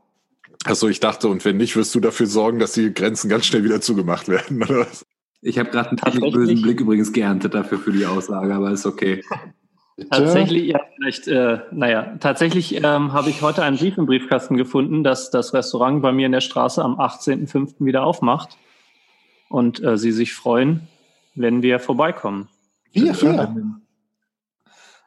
Achso, 0.68 0.86
ich 0.88 1.00
dachte, 1.00 1.28
und 1.28 1.44
wenn 1.46 1.56
nicht, 1.56 1.76
wirst 1.76 1.94
du 1.94 2.00
dafür 2.00 2.26
sorgen, 2.26 2.58
dass 2.58 2.72
die 2.72 2.92
Grenzen 2.92 3.30
ganz 3.30 3.46
schnell 3.46 3.64
wieder 3.64 3.80
zugemacht 3.80 4.28
werden, 4.28 4.62
oder 4.62 4.80
was? 4.80 5.06
Ich 5.40 5.58
habe 5.58 5.70
gerade 5.70 5.96
einen 6.04 6.32
bösen 6.32 6.60
Blick 6.60 6.80
übrigens 6.80 7.12
geerntet 7.12 7.54
dafür 7.54 7.78
für 7.78 7.92
die 7.92 8.04
Aussage, 8.04 8.54
aber 8.54 8.70
ist 8.70 8.84
okay. 8.84 9.24
Tatsächlich, 10.10 10.68
ja, 10.68 10.80
vielleicht, 10.94 11.26
äh, 11.26 11.60
naja, 11.72 12.16
tatsächlich 12.20 12.76
ähm, 12.84 13.12
habe 13.12 13.30
ich 13.30 13.42
heute 13.42 13.64
einen 13.64 13.78
Brief 13.78 13.98
im 13.98 14.06
Briefkasten 14.06 14.56
gefunden, 14.56 15.02
dass 15.02 15.30
das 15.30 15.54
Restaurant 15.54 16.02
bei 16.02 16.12
mir 16.12 16.26
in 16.26 16.32
der 16.32 16.40
Straße 16.40 16.84
am 16.84 17.00
18.05. 17.00 17.84
wieder 17.84 18.04
aufmacht 18.04 18.58
und 19.48 19.82
äh, 19.82 19.98
sie 19.98 20.12
sich 20.12 20.34
freuen, 20.34 20.86
wenn 21.34 21.62
wir 21.62 21.80
vorbeikommen. 21.80 22.48
Wir, 22.92 23.20
wir. 23.20 23.54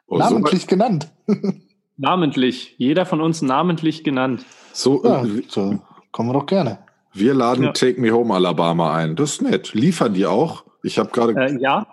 Oh, 0.08 0.18
namentlich 0.18 0.62
so 0.62 0.66
genannt. 0.66 1.08
namentlich. 1.96 2.74
Jeder 2.76 3.06
von 3.06 3.22
uns 3.22 3.40
namentlich 3.40 4.04
genannt. 4.04 4.44
So, 4.72 5.02
ja, 5.04 5.24
äh, 5.24 5.42
so 5.48 5.78
kommen 6.10 6.30
wir 6.30 6.34
doch 6.34 6.46
gerne. 6.46 6.78
Wir 7.12 7.34
laden 7.34 7.64
ja. 7.64 7.72
Take 7.72 8.00
Me 8.00 8.10
Home 8.10 8.34
Alabama 8.34 8.94
ein. 8.94 9.16
Das 9.16 9.32
ist 9.32 9.42
nett. 9.42 9.74
Liefern 9.74 10.14
die 10.14 10.26
auch? 10.26 10.64
Ich 10.82 10.98
habe 10.98 11.10
gerade. 11.10 11.34
Äh, 11.34 11.60
ja, 11.60 11.86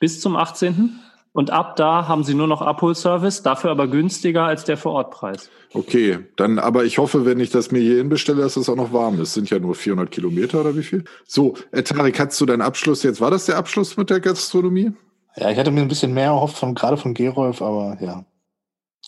bis 0.00 0.20
zum 0.20 0.36
18. 0.36 1.00
Und 1.32 1.50
ab 1.50 1.76
da 1.76 2.08
haben 2.08 2.24
sie 2.24 2.32
nur 2.32 2.46
noch 2.46 2.62
Abholservice, 2.62 3.42
dafür 3.42 3.70
aber 3.70 3.88
günstiger 3.88 4.44
als 4.44 4.64
der 4.64 4.78
Vorortpreis. 4.78 5.50
Okay, 5.74 6.20
dann 6.36 6.58
aber 6.58 6.86
ich 6.86 6.96
hoffe, 6.96 7.26
wenn 7.26 7.40
ich 7.40 7.50
das 7.50 7.70
mir 7.70 7.80
hier 7.80 7.98
hinbestelle, 7.98 8.40
dass 8.40 8.56
es 8.56 8.70
auch 8.70 8.76
noch 8.76 8.94
warm 8.94 9.20
ist. 9.20 9.34
Sind 9.34 9.50
ja 9.50 9.58
nur 9.58 9.74
400 9.74 10.10
Kilometer 10.10 10.62
oder 10.62 10.74
wie 10.76 10.82
viel? 10.82 11.04
So, 11.26 11.54
äh, 11.72 11.82
Tarek, 11.82 12.18
hast 12.18 12.40
du 12.40 12.46
deinen 12.46 12.62
Abschluss 12.62 13.02
jetzt? 13.02 13.20
War 13.20 13.30
das 13.30 13.44
der 13.44 13.58
Abschluss 13.58 13.98
mit 13.98 14.08
der 14.08 14.20
Gastronomie? 14.20 14.92
Ja, 15.36 15.50
ich 15.50 15.58
hatte 15.58 15.70
mir 15.70 15.82
ein 15.82 15.88
bisschen 15.88 16.14
mehr 16.14 16.28
erhofft, 16.28 16.56
von, 16.56 16.74
gerade 16.74 16.96
von 16.96 17.12
Gerolf, 17.12 17.60
aber 17.60 17.98
ja. 18.00 18.24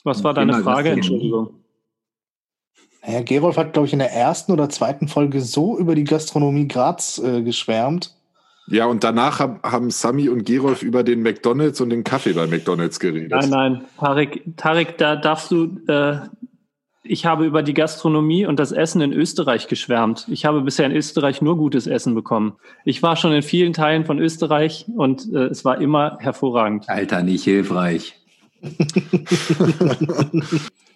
Was 0.04 0.22
war 0.22 0.34
deine 0.34 0.62
Frage? 0.62 0.90
Entschuldigung. 0.90 1.54
Herr 3.00 3.22
Gerolf 3.22 3.56
hat, 3.56 3.72
glaube 3.72 3.86
ich, 3.86 3.92
in 3.92 4.00
der 4.00 4.12
ersten 4.12 4.52
oder 4.52 4.68
zweiten 4.68 5.08
Folge 5.08 5.40
so 5.40 5.78
über 5.78 5.94
die 5.94 6.04
Gastronomie 6.04 6.68
Graz 6.68 7.18
äh, 7.18 7.42
geschwärmt. 7.42 8.14
Ja, 8.70 8.86
und 8.86 9.02
danach 9.02 9.40
haben, 9.40 9.60
haben 9.62 9.90
Sami 9.90 10.28
und 10.28 10.44
Gerolf 10.44 10.82
über 10.82 11.02
den 11.02 11.22
McDonalds 11.22 11.80
und 11.80 11.90
den 11.90 12.04
Kaffee 12.04 12.34
bei 12.34 12.46
McDonalds 12.46 13.00
geredet. 13.00 13.30
Nein, 13.30 13.50
nein, 13.50 13.84
Tarek, 13.98 14.44
Tarek 14.56 14.98
da 14.98 15.16
darfst 15.16 15.50
du, 15.50 15.80
äh, 15.88 16.18
ich 17.02 17.24
habe 17.24 17.46
über 17.46 17.62
die 17.62 17.72
Gastronomie 17.72 18.44
und 18.44 18.58
das 18.58 18.72
Essen 18.72 19.00
in 19.00 19.14
Österreich 19.14 19.68
geschwärmt. 19.68 20.26
Ich 20.28 20.44
habe 20.44 20.60
bisher 20.60 20.84
in 20.84 20.92
Österreich 20.92 21.40
nur 21.40 21.56
gutes 21.56 21.86
Essen 21.86 22.14
bekommen. 22.14 22.56
Ich 22.84 23.02
war 23.02 23.16
schon 23.16 23.32
in 23.32 23.42
vielen 23.42 23.72
Teilen 23.72 24.04
von 24.04 24.18
Österreich 24.18 24.84
und 24.94 25.32
äh, 25.32 25.46
es 25.46 25.64
war 25.64 25.80
immer 25.80 26.18
hervorragend. 26.20 26.90
Alter, 26.90 27.22
nicht 27.22 27.44
hilfreich. 27.44 28.16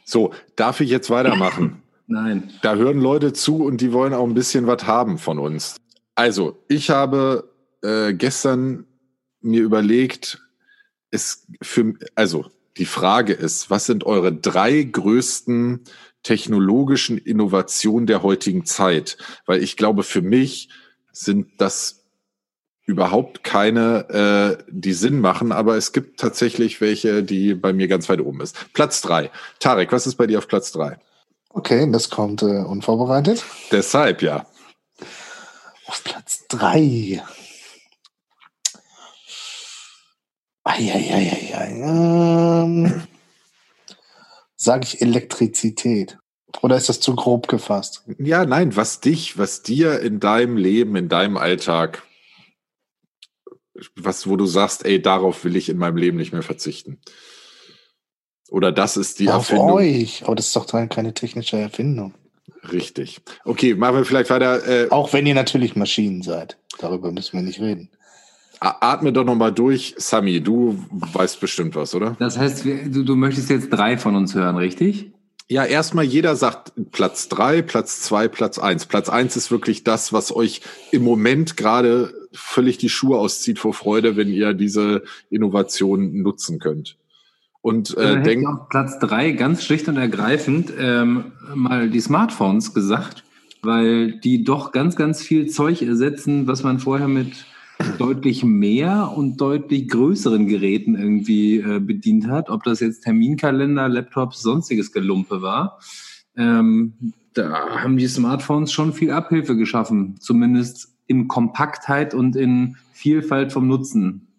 so, 0.04 0.32
darf 0.56 0.80
ich 0.80 0.90
jetzt 0.90 1.08
weitermachen? 1.08 1.82
Nein. 2.12 2.52
Da 2.60 2.74
hören 2.74 3.00
Leute 3.00 3.32
zu 3.32 3.64
und 3.64 3.80
die 3.80 3.92
wollen 3.92 4.12
auch 4.12 4.26
ein 4.26 4.34
bisschen 4.34 4.66
was 4.66 4.84
haben 4.84 5.16
von 5.16 5.38
uns. 5.38 5.76
Also, 6.14 6.62
ich 6.68 6.90
habe 6.90 7.50
äh, 7.82 8.12
gestern 8.12 8.84
mir 9.40 9.62
überlegt, 9.62 10.42
es 11.10 11.46
für, 11.62 11.94
also 12.14 12.50
die 12.76 12.84
Frage 12.84 13.32
ist, 13.32 13.70
was 13.70 13.86
sind 13.86 14.04
eure 14.04 14.30
drei 14.30 14.82
größten 14.82 15.80
technologischen 16.22 17.16
Innovationen 17.16 18.06
der 18.06 18.22
heutigen 18.22 18.66
Zeit? 18.66 19.16
Weil 19.46 19.62
ich 19.62 19.78
glaube, 19.78 20.02
für 20.02 20.22
mich 20.22 20.68
sind 21.12 21.48
das 21.58 22.04
überhaupt 22.84 23.42
keine, 23.42 24.58
äh, 24.60 24.64
die 24.68 24.92
Sinn 24.92 25.20
machen, 25.20 25.50
aber 25.50 25.76
es 25.76 25.92
gibt 25.92 26.20
tatsächlich 26.20 26.82
welche, 26.82 27.22
die 27.22 27.54
bei 27.54 27.72
mir 27.72 27.88
ganz 27.88 28.10
weit 28.10 28.20
oben 28.20 28.42
ist. 28.42 28.72
Platz 28.74 29.00
drei. 29.00 29.30
Tarek, 29.60 29.92
was 29.92 30.06
ist 30.06 30.16
bei 30.16 30.26
dir 30.26 30.38
auf 30.38 30.48
Platz 30.48 30.72
drei? 30.72 30.98
Okay, 31.52 31.90
das 31.90 32.10
kommt 32.10 32.42
äh, 32.42 32.62
unvorbereitet. 32.62 33.44
Deshalb, 33.70 34.22
ja. 34.22 34.46
Auf 35.86 36.02
Platz 36.04 36.44
drei. 36.48 37.22
Eieieiei. 40.64 41.82
Ähm, 41.82 43.02
Sage 44.56 44.84
ich 44.84 45.02
Elektrizität? 45.02 46.18
Oder 46.60 46.76
ist 46.76 46.88
das 46.88 47.00
zu 47.00 47.16
grob 47.16 47.48
gefasst? 47.48 48.04
Ja, 48.18 48.44
nein, 48.44 48.76
was 48.76 49.00
dich, 49.00 49.36
was 49.36 49.62
dir 49.62 50.00
in 50.00 50.20
deinem 50.20 50.56
Leben, 50.56 50.94
in 50.96 51.08
deinem 51.08 51.36
Alltag, 51.36 52.02
was, 53.96 54.28
wo 54.28 54.36
du 54.36 54.46
sagst, 54.46 54.84
ey, 54.84 55.02
darauf 55.02 55.44
will 55.44 55.56
ich 55.56 55.68
in 55.68 55.78
meinem 55.78 55.96
Leben 55.96 56.18
nicht 56.18 56.32
mehr 56.32 56.42
verzichten. 56.42 57.00
Oder 58.52 58.70
das 58.70 58.98
ist 58.98 59.18
die 59.18 59.30
Auf 59.30 59.48
Erfindung. 59.50 59.72
euch, 59.72 60.22
aber 60.26 60.34
das 60.34 60.48
ist 60.48 60.56
doch 60.56 60.66
keine 60.66 61.14
technische 61.14 61.56
Erfindung. 61.56 62.12
Richtig. 62.70 63.20
Okay, 63.46 63.74
machen 63.74 63.96
wir 63.96 64.04
vielleicht 64.04 64.28
weiter. 64.28 64.68
Äh, 64.68 64.90
Auch 64.90 65.12
wenn 65.14 65.26
ihr 65.26 65.34
natürlich 65.34 65.74
Maschinen 65.74 66.22
seid. 66.22 66.58
Darüber 66.78 67.10
müssen 67.12 67.32
wir 67.32 67.42
nicht 67.42 67.60
reden. 67.60 67.88
Atme 68.60 69.12
doch 69.12 69.24
nochmal 69.24 69.52
durch. 69.52 69.94
Sami, 69.96 70.42
du 70.42 70.78
weißt 70.90 71.40
bestimmt 71.40 71.74
was, 71.76 71.94
oder? 71.94 72.14
Das 72.20 72.36
heißt, 72.36 72.64
du, 72.64 73.02
du 73.04 73.16
möchtest 73.16 73.48
jetzt 73.48 73.70
drei 73.70 73.96
von 73.96 74.14
uns 74.14 74.34
hören, 74.34 74.56
richtig? 74.58 75.10
Ja, 75.48 75.64
erstmal 75.64 76.04
jeder 76.04 76.36
sagt 76.36 76.72
Platz 76.92 77.28
drei, 77.28 77.62
Platz 77.62 78.02
zwei, 78.02 78.28
Platz 78.28 78.58
eins. 78.58 78.84
Platz 78.84 79.08
eins 79.08 79.34
ist 79.34 79.50
wirklich 79.50 79.82
das, 79.82 80.12
was 80.12 80.34
euch 80.34 80.60
im 80.92 81.02
Moment 81.02 81.56
gerade 81.56 82.12
völlig 82.32 82.76
die 82.76 82.90
Schuhe 82.90 83.18
auszieht 83.18 83.58
vor 83.58 83.72
Freude, 83.72 84.16
wenn 84.16 84.28
ihr 84.28 84.52
diese 84.52 85.02
Innovation 85.30 86.20
nutzen 86.22 86.58
könnt. 86.58 86.96
Und 87.62 87.96
äh, 87.96 88.20
denkt 88.22 88.46
auf 88.46 88.68
Platz 88.68 88.98
drei 88.98 89.30
ganz 89.30 89.64
schlicht 89.64 89.88
und 89.88 89.96
ergreifend 89.96 90.72
ähm, 90.78 91.32
mal 91.54 91.88
die 91.88 92.00
Smartphones 92.00 92.74
gesagt, 92.74 93.22
weil 93.62 94.18
die 94.20 94.42
doch 94.42 94.72
ganz, 94.72 94.96
ganz 94.96 95.22
viel 95.22 95.46
Zeug 95.46 95.80
ersetzen, 95.80 96.48
was 96.48 96.64
man 96.64 96.80
vorher 96.80 97.06
mit 97.06 97.46
deutlich 97.98 98.44
mehr 98.44 99.12
und 99.16 99.40
deutlich 99.40 99.88
größeren 99.88 100.46
Geräten 100.48 100.96
irgendwie 100.96 101.58
äh, 101.58 101.78
bedient 101.78 102.26
hat, 102.28 102.50
ob 102.50 102.64
das 102.64 102.80
jetzt 102.80 103.04
Terminkalender, 103.04 103.88
Laptops, 103.88 104.42
sonstiges 104.42 104.92
Gelumpe 104.92 105.42
war. 105.42 105.78
Ähm, 106.36 107.12
da 107.34 107.82
haben 107.82 107.96
die 107.96 108.08
Smartphones 108.08 108.72
schon 108.72 108.92
viel 108.92 109.12
Abhilfe 109.12 109.56
geschaffen, 109.56 110.16
zumindest 110.18 110.96
in 111.06 111.28
Kompaktheit 111.28 112.14
und 112.14 112.36
in 112.36 112.76
Vielfalt 112.92 113.52
vom 113.52 113.68
Nutzen. 113.68 114.31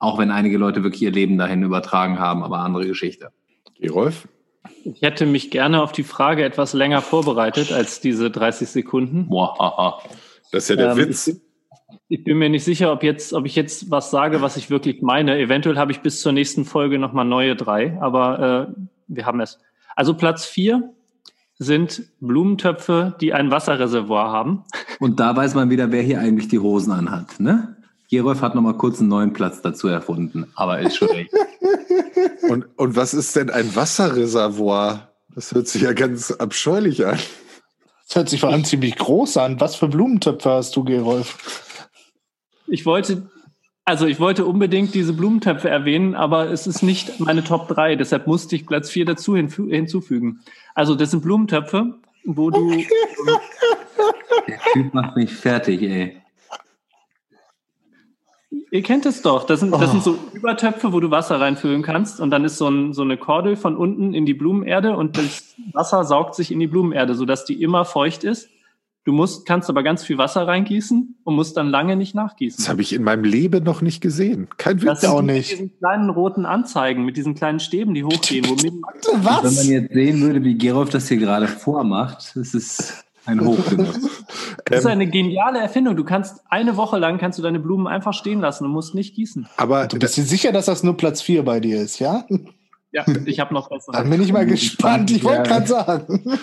Auch 0.00 0.18
wenn 0.18 0.30
einige 0.30 0.58
Leute 0.58 0.82
wirklich 0.82 1.02
ihr 1.02 1.12
Leben 1.12 1.38
dahin 1.38 1.62
übertragen 1.62 2.18
haben, 2.18 2.42
aber 2.42 2.58
andere 2.58 2.86
Geschichte. 2.86 3.30
Gerolf? 3.78 4.26
Ich 4.84 5.02
hätte 5.02 5.26
mich 5.26 5.50
gerne 5.50 5.82
auf 5.82 5.92
die 5.92 6.02
Frage 6.02 6.42
etwas 6.42 6.72
länger 6.72 7.02
vorbereitet 7.02 7.70
als 7.70 8.00
diese 8.00 8.30
30 8.30 8.68
Sekunden. 8.68 9.28
Boah, 9.28 10.02
das 10.50 10.64
ist 10.64 10.70
ja 10.70 10.76
der 10.76 10.92
ähm, 10.92 10.96
Witz. 10.98 11.40
Ich 12.08 12.24
bin 12.24 12.38
mir 12.38 12.48
nicht 12.48 12.64
sicher, 12.64 12.92
ob, 12.92 13.02
jetzt, 13.02 13.34
ob 13.34 13.46
ich 13.46 13.54
jetzt 13.54 13.90
was 13.90 14.10
sage, 14.10 14.40
was 14.42 14.56
ich 14.56 14.70
wirklich 14.70 15.02
meine. 15.02 15.38
Eventuell 15.38 15.76
habe 15.76 15.92
ich 15.92 16.00
bis 16.00 16.20
zur 16.20 16.32
nächsten 16.32 16.64
Folge 16.64 16.98
nochmal 16.98 17.24
neue 17.24 17.54
drei, 17.54 17.96
aber 18.00 18.68
äh, 18.68 18.82
wir 19.06 19.26
haben 19.26 19.40
es. 19.40 19.58
Also 19.96 20.14
Platz 20.14 20.46
vier 20.46 20.94
sind 21.58 22.04
Blumentöpfe, 22.20 23.16
die 23.20 23.34
ein 23.34 23.50
Wasserreservoir 23.50 24.32
haben. 24.32 24.64
Und 24.98 25.20
da 25.20 25.36
weiß 25.36 25.54
man 25.54 25.68
wieder, 25.68 25.92
wer 25.92 26.02
hier 26.02 26.20
eigentlich 26.20 26.48
die 26.48 26.58
Hosen 26.58 26.92
anhat, 26.92 27.38
ne? 27.38 27.76
Gerolf 28.10 28.40
hat 28.40 28.56
nochmal 28.56 28.74
kurz 28.74 28.98
einen 28.98 29.08
neuen 29.08 29.32
Platz 29.32 29.62
dazu 29.62 29.86
erfunden, 29.86 30.50
aber 30.56 30.80
ist 30.80 30.96
schon 30.96 31.10
echt. 31.10 31.32
und, 32.48 32.66
und 32.76 32.96
was 32.96 33.14
ist 33.14 33.36
denn 33.36 33.50
ein 33.50 33.74
Wasserreservoir? 33.76 35.12
Das 35.34 35.54
hört 35.54 35.68
sich 35.68 35.82
ja 35.82 35.92
ganz 35.92 36.32
abscheulich 36.32 37.06
an. 37.06 37.18
Das 38.08 38.16
hört 38.16 38.28
sich 38.28 38.40
vor 38.40 38.50
allem 38.50 38.64
ziemlich 38.64 38.96
groß 38.96 39.36
an. 39.36 39.60
Was 39.60 39.76
für 39.76 39.86
Blumentöpfe 39.86 40.50
hast 40.50 40.74
du, 40.74 40.82
Gerolf? 40.82 41.76
Ich 42.66 42.84
wollte, 42.84 43.30
also 43.84 44.06
ich 44.06 44.18
wollte 44.18 44.44
unbedingt 44.44 44.92
diese 44.92 45.12
Blumentöpfe 45.12 45.68
erwähnen, 45.68 46.16
aber 46.16 46.50
es 46.50 46.66
ist 46.66 46.82
nicht 46.82 47.20
meine 47.20 47.44
Top 47.44 47.68
3, 47.68 47.94
deshalb 47.94 48.26
musste 48.26 48.56
ich 48.56 48.66
Platz 48.66 48.90
4 48.90 49.04
dazu 49.04 49.36
hinzufügen. 49.36 50.40
Also 50.74 50.96
das 50.96 51.12
sind 51.12 51.22
Blumentöpfe, 51.22 51.94
wo 52.24 52.50
du. 52.50 52.82
Der 54.48 54.60
Typ 54.72 54.92
macht 54.94 55.14
mich 55.14 55.32
fertig, 55.32 55.82
ey. 55.82 56.19
Ihr 58.72 58.82
kennt 58.82 59.04
es 59.04 59.22
doch. 59.22 59.44
Das 59.44 59.60
sind, 59.60 59.72
das 59.72 59.90
sind 59.90 60.02
so 60.02 60.12
oh. 60.12 60.36
Übertöpfe, 60.36 60.92
wo 60.92 61.00
du 61.00 61.10
Wasser 61.10 61.40
reinfüllen 61.40 61.82
kannst. 61.82 62.20
Und 62.20 62.30
dann 62.30 62.44
ist 62.44 62.56
so, 62.56 62.68
ein, 62.68 62.92
so 62.92 63.02
eine 63.02 63.16
Kordel 63.16 63.56
von 63.56 63.76
unten 63.76 64.14
in 64.14 64.26
die 64.26 64.34
Blumenerde 64.34 64.96
und 64.96 65.18
das 65.18 65.54
Wasser 65.72 66.04
saugt 66.04 66.36
sich 66.36 66.52
in 66.52 66.60
die 66.60 66.68
Blumenerde, 66.68 67.14
sodass 67.14 67.44
die 67.44 67.60
immer 67.62 67.84
feucht 67.84 68.22
ist. 68.22 68.48
Du 69.04 69.12
musst, 69.12 69.46
kannst 69.46 69.70
aber 69.70 69.82
ganz 69.82 70.04
viel 70.04 70.18
Wasser 70.18 70.46
reingießen 70.46 71.16
und 71.24 71.34
musst 71.34 71.56
dann 71.56 71.68
lange 71.68 71.96
nicht 71.96 72.14
nachgießen. 72.14 72.58
Das 72.58 72.68
habe 72.68 72.82
ich 72.82 72.92
in 72.92 73.02
meinem 73.02 73.24
Leben 73.24 73.64
noch 73.64 73.80
nicht 73.80 74.02
gesehen. 74.02 74.48
Kein 74.58 74.82
Witz. 74.82 75.04
auch 75.04 75.22
nicht. 75.22 75.52
Mit 75.52 75.58
diesen 75.58 75.78
kleinen 75.78 76.10
roten 76.10 76.44
Anzeigen, 76.44 77.04
mit 77.06 77.16
diesen 77.16 77.34
kleinen 77.34 77.60
Stäben, 77.60 77.94
die 77.94 78.04
hochgehen. 78.04 78.44
Was? 78.44 79.42
Wenn 79.42 79.54
man 79.54 79.82
jetzt 79.82 79.94
sehen 79.94 80.20
würde, 80.20 80.44
wie 80.44 80.56
Gerolf 80.56 80.90
das 80.90 81.08
hier 81.08 81.16
gerade 81.16 81.48
vormacht, 81.48 82.32
das 82.36 82.52
ist 82.52 83.04
ein 83.30 83.40
Hochgenuss. 83.44 84.24
das 84.66 84.80
ist 84.80 84.86
eine 84.86 85.06
geniale 85.06 85.58
Erfindung. 85.58 85.96
Du 85.96 86.04
kannst 86.04 86.42
eine 86.48 86.76
Woche 86.76 86.98
lang 86.98 87.18
kannst 87.18 87.38
du 87.38 87.42
deine 87.42 87.60
Blumen 87.60 87.86
einfach 87.86 88.14
stehen 88.14 88.40
lassen 88.40 88.64
und 88.64 88.72
musst 88.72 88.94
nicht 88.94 89.14
gießen. 89.14 89.48
Aber 89.56 89.86
du 89.86 89.98
bist 89.98 90.16
dir 90.16 90.24
sicher, 90.24 90.52
dass 90.52 90.66
das 90.66 90.82
nur 90.82 90.96
Platz 90.96 91.22
4 91.22 91.44
bei 91.44 91.60
dir 91.60 91.80
ist, 91.80 91.98
ja? 91.98 92.24
Ja, 92.92 93.04
ich 93.24 93.38
habe 93.38 93.54
noch 93.54 93.68
bessere. 93.68 93.92
Dann 93.92 94.10
bin 94.10 94.20
ich 94.20 94.32
mal 94.32 94.46
gespannt. 94.46 95.10
Ich 95.10 95.22
wollte 95.22 95.44
gerade 95.44 95.66
sagen. 95.66 96.38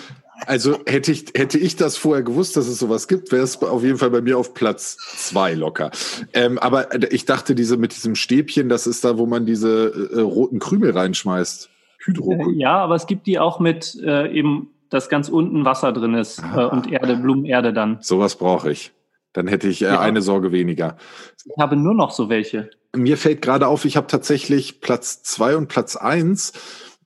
Also 0.46 0.78
hätte 0.86 1.10
ich, 1.12 1.26
hätte 1.34 1.58
ich 1.58 1.76
das 1.76 1.96
vorher 1.96 2.22
gewusst, 2.22 2.56
dass 2.56 2.68
es 2.68 2.78
sowas 2.78 3.08
gibt, 3.08 3.32
wäre 3.32 3.42
es 3.42 3.60
auf 3.60 3.82
jeden 3.82 3.98
Fall 3.98 4.10
bei 4.10 4.20
mir 4.20 4.38
auf 4.38 4.54
Platz 4.54 4.96
zwei 4.96 5.54
locker. 5.54 5.90
Ähm, 6.32 6.58
aber 6.58 7.12
ich 7.12 7.24
dachte, 7.24 7.54
diese 7.54 7.76
mit 7.76 7.94
diesem 7.94 8.14
Stäbchen, 8.14 8.68
das 8.68 8.86
ist 8.86 9.04
da, 9.04 9.18
wo 9.18 9.26
man 9.26 9.46
diese 9.46 10.10
äh, 10.12 10.20
roten 10.20 10.58
Krümel 10.60 10.92
reinschmeißt. 10.92 11.70
Hydro. 12.04 12.50
Ja, 12.52 12.76
aber 12.76 12.94
es 12.94 13.06
gibt 13.06 13.26
die 13.26 13.38
auch 13.38 13.58
mit 13.58 13.98
äh, 14.02 14.32
eben, 14.32 14.70
dass 14.90 15.08
ganz 15.08 15.28
unten 15.28 15.64
Wasser 15.64 15.92
drin 15.92 16.14
ist 16.14 16.42
äh, 16.56 16.64
und 16.64 16.90
Erde, 16.90 17.16
Blumenerde 17.16 17.72
dann. 17.72 17.98
Sowas 18.00 18.36
brauche 18.36 18.70
ich. 18.70 18.92
Dann 19.32 19.46
hätte 19.46 19.68
ich 19.68 19.82
äh, 19.82 19.86
ja. 19.86 20.00
eine 20.00 20.22
Sorge 20.22 20.52
weniger. 20.52 20.96
Ich 21.44 21.62
habe 21.62 21.76
nur 21.76 21.94
noch 21.94 22.10
so 22.10 22.28
welche. 22.28 22.70
Mir 22.96 23.18
fällt 23.18 23.42
gerade 23.42 23.66
auf, 23.66 23.84
ich 23.84 23.96
habe 23.96 24.06
tatsächlich 24.06 24.80
Platz 24.80 25.22
zwei 25.22 25.56
und 25.56 25.68
Platz 25.68 25.96
eins. 25.96 26.52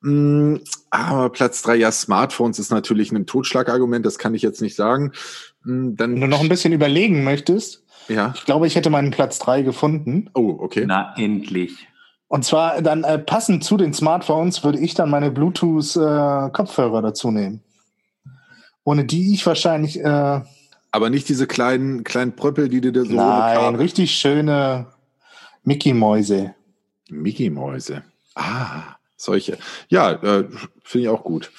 Hm, 0.03 0.61
aber 0.91 1.31
Platz 1.31 1.63
drei, 1.63 1.77
ja, 1.77 1.93
Smartphones 1.93 2.59
ist 2.59 2.71
natürlich 2.71 3.13
ein 3.13 3.27
Totschlagargument, 3.27 4.05
das 4.05 4.19
kann 4.19 4.35
ich 4.35 4.43
jetzt 4.43 4.61
nicht 4.61 4.77
sagen. 4.77 5.13
Hm, 5.65 5.97
dann 5.97 6.15
Wenn 6.15 6.21
du 6.23 6.27
noch 6.27 6.41
ein 6.41 6.49
bisschen 6.49 6.73
überlegen 6.73 7.25
möchtest, 7.25 7.85
ja. 8.09 8.33
ich 8.35 8.45
glaube, 8.45 8.67
ich 8.67 8.77
hätte 8.77 8.91
meinen 8.91 9.11
Platz 9.11 9.39
drei 9.39 9.63
gefunden. 9.63 10.31
Oh, 10.35 10.57
okay. 10.61 10.85
Na, 10.87 11.15
endlich. 11.17 11.89
Und 12.29 12.45
zwar 12.45 12.81
dann 12.81 13.05
äh, 13.05 13.19
passend 13.19 13.63
zu 13.63 13.77
den 13.77 13.93
Smartphones 13.93 14.65
würde 14.65 14.79
ich 14.79 14.95
dann 14.95 15.11
meine 15.11 15.31
Bluetooth-Kopfhörer 15.31 16.99
äh, 17.01 17.03
dazu 17.03 17.31
nehmen. 17.31 17.61
Ohne 18.85 19.05
die 19.05 19.35
ich 19.35 19.47
wahrscheinlich. 19.47 20.01
Äh, 20.01 20.41
Aber 20.91 21.11
nicht 21.11 21.29
diese 21.29 21.47
kleinen, 21.47 22.05
kleinen 22.05 22.35
Pröppel, 22.35 22.69
die 22.69 22.81
dir 22.81 23.05
so. 23.05 23.15
Nein, 23.15 23.75
richtig 23.77 24.15
schöne 24.17 24.87
Mickey-Mäuse. 25.65 26.55
Mickey-Mäuse. 27.11 28.03
Ah, 28.35 28.97
solche. 29.17 29.59
Ja, 29.89 30.13
äh, 30.13 30.45
finde 30.83 31.05
ich 31.05 31.09
auch 31.09 31.25
gut. 31.25 31.51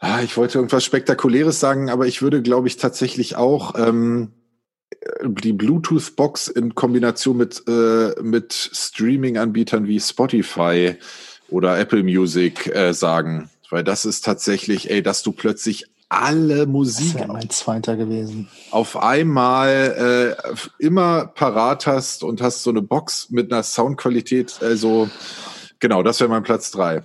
Ah, 0.00 0.22
ich 0.22 0.36
wollte 0.36 0.58
irgendwas 0.58 0.84
Spektakuläres 0.84 1.58
sagen, 1.60 1.90
aber 1.90 2.06
ich 2.06 2.22
würde, 2.22 2.40
glaube 2.40 2.68
ich, 2.68 2.76
tatsächlich 2.76 3.36
auch 3.36 3.74
ähm, 3.76 4.32
die 5.24 5.52
Bluetooth-Box 5.52 6.48
in 6.48 6.74
Kombination 6.74 7.36
mit, 7.36 7.62
äh, 7.68 8.14
mit 8.22 8.52
Streaming-Anbietern 8.52 9.86
wie 9.86 10.00
Spotify 10.00 10.96
oder 11.48 11.78
Apple 11.78 12.02
Music 12.02 12.66
äh, 12.74 12.92
sagen. 12.92 13.50
Weil 13.70 13.84
das 13.84 14.04
ist 14.04 14.24
tatsächlich, 14.24 14.90
ey, 14.90 15.02
dass 15.02 15.22
du 15.22 15.32
plötzlich 15.32 15.86
alle 16.08 16.66
Musik 16.66 17.18
das 17.18 17.28
mein 17.28 17.50
zweiter 17.50 17.96
gewesen. 17.96 18.48
auf 18.70 18.96
einmal 18.96 20.36
äh, 20.38 20.84
immer 20.84 21.26
parat 21.26 21.86
hast 21.86 22.24
und 22.24 22.40
hast 22.40 22.62
so 22.62 22.70
eine 22.70 22.82
Box 22.82 23.30
mit 23.30 23.52
einer 23.52 23.62
Soundqualität, 23.62 24.58
also 24.62 25.10
genau, 25.80 26.02
das 26.02 26.20
wäre 26.20 26.30
mein 26.30 26.42
Platz 26.42 26.70
drei. 26.70 27.02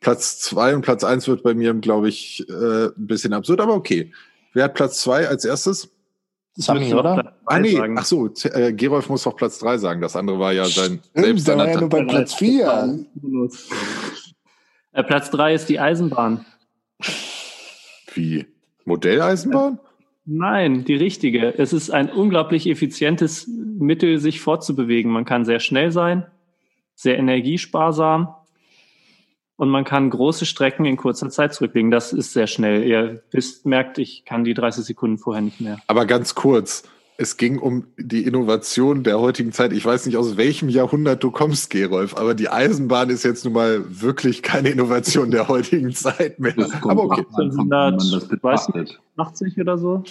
Platz 0.00 0.40
zwei 0.40 0.74
und 0.74 0.82
Platz 0.82 1.04
eins 1.04 1.28
wird 1.28 1.42
bei 1.42 1.54
mir, 1.54 1.74
glaube 1.74 2.08
ich, 2.08 2.48
äh, 2.48 2.86
ein 2.86 3.06
bisschen 3.06 3.32
absurd, 3.32 3.60
aber 3.60 3.74
okay. 3.74 4.12
Wer 4.52 4.64
hat 4.64 4.74
Platz 4.74 5.00
zwei 5.00 5.28
als 5.28 5.44
erstes? 5.44 5.90
Sami, 6.54 6.92
oder? 6.94 7.36
Ah, 7.46 7.58
nee, 7.58 7.76
sagen. 7.76 7.96
ach 7.98 8.04
so, 8.04 8.28
äh, 8.44 8.72
Gerolf 8.72 9.08
muss 9.08 9.22
doch 9.22 9.36
Platz 9.36 9.58
3 9.60 9.78
sagen. 9.78 10.00
Das 10.00 10.16
andere 10.16 10.38
war 10.38 10.52
ja 10.52 10.64
sein 10.64 11.00
selbst 11.14 11.46
war 11.46 11.68
ja 11.68 11.80
nur 11.80 11.88
bei 11.88 12.04
Platz 12.04 12.34
4. 12.34 13.06
Äh, 14.92 15.02
Platz 15.04 15.30
3 15.30 15.54
ist 15.54 15.68
die 15.68 15.78
Eisenbahn. 15.78 16.44
Wie? 18.14 18.46
Modelleisenbahn? 18.84 19.78
Nein, 20.24 20.84
die 20.84 20.94
richtige. 20.94 21.58
Es 21.58 21.72
ist 21.72 21.90
ein 21.90 22.10
unglaublich 22.10 22.68
effizientes 22.68 23.48
Mittel, 23.48 24.18
sich 24.18 24.40
fortzubewegen. 24.40 25.10
Man 25.10 25.24
kann 25.24 25.44
sehr 25.44 25.60
schnell 25.60 25.90
sein, 25.90 26.26
sehr 26.94 27.18
energiesparsam 27.18 28.34
und 29.56 29.68
man 29.70 29.84
kann 29.84 30.08
große 30.08 30.46
Strecken 30.46 30.84
in 30.84 30.96
kurzer 30.96 31.30
Zeit 31.30 31.52
zurücklegen. 31.52 31.90
Das 31.90 32.12
ist 32.12 32.32
sehr 32.32 32.46
schnell. 32.46 32.84
Ihr 32.84 33.22
wisst, 33.30 33.66
merkt, 33.66 33.98
ich 33.98 34.24
kann 34.24 34.44
die 34.44 34.54
30 34.54 34.84
Sekunden 34.84 35.18
vorher 35.18 35.42
nicht 35.42 35.60
mehr. 35.60 35.78
Aber 35.86 36.06
ganz 36.06 36.34
kurz. 36.34 36.84
Es 37.20 37.36
ging 37.36 37.58
um 37.58 37.84
die 37.98 38.22
Innovation 38.22 39.04
der 39.04 39.20
heutigen 39.20 39.52
Zeit. 39.52 39.74
Ich 39.74 39.84
weiß 39.84 40.06
nicht, 40.06 40.16
aus 40.16 40.38
welchem 40.38 40.70
Jahrhundert 40.70 41.22
du 41.22 41.30
kommst, 41.30 41.68
Gerolf, 41.68 42.16
aber 42.16 42.32
die 42.32 42.48
Eisenbahn 42.48 43.10
ist 43.10 43.24
jetzt 43.24 43.44
nun 43.44 43.52
mal 43.52 43.84
wirklich 44.00 44.42
keine 44.42 44.70
Innovation 44.70 45.30
der 45.30 45.46
heutigen 45.48 45.92
Zeit 45.92 46.40
mehr. 46.40 46.54
Aber 46.80 47.04
okay. 47.04 47.26
80 49.18 49.60
oder 49.60 49.76
so. 49.76 50.02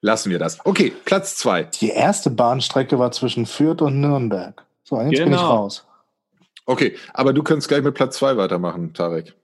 Lassen 0.00 0.32
wir 0.32 0.40
das. 0.40 0.58
Okay, 0.66 0.92
Platz 1.04 1.36
zwei. 1.36 1.62
Die 1.62 1.90
erste 1.90 2.30
Bahnstrecke 2.30 2.98
war 2.98 3.12
zwischen 3.12 3.46
Fürth 3.46 3.80
und 3.80 4.00
Nürnberg. 4.00 4.64
So, 4.82 5.00
jetzt 5.00 5.12
genau. 5.12 5.24
bin 5.24 5.32
ich 5.34 5.38
genau. 5.38 5.54
raus. 5.54 5.86
Okay, 6.66 6.96
aber 7.12 7.32
du 7.32 7.44
kannst 7.44 7.68
gleich 7.68 7.84
mit 7.84 7.94
Platz 7.94 8.16
zwei 8.16 8.36
weitermachen, 8.36 8.92
Tarek. 8.92 9.34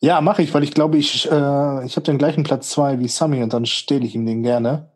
Ja, 0.00 0.22
mache 0.22 0.40
ich, 0.40 0.54
weil 0.54 0.62
ich 0.62 0.72
glaube, 0.72 0.96
ich, 0.96 1.30
äh, 1.30 1.84
ich 1.84 1.96
habe 1.96 2.06
den 2.06 2.16
gleichen 2.16 2.44
Platz 2.44 2.70
zwei 2.70 2.98
wie 2.98 3.08
Sami 3.08 3.42
und 3.42 3.52
dann 3.52 3.66
stehle 3.66 4.06
ich 4.06 4.14
ihm 4.14 4.24
den 4.24 4.42
gerne. 4.42 4.89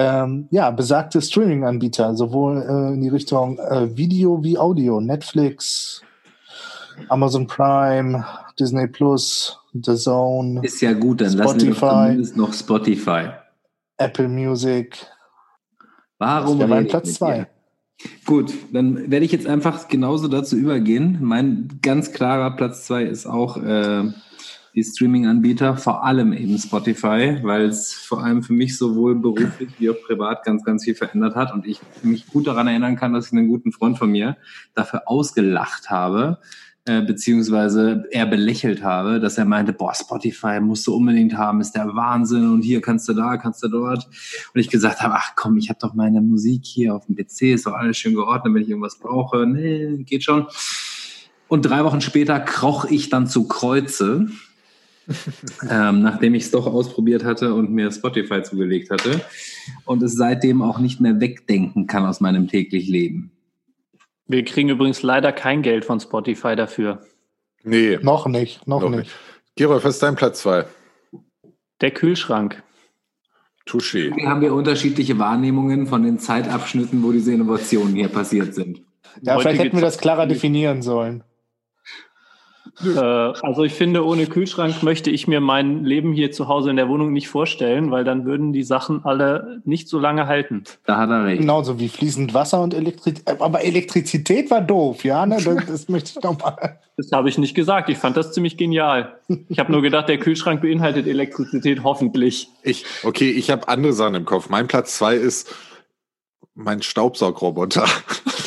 Ähm, 0.00 0.46
ja, 0.52 0.70
besagte 0.70 1.20
Streaming-Anbieter, 1.20 2.14
sowohl 2.14 2.62
äh, 2.62 2.94
in 2.94 3.00
die 3.00 3.08
Richtung 3.08 3.58
äh, 3.58 3.96
Video 3.96 4.44
wie 4.44 4.56
Audio, 4.56 5.00
Netflix, 5.00 6.02
Amazon 7.08 7.48
Prime, 7.48 8.24
Disney 8.60 8.86
Plus, 8.86 9.58
The 9.72 9.96
Zone. 9.96 10.60
Ist 10.62 10.80
ja 10.82 10.92
gut, 10.92 11.20
dann 11.20 11.32
Spotify, 11.32 12.14
lassen 12.14 12.36
wir 12.36 12.36
noch 12.36 12.52
Spotify. 12.52 13.30
Apple 13.96 14.28
Music. 14.28 15.04
Warum? 16.18 16.60
Das 16.60 16.68
mein 16.68 16.86
Platz 16.86 17.14
zwei. 17.14 17.48
Gut, 18.24 18.54
dann 18.72 19.10
werde 19.10 19.26
ich 19.26 19.32
jetzt 19.32 19.48
einfach 19.48 19.88
genauso 19.88 20.28
dazu 20.28 20.54
übergehen. 20.54 21.18
Mein 21.20 21.80
ganz 21.82 22.12
klarer 22.12 22.54
Platz 22.54 22.86
zwei 22.86 23.02
ist 23.02 23.26
auch 23.26 23.56
äh, 23.56 24.04
die 24.78 24.84
Streaming-Anbieter, 24.84 25.76
vor 25.76 26.04
allem 26.04 26.32
eben 26.32 26.56
Spotify, 26.56 27.38
weil 27.42 27.64
es 27.64 27.94
vor 27.94 28.22
allem 28.22 28.44
für 28.44 28.52
mich 28.52 28.78
sowohl 28.78 29.16
beruflich 29.16 29.70
wie 29.78 29.90
auch 29.90 30.00
privat 30.06 30.44
ganz, 30.44 30.62
ganz 30.62 30.84
viel 30.84 30.94
verändert 30.94 31.34
hat 31.34 31.52
und 31.52 31.66
ich 31.66 31.80
mich 32.02 32.28
gut 32.28 32.46
daran 32.46 32.68
erinnern 32.68 32.94
kann, 32.94 33.12
dass 33.12 33.26
ich 33.26 33.32
einen 33.32 33.48
guten 33.48 33.72
Freund 33.72 33.98
von 33.98 34.10
mir 34.10 34.36
dafür 34.74 35.02
ausgelacht 35.06 35.90
habe, 35.90 36.38
äh, 36.84 37.02
beziehungsweise 37.02 38.04
er 38.12 38.26
belächelt 38.26 38.84
habe, 38.84 39.18
dass 39.18 39.36
er 39.36 39.46
meinte, 39.46 39.72
boah, 39.72 39.94
Spotify 39.94 40.60
musst 40.60 40.86
du 40.86 40.94
unbedingt 40.94 41.36
haben, 41.36 41.60
ist 41.60 41.72
der 41.72 41.96
Wahnsinn 41.96 42.48
und 42.48 42.62
hier 42.62 42.80
kannst 42.80 43.08
du 43.08 43.14
da, 43.14 43.36
kannst 43.36 43.60
du 43.64 43.68
dort. 43.68 44.06
Und 44.54 44.60
ich 44.60 44.70
gesagt 44.70 45.02
habe, 45.02 45.14
ach 45.16 45.32
komm, 45.34 45.56
ich 45.56 45.70
habe 45.70 45.80
doch 45.82 45.94
meine 45.94 46.20
Musik 46.20 46.64
hier 46.64 46.94
auf 46.94 47.06
dem 47.06 47.16
PC, 47.16 47.54
ist 47.54 47.66
doch 47.66 47.74
alles 47.74 47.96
schön 47.96 48.14
geordnet, 48.14 48.54
wenn 48.54 48.62
ich 48.62 48.68
irgendwas 48.68 49.00
brauche. 49.00 49.44
Nee, 49.44 50.04
geht 50.04 50.22
schon. 50.22 50.46
Und 51.48 51.62
drei 51.62 51.82
Wochen 51.82 52.00
später 52.00 52.38
kroch 52.38 52.84
ich 52.84 53.08
dann 53.08 53.26
zu 53.26 53.48
Kreuze, 53.48 54.28
ähm, 55.70 56.02
nachdem 56.02 56.34
ich 56.34 56.44
es 56.44 56.50
doch 56.50 56.66
ausprobiert 56.66 57.24
hatte 57.24 57.54
und 57.54 57.70
mir 57.70 57.90
Spotify 57.90 58.42
zugelegt 58.42 58.90
hatte 58.90 59.20
und 59.84 60.02
es 60.02 60.14
seitdem 60.14 60.62
auch 60.62 60.78
nicht 60.78 61.00
mehr 61.00 61.20
wegdenken 61.20 61.86
kann 61.86 62.04
aus 62.04 62.20
meinem 62.20 62.48
täglichen 62.48 62.92
Leben. 62.92 63.30
Wir 64.26 64.44
kriegen 64.44 64.68
übrigens 64.68 65.02
leider 65.02 65.32
kein 65.32 65.62
Geld 65.62 65.84
von 65.84 66.00
Spotify 66.00 66.54
dafür. 66.54 67.00
Nee. 67.62 67.98
Noch 68.02 68.26
nicht, 68.26 68.66
noch, 68.66 68.82
noch 68.82 68.90
nicht. 68.90 69.00
nicht. 69.00 69.16
Gerolf, 69.56 69.84
was 69.84 69.94
ist 69.94 70.02
dein 70.02 70.14
Platz 70.14 70.40
2? 70.42 70.64
Der 71.80 71.90
Kühlschrank. 71.90 72.62
Touché. 73.66 74.14
Hier 74.14 74.28
haben 74.28 74.40
wir 74.40 74.54
unterschiedliche 74.54 75.18
Wahrnehmungen 75.18 75.86
von 75.86 76.02
den 76.02 76.18
Zeitabschnitten, 76.18 77.02
wo 77.02 77.12
diese 77.12 77.32
Innovationen 77.32 77.94
hier 77.94 78.08
passiert 78.08 78.54
sind. 78.54 78.82
Ja, 79.22 79.38
vielleicht 79.38 79.62
hätten 79.62 79.76
wir 79.76 79.82
das 79.82 79.98
klarer 79.98 80.26
definieren 80.26 80.82
sollen. 80.82 81.24
Äh, 82.84 82.98
also 82.98 83.64
ich 83.64 83.72
finde, 83.72 84.04
ohne 84.04 84.26
Kühlschrank 84.26 84.82
möchte 84.82 85.10
ich 85.10 85.26
mir 85.26 85.40
mein 85.40 85.84
Leben 85.84 86.12
hier 86.12 86.32
zu 86.32 86.48
Hause 86.48 86.70
in 86.70 86.76
der 86.76 86.88
Wohnung 86.88 87.12
nicht 87.12 87.28
vorstellen, 87.28 87.90
weil 87.90 88.04
dann 88.04 88.24
würden 88.24 88.52
die 88.52 88.62
Sachen 88.62 89.04
alle 89.04 89.60
nicht 89.64 89.88
so 89.88 89.98
lange 89.98 90.26
halten. 90.26 90.64
Da 90.84 90.98
hat 90.98 91.10
er 91.10 91.24
recht. 91.24 91.40
Genauso 91.40 91.78
wie 91.78 91.88
fließend 91.88 92.34
Wasser 92.34 92.62
und 92.62 92.74
Elektrizität. 92.74 93.40
Aber 93.40 93.62
Elektrizität 93.62 94.50
war 94.50 94.60
doof, 94.60 95.04
ja? 95.04 95.26
Ne? 95.26 95.36
Das, 95.36 95.66
das 95.66 95.88
möchte 95.88 96.12
ich 96.16 96.22
nochmal. 96.22 96.78
Das 96.98 97.12
habe 97.12 97.28
ich 97.28 97.38
nicht 97.38 97.54
gesagt. 97.54 97.88
Ich 97.90 97.96
fand 97.96 98.16
das 98.16 98.32
ziemlich 98.32 98.56
genial. 98.56 99.20
Ich 99.48 99.60
habe 99.60 99.70
nur 99.70 99.82
gedacht, 99.82 100.08
der 100.08 100.18
Kühlschrank 100.18 100.62
beinhaltet 100.62 101.06
Elektrizität, 101.06 101.84
hoffentlich. 101.84 102.48
Ich, 102.64 102.84
okay, 103.04 103.30
ich 103.30 103.52
habe 103.52 103.68
andere 103.68 103.92
Sachen 103.92 104.16
im 104.16 104.24
Kopf. 104.24 104.48
Mein 104.48 104.66
Platz 104.66 104.98
zwei 104.98 105.14
ist 105.14 105.48
mein 106.56 106.82
Staubsaugroboter. 106.82 107.84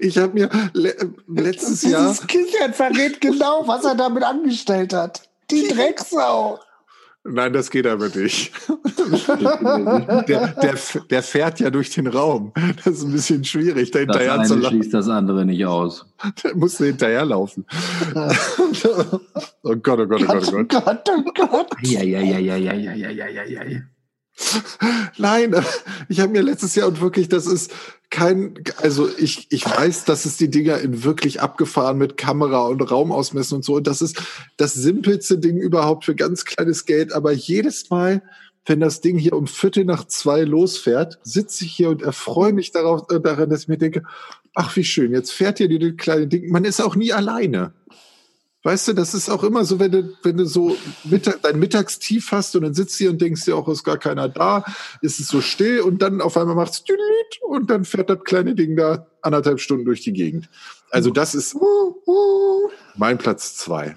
Ich 0.00 0.18
habe 0.18 0.32
mir 0.34 0.50
le 0.72 0.94
letztes 1.26 1.80
Dieses 1.80 1.90
Jahr. 1.90 2.08
Dieses 2.08 2.26
Kichern 2.26 2.74
verrät 2.74 3.20
genau, 3.20 3.66
was 3.66 3.84
er 3.84 3.94
damit 3.94 4.22
angestellt 4.22 4.92
hat. 4.92 5.22
Die 5.50 5.68
Drecksau. 5.68 6.60
Nein, 7.24 7.52
das 7.52 7.70
geht 7.70 7.86
aber 7.86 8.08
nicht. 8.08 8.52
der, 10.28 10.48
der, 10.48 10.74
der 11.10 11.22
fährt 11.22 11.60
ja 11.60 11.70
durch 11.70 11.90
den 11.90 12.06
Raum. 12.06 12.52
Das 12.84 12.98
ist 12.98 13.02
ein 13.04 13.12
bisschen 13.12 13.44
schwierig, 13.44 13.90
da 13.90 13.98
hinterher 13.98 14.28
das 14.28 14.38
eine 14.38 14.48
zu 14.48 14.54
laufen. 14.56 14.76
schließt 14.76 14.94
das 14.94 15.08
andere 15.08 15.44
nicht 15.44 15.64
aus. 15.66 16.06
Der 16.42 16.56
muss 16.56 16.78
hinterherlaufen. 16.78 17.66
oh 18.14 19.76
Gott, 19.82 20.00
oh 20.00 20.06
Gott, 20.06 20.22
oh 20.22 20.26
Gott, 20.26 20.52
oh 20.52 20.64
Gott. 20.64 20.64
Oh 20.64 20.64
Gott, 20.64 21.10
oh 21.10 21.46
Gott. 21.46 21.66
Ja, 21.82 22.02
ja, 22.02 22.20
ja, 22.20 22.38
ja, 22.38 22.56
ja, 22.56 22.72
ja, 22.72 22.92
ja, 22.92 23.26
ja, 23.26 23.64
ja. 23.64 23.80
Nein, 25.18 25.54
ich 26.08 26.20
habe 26.20 26.32
mir 26.32 26.42
letztes 26.42 26.74
Jahr 26.74 26.88
und 26.88 27.00
wirklich, 27.00 27.28
das 27.28 27.46
ist 27.46 27.72
kein, 28.10 28.54
also 28.78 29.08
ich, 29.18 29.46
ich 29.50 29.64
weiß, 29.66 30.04
dass 30.04 30.24
es 30.24 30.36
die 30.36 30.50
Dinger 30.50 30.78
in 30.78 31.04
wirklich 31.04 31.40
abgefahren 31.40 31.98
mit 31.98 32.16
Kamera 32.16 32.66
und 32.66 32.80
Raumausmessen 32.80 33.56
und 33.56 33.64
so. 33.64 33.76
Und 33.76 33.86
das 33.86 34.00
ist 34.00 34.22
das 34.56 34.74
simpelste 34.74 35.38
Ding 35.38 35.56
überhaupt 35.56 36.04
für 36.04 36.14
ganz 36.14 36.44
kleines 36.44 36.86
Geld. 36.86 37.12
Aber 37.12 37.32
jedes 37.32 37.90
Mal, 37.90 38.22
wenn 38.64 38.80
das 38.80 39.00
Ding 39.00 39.18
hier 39.18 39.34
um 39.34 39.46
Viertel 39.46 39.84
nach 39.84 40.06
zwei 40.06 40.42
losfährt, 40.42 41.18
sitze 41.22 41.64
ich 41.64 41.72
hier 41.72 41.90
und 41.90 42.02
erfreue 42.02 42.52
mich 42.52 42.70
darauf, 42.70 43.10
äh, 43.10 43.20
daran, 43.20 43.50
dass 43.50 43.62
ich 43.62 43.68
mir 43.68 43.78
denke, 43.78 44.02
ach 44.54 44.74
wie 44.76 44.84
schön, 44.84 45.12
jetzt 45.12 45.32
fährt 45.32 45.58
hier 45.58 45.68
die 45.68 45.96
kleine 45.96 46.26
Ding. 46.26 46.50
Man 46.50 46.64
ist 46.64 46.80
auch 46.80 46.96
nie 46.96 47.12
alleine. 47.12 47.72
Weißt 48.64 48.88
du, 48.88 48.92
das 48.92 49.14
ist 49.14 49.30
auch 49.30 49.44
immer 49.44 49.64
so, 49.64 49.78
wenn 49.78 49.92
du, 49.92 50.12
wenn 50.24 50.36
du 50.36 50.44
so 50.44 50.76
Mittag, 51.04 51.42
dein 51.42 51.60
Mittagstief 51.60 52.32
hast 52.32 52.56
und 52.56 52.62
dann 52.62 52.74
sitzt 52.74 52.98
hier 52.98 53.10
und 53.10 53.20
denkst 53.20 53.44
dir 53.44 53.56
auch, 53.56 53.68
ist 53.68 53.84
gar 53.84 53.98
keiner 53.98 54.28
da, 54.28 54.64
ist 55.00 55.20
es 55.20 55.28
so 55.28 55.40
still 55.40 55.80
und 55.80 56.02
dann 56.02 56.20
auf 56.20 56.36
einmal 56.36 56.56
macht's 56.56 56.82
und 57.42 57.70
dann 57.70 57.84
fährt 57.84 58.10
das 58.10 58.24
kleine 58.24 58.56
Ding 58.56 58.76
da 58.76 59.06
anderthalb 59.22 59.60
Stunden 59.60 59.84
durch 59.84 60.00
die 60.00 60.12
Gegend. 60.12 60.48
Also 60.90 61.10
das 61.10 61.36
ist 61.36 61.56
mein 62.96 63.18
Platz 63.18 63.56
zwei. 63.56 63.96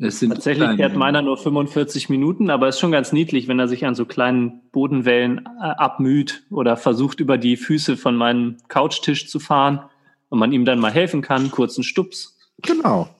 Tatsächlich 0.00 0.76
fährt 0.76 0.96
meiner 0.96 1.20
nur 1.20 1.36
45 1.36 2.08
Minuten, 2.08 2.48
aber 2.48 2.68
ist 2.68 2.80
schon 2.80 2.92
ganz 2.92 3.12
niedlich, 3.12 3.48
wenn 3.48 3.58
er 3.58 3.68
sich 3.68 3.84
an 3.84 3.94
so 3.94 4.06
kleinen 4.06 4.62
Bodenwellen 4.72 5.46
äh, 5.60 5.62
abmüht 5.62 6.44
oder 6.50 6.78
versucht, 6.78 7.20
über 7.20 7.36
die 7.36 7.58
Füße 7.58 7.98
von 7.98 8.16
meinem 8.16 8.56
Couchtisch 8.68 9.28
zu 9.28 9.38
fahren 9.40 9.82
und 10.30 10.38
man 10.38 10.52
ihm 10.52 10.64
dann 10.64 10.78
mal 10.78 10.90
helfen 10.90 11.20
kann, 11.20 11.50
kurzen 11.50 11.84
Stups. 11.84 12.38
Genau. 12.62 13.10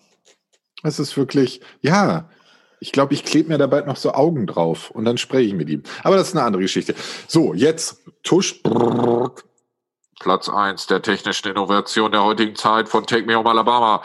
Es 0.83 0.99
ist 0.99 1.17
wirklich, 1.17 1.61
ja, 1.83 2.29
ich 2.81 2.93
glaube, 2.93 3.13
ich 3.13 3.25
klebe 3.25 3.51
mir 3.51 3.59
da 3.59 3.67
bald 3.67 3.87
noch 3.87 3.97
so 3.97 4.13
Augen 4.13 4.47
drauf 4.47 4.91
und 4.91 5.05
dann 5.05 5.19
spreche 5.19 5.49
ich 5.49 5.55
mit 5.55 5.69
ihm. 5.69 5.83
Aber 6.03 6.17
das 6.17 6.29
ist 6.29 6.37
eine 6.37 6.45
andere 6.45 6.63
Geschichte. 6.63 6.95
So, 7.29 7.55
jetzt 7.55 8.03
Tusch. 8.23 8.61
Platz 10.19 10.49
eins 10.51 10.87
der 10.87 11.01
technischen 11.01 11.49
Innovation 11.49 12.13
der 12.13 12.23
heutigen 12.23 12.55
Zeit 12.55 12.89
von 12.89 13.07
Take 13.07 13.27
Me 13.27 13.35
Home 13.35 13.49
Alabama. 13.49 14.03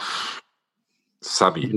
Sabi. 1.20 1.74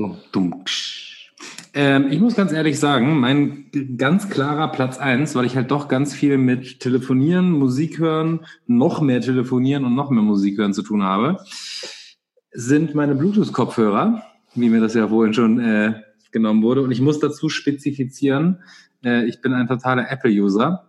Ähm, 1.73 2.11
ich 2.11 2.19
muss 2.19 2.35
ganz 2.35 2.51
ehrlich 2.51 2.79
sagen, 2.79 3.19
mein 3.19 3.69
ganz 3.97 4.29
klarer 4.29 4.69
Platz 4.69 4.97
eins, 4.97 5.35
weil 5.35 5.45
ich 5.45 5.55
halt 5.55 5.71
doch 5.71 5.87
ganz 5.87 6.13
viel 6.13 6.37
mit 6.37 6.79
Telefonieren, 6.79 7.51
Musik 7.51 7.99
hören, 7.99 8.45
noch 8.65 9.01
mehr 9.01 9.21
Telefonieren 9.21 9.85
und 9.85 9.95
noch 9.95 10.09
mehr 10.09 10.23
Musik 10.23 10.57
hören 10.57 10.73
zu 10.73 10.83
tun 10.83 11.03
habe, 11.03 11.37
sind 12.51 12.95
meine 12.95 13.15
Bluetooth-Kopfhörer 13.15 14.23
wie 14.61 14.69
mir 14.69 14.81
das 14.81 14.93
ja 14.93 15.07
vorhin 15.07 15.33
schon 15.33 15.59
äh, 15.59 15.93
genommen 16.31 16.63
wurde. 16.63 16.81
Und 16.81 16.91
ich 16.91 17.01
muss 17.01 17.19
dazu 17.19 17.49
spezifizieren, 17.49 18.59
äh, 19.03 19.25
ich 19.25 19.41
bin 19.41 19.53
ein 19.53 19.67
totaler 19.67 20.09
Apple-User. 20.11 20.85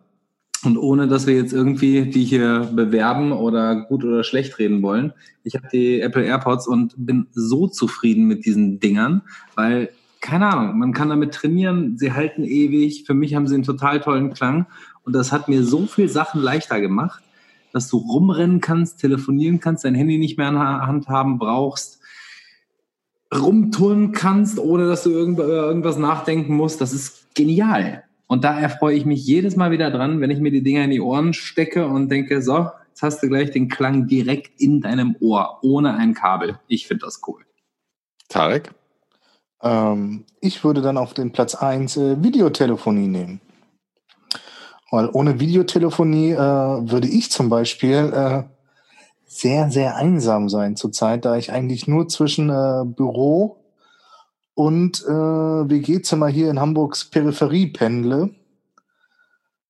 Und 0.63 0.77
ohne 0.77 1.09
dass 1.09 1.27
wir 1.27 1.35
jetzt 1.35 1.55
irgendwie 1.55 2.03
die 2.03 2.25
hier 2.25 2.71
bewerben 2.75 3.33
oder 3.33 3.87
gut 3.87 4.05
oder 4.05 4.23
schlecht 4.25 4.59
reden 4.59 4.83
wollen, 4.83 5.15
ich 5.43 5.55
habe 5.55 5.69
die 5.73 6.01
Apple 6.01 6.23
AirPods 6.25 6.69
und 6.69 6.95
bin 6.99 7.29
so 7.33 7.67
zufrieden 7.67 8.27
mit 8.27 8.45
diesen 8.45 8.79
Dingern, 8.79 9.23
weil, 9.55 9.89
keine 10.21 10.49
Ahnung, 10.49 10.79
man 10.79 10.93
kann 10.93 11.09
damit 11.09 11.33
trainieren, 11.33 11.97
sie 11.97 12.13
halten 12.13 12.45
ewig, 12.45 13.05
für 13.07 13.15
mich 13.15 13.35
haben 13.35 13.47
sie 13.47 13.55
einen 13.55 13.65
total 13.65 14.01
tollen 14.01 14.35
Klang 14.35 14.67
und 15.05 15.15
das 15.15 15.33
hat 15.33 15.49
mir 15.49 15.65
so 15.65 15.87
viel 15.87 16.11
Sachen 16.11 16.43
leichter 16.43 16.79
gemacht, 16.79 17.23
dass 17.73 17.89
du 17.89 17.97
rumrennen 17.97 18.61
kannst, 18.61 19.01
telefonieren 19.01 19.61
kannst, 19.61 19.85
dein 19.85 19.95
Handy 19.95 20.19
nicht 20.19 20.37
mehr 20.37 20.49
in 20.49 20.57
der 20.57 20.87
Hand 20.87 21.09
haben 21.09 21.39
brauchst, 21.39 22.00
rumturnen 23.35 24.13
kannst, 24.13 24.59
ohne 24.59 24.89
dass 24.89 25.05
du 25.05 25.11
irgend, 25.11 25.39
irgendwas 25.39 25.99
nachdenken 25.99 26.55
musst. 26.55 26.81
Das 26.81 26.93
ist 26.93 27.35
genial. 27.35 28.05
Und 28.27 28.45
da 28.45 28.59
erfreue 28.59 28.97
ich 28.97 29.05
mich 29.05 29.25
jedes 29.27 29.57
Mal 29.57 29.71
wieder 29.71 29.91
dran, 29.91 30.21
wenn 30.21 30.31
ich 30.31 30.41
mir 30.41 30.51
die 30.51 30.63
Dinger 30.63 30.85
in 30.85 30.91
die 30.91 31.01
Ohren 31.01 31.33
stecke 31.33 31.87
und 31.87 32.11
denke, 32.11 32.43
so, 32.43 32.69
jetzt 32.89 33.03
hast 33.03 33.23
du 33.23 33.29
gleich 33.29 33.51
den 33.51 33.69
Klang 33.69 34.07
direkt 34.07 34.61
in 34.61 34.81
deinem 34.81 35.17
Ohr, 35.21 35.59
ohne 35.63 35.95
ein 35.95 36.15
Kabel. 36.15 36.59
Ich 36.69 36.87
finde 36.87 37.07
das 37.07 37.21
cool. 37.27 37.45
Tarek? 38.29 38.73
Ähm, 39.63 40.25
ich 40.41 40.63
würde 40.65 40.81
dann 40.81 40.97
auf 40.97 41.15
den 41.15 41.33
Platz 41.33 41.55
eins 41.55 41.97
äh, 41.97 42.23
Videotelefonie 42.23 43.09
nehmen. 43.09 43.41
Weil 44.91 45.09
ohne 45.13 45.39
Videotelefonie 45.39 46.33
äh, 46.33 46.39
würde 46.39 47.09
ich 47.09 47.31
zum 47.31 47.49
Beispiel 47.49 48.13
äh, 48.13 48.43
sehr, 49.33 49.71
sehr 49.71 49.95
einsam 49.95 50.49
sein 50.49 50.75
zurzeit, 50.75 51.25
da 51.25 51.37
ich 51.37 51.53
eigentlich 51.53 51.87
nur 51.87 52.09
zwischen 52.09 52.51
äh, 52.51 52.85
Büro 52.85 53.65
und 54.55 55.05
äh, 55.05 55.09
WG-Zimmer 55.09 56.27
hier 56.27 56.51
in 56.51 56.59
Hamburgs 56.59 57.05
Peripherie 57.05 57.69
pendle. 57.69 58.35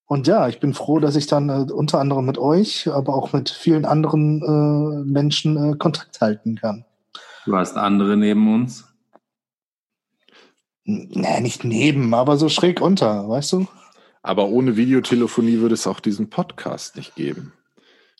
Und 0.07 0.25
ja, 0.25 0.47
ich 0.47 0.59
bin 0.59 0.73
froh, 0.73 0.99
dass 0.99 1.15
ich 1.15 1.27
dann 1.27 1.49
äh, 1.49 1.71
unter 1.71 1.99
anderem 1.99 2.25
mit 2.25 2.39
euch, 2.39 2.89
aber 2.91 3.13
auch 3.13 3.33
mit 3.33 3.51
vielen 3.51 3.85
anderen 3.85 4.41
äh, 4.41 5.05
Menschen 5.07 5.73
äh, 5.73 5.77
Kontakt 5.77 6.19
halten 6.21 6.55
kann. 6.55 6.83
Du 7.45 7.55
hast 7.55 7.77
andere 7.77 8.17
neben 8.17 8.51
uns? 8.51 8.85
Nee, 10.85 11.39
nicht 11.39 11.63
neben, 11.63 12.15
aber 12.15 12.37
so 12.37 12.49
schräg 12.49 12.81
unter, 12.81 13.29
weißt 13.29 13.53
du? 13.53 13.67
Aber 14.23 14.47
ohne 14.47 14.75
Videotelefonie 14.75 15.59
würde 15.59 15.75
es 15.75 15.85
auch 15.85 15.99
diesen 15.99 16.31
Podcast 16.31 16.95
nicht 16.95 17.15
geben. 17.15 17.53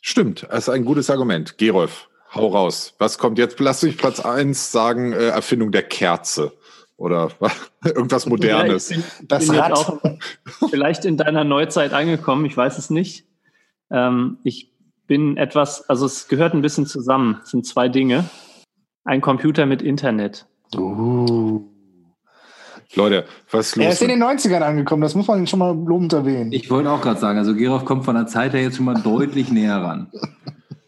Stimmt, 0.04 0.46
das 0.50 0.64
ist 0.64 0.68
ein 0.68 0.84
gutes 0.84 1.08
Argument. 1.10 1.56
Gerolf, 1.58 2.08
hau 2.34 2.48
raus. 2.48 2.94
Was 2.98 3.18
kommt 3.18 3.38
jetzt? 3.38 3.58
Lass 3.60 3.84
mich 3.84 3.96
Platz 3.96 4.18
eins 4.18 4.72
sagen, 4.72 5.12
äh, 5.12 5.28
Erfindung 5.28 5.70
der 5.70 5.84
Kerze. 5.84 6.52
Oder 6.96 7.30
irgendwas 7.84 8.26
Modernes. 8.26 8.90
Ja, 8.90 8.96
ich 8.96 9.04
bin, 9.04 9.28
das 9.28 9.46
bin 9.46 9.56
Rad. 9.58 9.72
auch 9.72 10.00
vielleicht 10.70 11.04
in 11.04 11.16
deiner 11.16 11.44
Neuzeit 11.44 11.92
angekommen, 11.92 12.44
ich 12.46 12.56
weiß 12.56 12.78
es 12.78 12.90
nicht. 12.90 13.26
Ähm, 13.92 14.38
ich 14.42 14.72
bin 15.06 15.36
etwas, 15.36 15.88
also 15.88 16.04
es 16.04 16.26
gehört 16.26 16.52
ein 16.52 16.62
bisschen 16.62 16.86
zusammen. 16.86 17.40
Es 17.44 17.50
sind 17.50 17.64
zwei 17.64 17.88
Dinge. 17.88 18.28
Ein 19.04 19.20
Computer 19.20 19.66
mit 19.66 19.82
Internet. 19.82 20.46
Uh. 20.74 21.71
Leute, 22.94 23.24
was 23.50 23.68
ist 23.68 23.76
los? 23.76 23.84
Er 23.86 23.92
ist 23.92 24.02
in 24.02 24.08
den 24.08 24.22
90ern 24.22 24.60
angekommen, 24.60 25.02
das 25.02 25.14
muss 25.14 25.26
man 25.26 25.46
schon 25.46 25.58
mal 25.58 25.74
lobend 25.74 26.12
erwähnen. 26.12 26.52
Ich 26.52 26.70
wollte 26.70 26.90
auch 26.90 27.00
gerade 27.00 27.18
sagen, 27.18 27.38
also 27.38 27.54
Gerolf 27.54 27.84
kommt 27.84 28.04
von 28.04 28.14
der 28.14 28.26
Zeit 28.26 28.52
her 28.52 28.62
jetzt 28.62 28.76
schon 28.76 28.84
mal 28.84 29.00
deutlich 29.00 29.50
näher 29.52 29.76
ran. 29.76 30.10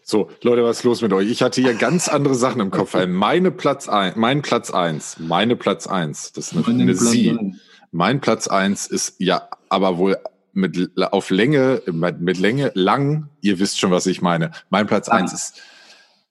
So, 0.03 0.29
Leute, 0.43 0.63
was 0.63 0.77
ist 0.77 0.83
los 0.83 1.01
mit 1.01 1.13
euch? 1.13 1.31
Ich 1.31 1.41
hatte 1.41 1.61
hier 1.61 1.73
ganz 1.73 2.07
andere 2.07 2.35
Sachen 2.35 2.61
im 2.61 2.69
Kopf. 2.69 2.95
Meine 3.07 3.49
Platz 3.49 3.89
ein, 3.89 4.13
mein 4.15 4.43
Platz 4.43 4.69
eins, 4.69 5.17
meine 5.19 5.55
Platz 5.55 5.87
eins, 5.87 6.31
das 6.31 6.51
ist 6.51 6.67
eine, 6.67 6.81
eine 6.81 6.93
Sie. 6.93 7.55
Mein 7.91 8.21
Platz 8.21 8.47
eins 8.47 8.85
ist 8.85 9.15
ja, 9.17 9.49
aber 9.69 9.97
wohl 9.97 10.17
mit 10.53 10.91
auf 11.11 11.31
Länge, 11.31 11.81
mit 11.87 12.37
Länge 12.37 12.71
lang. 12.75 13.29
Ihr 13.41 13.59
wisst 13.59 13.79
schon, 13.79 13.89
was 13.89 14.05
ich 14.05 14.21
meine. 14.21 14.51
Mein 14.69 14.85
Platz 14.85 15.09
ah. 15.09 15.13
eins 15.15 15.33
ist 15.33 15.61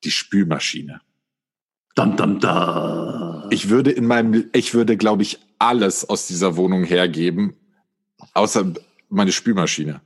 die 0.05 0.11
Spülmaschine. 0.11 1.01
Dum, 1.95 2.17
dum, 2.17 2.41
dum. 2.41 3.45
Ich 3.51 3.71
würde 3.71 3.91
in 3.91 4.07
meinem, 4.07 4.45
ich 4.53 4.75
würde, 4.75 4.97
glaube 4.97 5.23
ich, 5.23 5.39
alles 5.59 6.09
aus 6.09 6.27
dieser 6.27 6.57
Wohnung 6.57 6.85
hergeben, 6.85 7.57
außer 8.33 8.73
meine 9.09 9.33
Spülmaschine. 9.33 10.01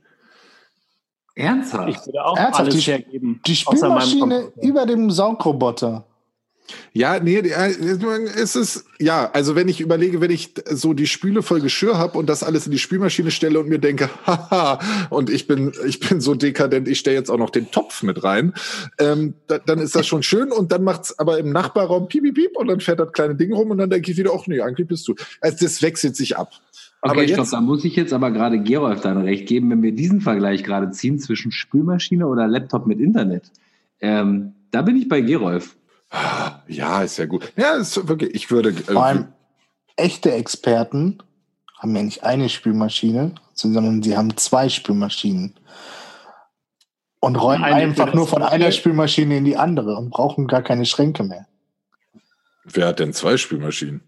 Ernsthaft? 1.35 1.89
Ich 1.89 2.05
würde 2.05 2.25
auch 2.25 2.37
Ernsthaft? 2.37 2.69
alles 2.69 2.75
die, 2.75 2.91
hergeben. 2.91 3.41
Die 3.45 3.55
Spülmaschine 3.55 4.51
über 4.61 4.85
dem 4.85 5.09
Saugroboter. 5.09 6.05
Ja, 6.93 7.19
nee, 7.19 7.37
es 7.39 8.55
ist, 8.55 8.85
ja, 8.99 9.29
also 9.31 9.55
wenn 9.55 9.67
ich 9.67 9.81
überlege, 9.81 10.21
wenn 10.21 10.31
ich 10.31 10.53
so 10.69 10.93
die 10.93 11.07
Spüle 11.07 11.41
voll 11.41 11.61
Geschirr 11.61 11.97
habe 11.97 12.17
und 12.17 12.27
das 12.27 12.43
alles 12.43 12.65
in 12.65 12.71
die 12.71 12.79
Spülmaschine 12.79 13.31
stelle 13.31 13.59
und 13.59 13.69
mir 13.69 13.79
denke, 13.79 14.09
haha, 14.25 14.79
und 15.09 15.29
ich 15.29 15.47
bin, 15.47 15.71
ich 15.85 15.99
bin 15.99 16.21
so 16.21 16.35
dekadent, 16.35 16.87
ich 16.87 16.99
stelle 16.99 17.17
jetzt 17.17 17.29
auch 17.29 17.37
noch 17.37 17.49
den 17.49 17.71
Topf 17.71 18.03
mit 18.03 18.23
rein, 18.23 18.53
ähm, 18.97 19.33
da, 19.47 19.59
dann 19.59 19.79
ist 19.79 19.95
das 19.95 20.07
schon 20.07 20.23
schön 20.23 20.51
und 20.51 20.71
dann 20.71 20.83
macht's 20.83 21.17
aber 21.19 21.39
im 21.39 21.51
Nachbarraum 21.51 22.07
piep, 22.07 22.23
piep, 22.23 22.35
piep 22.35 22.57
und 22.57 22.67
dann 22.67 22.79
fährt 22.79 22.99
das 22.99 23.11
kleine 23.11 23.35
Ding 23.35 23.53
rum 23.53 23.71
und 23.71 23.77
dann 23.77 23.89
denke 23.89 24.11
ich 24.11 24.17
wieder, 24.17 24.31
ach 24.35 24.47
nee, 24.47 24.61
eigentlich 24.61 24.87
bist 24.87 25.07
du. 25.07 25.15
Also 25.41 25.65
das 25.65 25.81
wechselt 25.81 26.15
sich 26.15 26.37
ab. 26.37 26.51
Okay, 27.01 27.11
aber 27.11 27.27
stopp, 27.27 27.49
da 27.51 27.61
muss 27.61 27.85
ich 27.85 27.95
jetzt 27.95 28.11
aber 28.11 28.31
gerade 28.31 28.61
Gerolf 28.61 29.01
dann 29.01 29.21
recht 29.21 29.47
geben, 29.47 29.69
wenn 29.71 29.81
wir 29.81 29.93
diesen 29.93 30.19
Vergleich 30.19 30.63
gerade 30.63 30.91
ziehen 30.91 31.17
zwischen 31.17 31.51
Spülmaschine 31.51 32.27
oder 32.27 32.47
Laptop 32.47 32.87
mit 32.87 32.99
Internet. 32.99 33.51
Ähm, 34.01 34.53
da 34.71 34.81
bin 34.81 34.97
ich 34.97 35.07
bei 35.07 35.21
Gerolf. 35.21 35.77
Ja, 36.67 37.03
ist 37.03 37.17
ja 37.17 37.25
gut. 37.25 37.51
Ja, 37.55 37.73
ist 37.73 38.07
wirklich, 38.07 38.33
ich 38.33 38.51
würde. 38.51 38.73
Vor 38.73 39.03
allem 39.03 39.27
echte 39.95 40.31
Experten 40.31 41.19
haben 41.77 41.95
ja 41.95 42.03
nicht 42.03 42.23
eine 42.23 42.49
Spülmaschine, 42.49 43.35
sondern 43.53 44.01
sie 44.01 44.17
haben 44.17 44.35
zwei 44.37 44.69
Spülmaschinen. 44.69 45.55
Und 47.21 47.35
räumen 47.35 47.63
eine, 47.63 47.75
einfach 47.75 48.13
nur 48.13 48.27
von 48.27 48.43
einer 48.43 48.71
Spülmaschine 48.71 49.37
in 49.37 49.45
die 49.45 49.57
andere 49.57 49.95
und 49.97 50.09
brauchen 50.09 50.47
gar 50.47 50.61
keine 50.61 50.85
Schränke 50.85 51.23
mehr. 51.23 51.47
Wer 52.63 52.87
hat 52.87 52.99
denn 52.99 53.13
zwei 53.13 53.37
Spülmaschinen? 53.37 54.01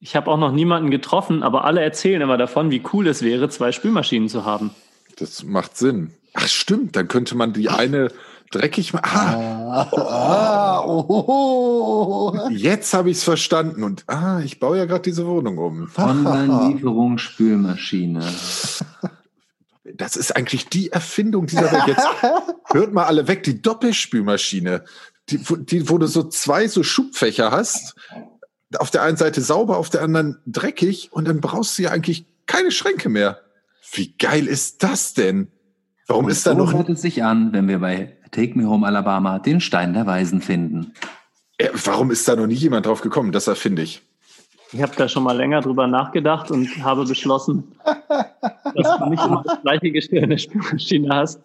Ich 0.00 0.14
habe 0.14 0.30
auch 0.30 0.36
noch 0.36 0.52
niemanden 0.52 0.90
getroffen, 0.90 1.42
aber 1.42 1.64
alle 1.64 1.82
erzählen 1.82 2.22
immer 2.22 2.36
davon, 2.36 2.70
wie 2.70 2.82
cool 2.92 3.08
es 3.08 3.22
wäre, 3.22 3.48
zwei 3.48 3.72
Spülmaschinen 3.72 4.28
zu 4.28 4.44
haben. 4.44 4.70
Das 5.16 5.42
macht 5.42 5.76
Sinn. 5.76 6.14
Ach 6.34 6.46
stimmt, 6.46 6.94
dann 6.94 7.08
könnte 7.08 7.34
man 7.36 7.52
die 7.52 7.68
eine 7.68 8.12
dreckig 8.50 8.92
machen. 8.92 9.06
Ah, 9.06 9.88
ah, 9.92 10.84
oh, 10.84 12.48
Jetzt 12.50 12.94
habe 12.94 13.10
ich 13.10 13.18
es 13.18 13.24
verstanden 13.24 13.82
und 13.82 14.04
ah, 14.06 14.40
ich 14.40 14.60
baue 14.60 14.78
ja 14.78 14.84
gerade 14.86 15.02
diese 15.02 15.26
Wohnung 15.26 15.58
um. 15.58 15.90
Online-Lieferung 15.96 17.18
Spülmaschine. 17.18 18.24
das 19.94 20.16
ist 20.16 20.36
eigentlich 20.36 20.68
die 20.68 20.90
Erfindung 20.90 21.46
dieser 21.46 21.70
Welt. 21.70 21.88
Jetzt 21.88 22.06
hört 22.72 22.92
mal 22.92 23.04
alle 23.04 23.28
weg, 23.28 23.42
die 23.42 23.60
Doppelspülmaschine, 23.60 24.84
die, 25.28 25.38
die, 25.38 25.88
wo 25.88 25.98
du 25.98 26.06
so 26.06 26.24
zwei 26.24 26.68
so 26.68 26.82
Schubfächer 26.82 27.50
hast, 27.50 27.94
auf 28.76 28.90
der 28.90 29.02
einen 29.02 29.16
Seite 29.16 29.40
sauber, 29.40 29.78
auf 29.78 29.90
der 29.90 30.02
anderen 30.02 30.38
dreckig 30.46 31.10
und 31.12 31.26
dann 31.26 31.40
brauchst 31.40 31.78
du 31.78 31.82
ja 31.82 31.90
eigentlich 31.90 32.26
keine 32.46 32.70
Schränke 32.70 33.08
mehr. 33.08 33.40
Wie 33.92 34.14
geil 34.18 34.46
ist 34.46 34.82
das 34.82 35.14
denn? 35.14 35.50
Warum 36.06 36.26
Und 36.26 36.30
ist 36.30 36.46
da 36.46 36.54
noch 36.54 36.72
hört 36.72 36.88
es 36.88 37.02
sich 37.02 37.22
an, 37.22 37.52
wenn 37.52 37.68
wir 37.68 37.78
bei 37.78 38.17
Take 38.30 38.58
Me 38.58 38.68
Home 38.68 38.86
Alabama 38.86 39.38
den 39.38 39.60
Stein 39.60 39.94
der 39.94 40.06
Weisen 40.06 40.40
finden. 40.40 40.92
äh, 41.58 41.68
warum 41.84 42.10
ist 42.10 42.26
da 42.28 42.36
noch 42.36 42.46
nie 42.46 42.54
jemand 42.54 42.86
drauf 42.86 43.00
gekommen? 43.00 43.32
Das 43.32 43.46
erfinde 43.46 43.82
ich. 43.82 44.02
Ich 44.72 44.82
habe 44.82 44.92
da 44.96 45.08
schon 45.08 45.22
mal 45.22 45.36
länger 45.36 45.60
drüber 45.62 45.86
nachgedacht 45.86 46.50
und 46.50 46.68
habe 46.84 47.04
beschlossen, 47.06 47.72
dass 47.84 48.98
du 48.98 49.06
nicht 49.06 49.24
immer 49.24 49.42
das 49.44 49.62
gleiche 49.62 49.90
Geschirr 49.90 50.22
in 50.24 50.30
der 50.30 50.38
Spülmaschine 50.38 51.14
hast. 51.14 51.40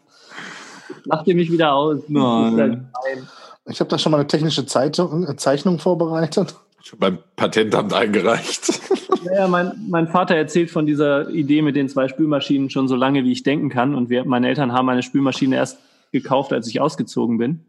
Lach 1.06 1.24
dir 1.24 1.36
mich 1.36 1.52
wieder 1.52 1.74
aus. 1.74 2.00
Nein. 2.08 2.56
Nein. 2.56 3.28
Ich 3.66 3.80
habe 3.80 3.90
da 3.90 3.98
schon 3.98 4.12
mal 4.12 4.20
eine 4.20 4.28
technische 4.28 4.66
Zeitung, 4.66 5.26
äh, 5.28 5.36
Zeichnung 5.38 5.80
vorbereitet. 5.80 6.56
Schon 6.82 7.00
beim 7.00 7.18
Patentamt 7.38 7.94
eingereicht. 7.94 8.82
Naja, 9.24 9.48
mein, 9.48 9.72
mein 9.88 10.10
Vater 10.10 10.36
erzählt 10.36 10.70
von 10.70 10.86
dieser 10.86 11.30
Idee 11.30 11.62
mit 11.62 11.78
den 11.78 11.88
zwei 11.88 12.10
Spülmaschinen 12.10 12.70
schon 12.70 12.90
so 12.90 12.98
lange, 12.98 13.24
wie 13.24 13.32
ich 13.32 13.44
denken 13.44 13.70
kann. 13.70 13.96
Und 13.96 14.10
wir, 14.10 14.26
meine 14.26 14.50
Eltern 14.50 14.74
haben 14.74 14.90
eine 14.90 15.02
Spülmaschine 15.02 15.56
erst 15.56 15.78
gekauft, 16.14 16.54
als 16.54 16.68
ich 16.70 16.80
ausgezogen 16.80 17.38
bin. 17.38 17.66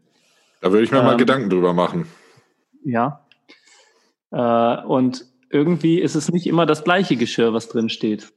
Da 0.61 0.71
würde 0.71 0.83
ich 0.85 0.91
mir 0.91 1.03
mal 1.03 1.13
Ähm. 1.13 1.17
Gedanken 1.17 1.49
drüber 1.49 1.73
machen. 1.73 2.07
Ja. 2.85 3.25
Äh, 4.31 4.85
und 4.85 5.25
irgendwie 5.49 5.99
ist 5.99 6.15
es 6.15 6.31
nicht 6.31 6.47
immer 6.47 6.65
das 6.65 6.83
gleiche 6.85 7.17
Geschirr, 7.17 7.53
was 7.53 7.67
drin 7.67 7.89
steht. 7.89 8.31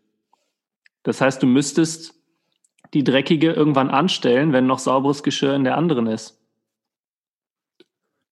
Das 1.04 1.20
heißt, 1.20 1.42
du 1.42 1.46
müsstest 1.46 2.14
die 2.94 3.04
dreckige 3.04 3.52
irgendwann 3.52 3.90
anstellen, 3.90 4.52
wenn 4.52 4.66
noch 4.66 4.78
sauberes 4.78 5.22
Geschirr 5.22 5.54
in 5.54 5.64
der 5.64 5.76
anderen 5.76 6.06
ist. 6.06 6.40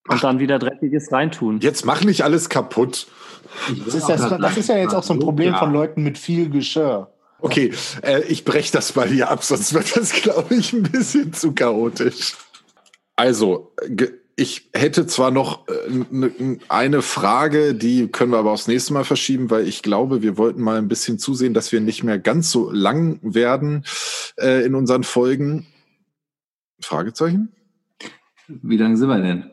Und 0.08 0.16
Ach. 0.16 0.20
dann 0.20 0.38
wieder 0.38 0.58
dreckiges 0.58 1.12
reintun. 1.12 1.60
Jetzt 1.60 1.84
mach 1.84 2.04
nicht 2.04 2.22
alles 2.22 2.48
kaputt. 2.48 3.06
Das 3.84 3.94
ist, 3.94 4.08
ja, 4.08 4.38
das 4.38 4.56
ist 4.56 4.68
ja 4.68 4.76
jetzt 4.76 4.94
auch 4.94 5.02
so 5.02 5.14
ein 5.14 5.20
Problem 5.20 5.54
von 5.54 5.72
Leuten 5.72 6.02
mit 6.02 6.16
viel 6.16 6.48
Geschirr. 6.48 7.12
Okay, 7.40 7.72
äh, 8.02 8.22
ich 8.22 8.44
breche 8.44 8.72
das 8.72 8.94
mal 8.94 9.08
hier 9.08 9.30
ab, 9.30 9.44
sonst 9.44 9.74
wird 9.74 9.96
das, 9.96 10.12
glaube 10.12 10.54
ich, 10.54 10.72
ein 10.72 10.82
bisschen 10.82 11.32
zu 11.32 11.52
chaotisch. 11.52 12.34
Also, 13.14 13.72
ich 14.36 14.68
hätte 14.74 15.06
zwar 15.06 15.30
noch 15.30 15.66
äh, 15.68 16.58
eine 16.68 17.02
Frage, 17.02 17.74
die 17.74 18.08
können 18.08 18.32
wir 18.32 18.38
aber 18.38 18.52
aufs 18.52 18.68
nächste 18.68 18.92
Mal 18.92 19.04
verschieben, 19.04 19.50
weil 19.50 19.66
ich 19.66 19.82
glaube, 19.82 20.22
wir 20.22 20.36
wollten 20.36 20.60
mal 20.60 20.76
ein 20.76 20.88
bisschen 20.88 21.18
zusehen, 21.18 21.54
dass 21.54 21.72
wir 21.72 21.80
nicht 21.80 22.04
mehr 22.04 22.18
ganz 22.18 22.50
so 22.50 22.70
lang 22.70 23.18
werden 23.22 23.84
äh, 24.38 24.64
in 24.64 24.74
unseren 24.74 25.04
Folgen. 25.04 25.66
Fragezeichen? 26.80 27.52
Wie 28.48 28.76
lange 28.76 28.96
sind 28.96 29.08
wir 29.08 29.18
denn? 29.18 29.50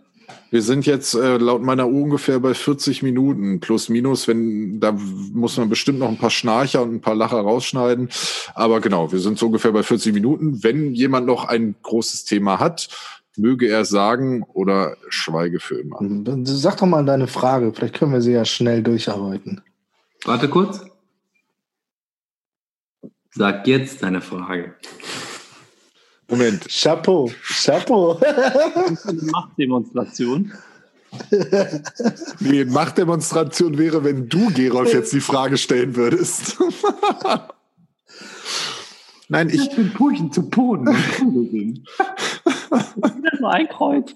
Wir 0.54 0.62
sind 0.62 0.86
jetzt 0.86 1.16
äh, 1.16 1.38
laut 1.38 1.64
meiner 1.64 1.88
Uhr 1.88 2.04
ungefähr 2.04 2.40
bei 2.40 2.54
40 2.54 3.02
Minuten 3.02 3.60
plus 3.60 3.90
minus. 3.90 4.28
Wenn 4.28 4.80
da 4.80 4.96
muss 5.34 5.58
man 5.58 5.68
bestimmt 5.68 5.98
noch 5.98 6.08
ein 6.08 6.20
paar 6.20 6.30
Schnarcher 6.30 6.84
und 6.84 6.94
ein 6.94 7.02
paar 7.02 7.16
Lacher 7.16 7.40
rausschneiden. 7.40 8.10
Aber 8.54 8.80
genau, 8.80 9.12
wir 9.12 9.18
sind 9.18 9.40
so 9.40 9.48
ungefähr 9.48 9.72
bei 9.72 9.82
40 9.82 10.14
Minuten. 10.14 10.64
Wenn 10.64 10.94
jemand 10.94 11.26
noch 11.26 11.46
ein 11.46 11.74
großes 11.82 12.26
Thema 12.26 12.60
hat, 12.60 12.88
möge 13.36 13.68
er 13.68 13.84
sagen 13.84 14.44
oder 14.44 14.96
schweige 15.10 15.60
für 15.60 15.80
immer. 15.80 15.98
Sag 16.46 16.78
doch 16.78 16.86
mal 16.86 17.04
deine 17.04 17.26
Frage, 17.26 17.74
vielleicht 17.74 17.96
können 17.96 18.14
wir 18.14 18.22
sie 18.22 18.34
ja 18.34 18.46
schnell 18.46 18.84
durcharbeiten. 18.84 19.64
Warte 20.24 20.50
kurz. 20.50 20.86
Sag 23.32 23.66
jetzt 23.66 24.04
deine 24.04 24.22
Frage. 24.22 24.76
Moment, 26.30 26.68
Chapeau, 26.70 27.32
Chapeau. 27.44 28.20
Eine 28.20 29.22
Machtdemonstration. 29.24 30.52
die 32.40 32.66
Machtdemonstration 32.66 33.78
wäre, 33.78 34.04
wenn 34.04 34.28
du, 34.30 34.52
Gerolf, 34.52 34.92
jetzt 34.94 35.14
die 35.14 35.22
Frage 35.22 35.58
stellen 35.58 35.96
würdest. 35.96 36.58
Nein, 39.30 39.50
ich, 39.50 39.70
bin 39.76 39.94
Purchen 39.94 40.32
zu 40.32 40.50
Boden. 40.50 40.86
Das 40.86 40.96
war 43.42 43.54
ein 43.54 43.68
Kreuz. 43.68 44.16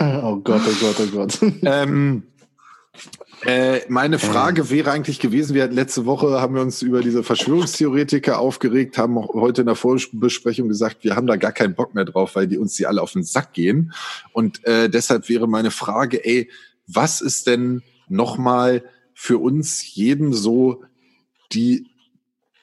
Oh 0.00 0.36
Gott, 0.36 0.62
oh 0.64 0.76
Gott, 0.80 0.96
oh 1.00 1.06
Gott. 1.12 1.40
Ähm, 1.62 2.22
äh, 3.46 3.80
meine 3.88 4.18
Frage 4.18 4.70
wäre 4.70 4.90
eigentlich 4.90 5.20
gewesen, 5.20 5.54
wir 5.54 5.62
hatten 5.62 5.74
letzte 5.74 6.06
Woche 6.06 6.40
haben 6.40 6.54
wir 6.54 6.62
uns 6.62 6.82
über 6.82 7.00
diese 7.00 7.22
Verschwörungstheoretiker 7.22 8.38
aufgeregt, 8.38 8.98
haben 8.98 9.16
heute 9.16 9.62
in 9.62 9.66
der 9.66 9.76
Vorbesprechung 9.76 10.68
gesagt, 10.68 11.04
wir 11.04 11.14
haben 11.14 11.26
da 11.26 11.36
gar 11.36 11.52
keinen 11.52 11.74
Bock 11.74 11.94
mehr 11.94 12.04
drauf, 12.04 12.34
weil 12.34 12.48
die 12.48 12.58
uns 12.58 12.74
die 12.74 12.86
alle 12.86 13.02
auf 13.02 13.12
den 13.12 13.22
Sack 13.22 13.52
gehen. 13.52 13.92
Und 14.32 14.64
äh, 14.64 14.90
deshalb 14.90 15.28
wäre 15.28 15.46
meine 15.46 15.70
Frage, 15.70 16.24
ey, 16.24 16.50
was 16.86 17.20
ist 17.20 17.46
denn 17.46 17.82
nochmal 18.08 18.82
für 19.14 19.38
uns 19.38 19.94
jeden 19.94 20.32
so 20.32 20.82
die 21.52 21.86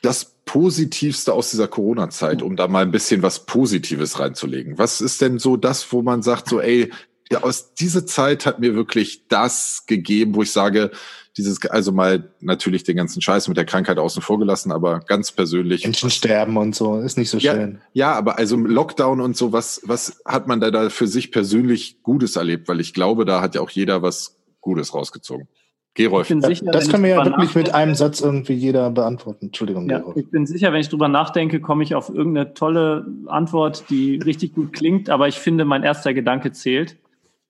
das 0.01 0.36
Positivste 0.45 1.34
aus 1.34 1.49
dieser 1.49 1.67
Corona-Zeit, 1.67 2.41
um 2.43 2.55
da 2.55 2.67
mal 2.67 2.84
ein 2.84 2.91
bisschen 2.91 3.23
was 3.23 3.45
Positives 3.45 4.19
reinzulegen? 4.19 4.78
Was 4.78 5.01
ist 5.01 5.21
denn 5.21 5.39
so 5.39 5.57
das, 5.57 5.91
wo 5.91 6.03
man 6.03 6.21
sagt, 6.21 6.49
so, 6.49 6.59
ey, 6.61 6.91
ja, 7.32 7.43
aus 7.43 7.73
dieser 7.73 8.05
Zeit 8.05 8.45
hat 8.45 8.59
mir 8.59 8.76
wirklich 8.76 9.28
das 9.28 9.86
gegeben, 9.88 10.36
wo 10.36 10.43
ich 10.43 10.51
sage, 10.51 10.91
dieses, 11.38 11.65
also 11.65 11.91
mal 11.91 12.32
natürlich 12.39 12.84
den 12.84 12.95
ganzen 12.95 13.21
Scheiß 13.21 13.47
mit 13.49 13.57
der 13.57 13.65
Krankheit 13.65 13.97
außen 13.97 14.21
vor 14.21 14.39
gelassen, 14.39 14.71
aber 14.71 14.99
ganz 15.01 15.32
persönlich. 15.32 15.84
Menschen 15.84 16.09
sterben 16.09 16.55
und 16.55 16.76
so, 16.76 16.99
ist 16.99 17.17
nicht 17.17 17.30
so 17.30 17.38
Ja, 17.39 17.53
schön. 17.53 17.82
ja, 17.93 18.13
aber 18.13 18.38
also 18.38 18.55
im 18.55 18.65
Lockdown 18.65 19.19
und 19.19 19.36
so, 19.36 19.51
was, 19.51 19.82
was 19.84 20.21
hat 20.26 20.47
man 20.47 20.61
da, 20.61 20.71
da 20.71 20.89
für 20.89 21.07
sich 21.07 21.32
persönlich 21.32 22.01
Gutes 22.03 22.36
erlebt? 22.38 22.67
Weil 22.69 22.80
ich 22.80 22.93
glaube, 22.93 23.26
da 23.26 23.41
hat 23.41 23.55
ja 23.55 23.61
auch 23.61 23.69
jeder 23.69 24.01
was 24.01 24.38
Gutes 24.61 24.93
rausgezogen. 24.93 25.47
Gerolf. 25.93 26.30
Ich 26.30 26.30
bin 26.30 26.41
sicher, 26.41 26.65
Das 26.71 26.86
wenn 26.86 26.91
können 26.91 27.03
wir 27.05 27.11
ich 27.11 27.17
ja 27.17 27.26
wirklich 27.26 27.55
mit 27.55 27.73
einem 27.73 27.95
Satz 27.95 28.19
irgendwie 28.21 28.53
jeder 28.53 28.89
beantworten. 28.91 29.47
Entschuldigung, 29.47 29.89
Ja, 29.89 29.99
Gerolf. 29.99 30.17
ich 30.17 30.30
bin 30.30 30.45
sicher, 30.45 30.71
wenn 30.73 30.82
ich 30.82 30.89
drüber 30.89 31.07
nachdenke, 31.07 31.59
komme 31.61 31.84
ich 31.84 31.95
auf 31.95 32.09
irgendeine 32.09 32.53
tolle 32.53 33.05
Antwort, 33.28 33.86
die 33.89 34.17
richtig 34.23 34.53
gut 34.55 34.73
klingt, 34.73 35.09
aber 35.09 35.28
ich 35.28 35.36
finde, 35.39 35.63
mein 35.65 35.84
erster 35.84 36.13
Gedanke 36.13 36.51
zählt. 36.51 36.97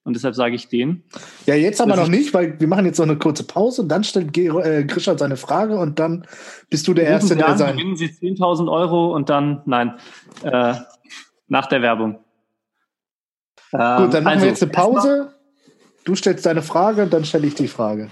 Und 0.06 0.14
deshalb 0.14 0.36
sage 0.36 0.54
ich 0.54 0.68
den. 0.68 1.02
Ja, 1.46 1.56
jetzt 1.56 1.80
aber 1.80 1.96
noch 1.96 2.06
nicht, 2.06 2.32
weil 2.32 2.60
wir 2.60 2.68
machen 2.68 2.86
jetzt 2.86 2.98
noch 2.98 3.06
eine 3.06 3.18
kurze 3.18 3.42
Pause, 3.42 3.84
dann 3.86 4.04
stellt 4.04 4.32
Gero, 4.32 4.60
äh, 4.60 4.84
Grisha 4.84 5.18
seine 5.18 5.36
Frage 5.36 5.76
und 5.76 5.98
dann 5.98 6.28
bist 6.70 6.86
du 6.86 6.94
der 6.94 7.06
Erste, 7.08 7.34
der 7.34 7.48
an, 7.48 7.58
sein. 7.58 7.76
Gewinnen 7.76 7.96
Sie 7.96 8.06
10.000 8.06 8.70
Euro 8.70 9.12
und 9.12 9.28
dann, 9.30 9.62
nein, 9.66 9.98
äh, 10.44 10.74
nach 11.48 11.66
der 11.66 11.82
Werbung. 11.82 12.20
Ähm, 13.72 14.04
Gut, 14.04 14.14
dann 14.14 14.22
machen 14.22 14.34
also, 14.34 14.42
wir 14.42 14.48
jetzt 14.50 14.62
eine 14.62 14.70
Pause. 14.70 15.34
Du 16.04 16.14
stellst 16.14 16.46
deine 16.46 16.62
Frage, 16.62 17.08
dann 17.08 17.24
stelle 17.24 17.48
ich 17.48 17.56
die 17.56 17.66
Frage. 17.66 18.08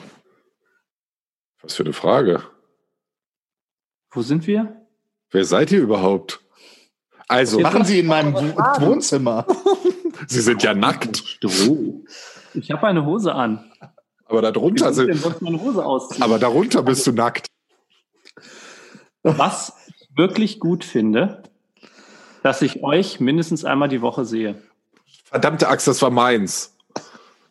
Was 1.63 1.77
für 1.77 1.85
eine 1.85 1.93
Frage. 1.93 2.43
Wo 4.11 4.23
sind 4.23 4.49
wir? 4.49 4.85
Wer 5.31 5.45
seid 5.45 5.71
ihr 5.71 5.81
überhaupt? 5.81 6.41
Also, 7.29 7.61
Machen 7.61 7.85
Sie 7.85 8.01
in 8.01 8.07
meinem 8.07 8.35
Wo- 8.35 8.87
Wohnzimmer. 8.87 9.47
Sie 10.27 10.41
sind 10.41 10.63
ja 10.63 10.75
nackt, 10.75 11.19
Stroh. 11.19 12.05
Ich 12.55 12.71
habe 12.71 12.87
eine 12.87 13.05
Hose 13.05 13.35
an. 13.35 13.71
aber 14.27 14.43
darunter 14.43 14.93
sind, 14.93 15.15
sonst 15.15 15.43
meine 15.43 15.61
Hose 15.61 15.85
ausziehen? 15.85 16.23
aber 16.23 16.39
darunter 16.39 16.83
bist 16.83 17.07
du 17.07 17.13
nackt. 17.13 17.47
Was 19.23 19.73
ich 19.89 20.09
wirklich 20.17 20.61
gut 20.61 20.85
finde, 20.85 21.43
dass 22.43 22.63
ich 22.63 22.83
euch 22.83 23.21
mindestens 23.21 23.65
einmal 23.65 23.89
die 23.89 24.03
Woche 24.03 24.25
sehe. 24.25 24.63
Verdammte 25.25 25.69
Axt, 25.69 25.89
das 25.89 26.03
war 26.03 26.11
meins. 26.11 26.77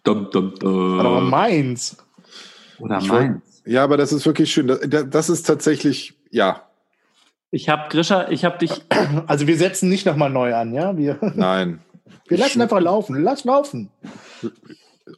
Dum, 0.04 0.30
dum, 0.32 0.54
dum. 0.60 1.00
Aber 1.00 1.22
meins. 1.22 1.98
Oder 2.80 3.00
Ich 3.00 3.08
meins. 3.08 3.64
Ja, 3.66 3.84
aber 3.84 3.98
das 3.98 4.12
ist 4.14 4.26
wirklich 4.26 4.52
schön. 4.52 4.68
Das, 4.68 5.10
das 5.10 5.30
ist 5.30 5.44
tatsächlich, 5.48 6.14
ja, 6.30 6.68
Ich 7.52 7.70
habe 7.70 7.90
Grisha, 7.90 8.28
ich 8.30 8.46
habe 8.46 8.58
dich. 8.58 8.82
Also 9.28 9.48
wir 9.48 9.58
setzen 9.58 9.90
nicht 9.90 10.06
nochmal 10.06 10.30
neu 10.30 10.54
an, 10.56 10.74
ja? 10.74 10.96
Wir, 10.98 11.18
nein. 11.36 11.80
Wir 12.28 12.38
lassen 12.38 12.62
einfach 12.62 12.82
laufen. 12.82 13.22
Lass 13.22 13.44
laufen. 13.44 13.90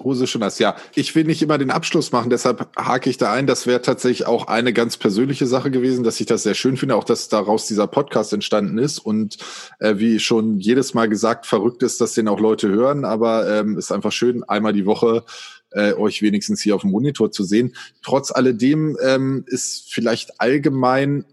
Hose 0.04 0.26
schon 0.26 0.42
das, 0.42 0.58
ja. 0.58 0.76
Ich 0.96 1.14
will 1.14 1.26
nicht 1.26 1.44
immer 1.44 1.60
den 1.60 1.70
Abschluss 1.70 2.12
machen, 2.12 2.32
deshalb 2.32 2.70
hake 2.76 3.10
ich 3.10 3.18
da 3.18 3.32
ein. 3.32 3.46
Das 3.46 3.68
wäre 3.68 3.82
tatsächlich 3.82 4.26
auch 4.26 4.48
eine 4.48 4.74
ganz 4.74 4.98
persönliche 4.98 5.46
Sache 5.46 5.70
gewesen, 5.70 6.04
dass 6.04 6.20
ich 6.20 6.26
das 6.26 6.44
sehr 6.44 6.56
schön 6.56 6.76
finde, 6.76 6.96
auch 6.96 7.04
dass 7.04 7.30
daraus 7.30 7.68
dieser 7.68 7.86
Podcast 7.86 8.34
entstanden 8.34 8.80
ist. 8.80 8.98
Und 8.98 9.38
äh, 9.80 9.96
wie 9.98 10.20
schon 10.20 10.60
jedes 10.60 10.96
Mal 10.96 11.08
gesagt, 11.08 11.46
verrückt 11.46 11.84
ist, 11.84 12.02
dass 12.02 12.14
den 12.14 12.28
auch 12.28 12.40
Leute 12.40 12.68
hören, 12.70 13.06
aber 13.06 13.48
ähm, 13.48 13.78
ist 13.78 13.92
einfach 13.92 14.12
schön, 14.12 14.44
einmal 14.44 14.74
die 14.74 14.88
Woche 14.88 15.24
äh, 15.72 15.94
euch 15.94 16.22
wenigstens 16.22 16.62
hier 16.62 16.76
auf 16.76 16.82
dem 16.82 16.92
Monitor 16.92 17.32
zu 17.32 17.44
sehen. 17.44 17.76
Trotz 18.02 18.32
alledem 18.32 18.98
ähm, 19.04 19.44
ist 19.48 19.94
vielleicht 19.94 20.42
allgemein 20.42 21.26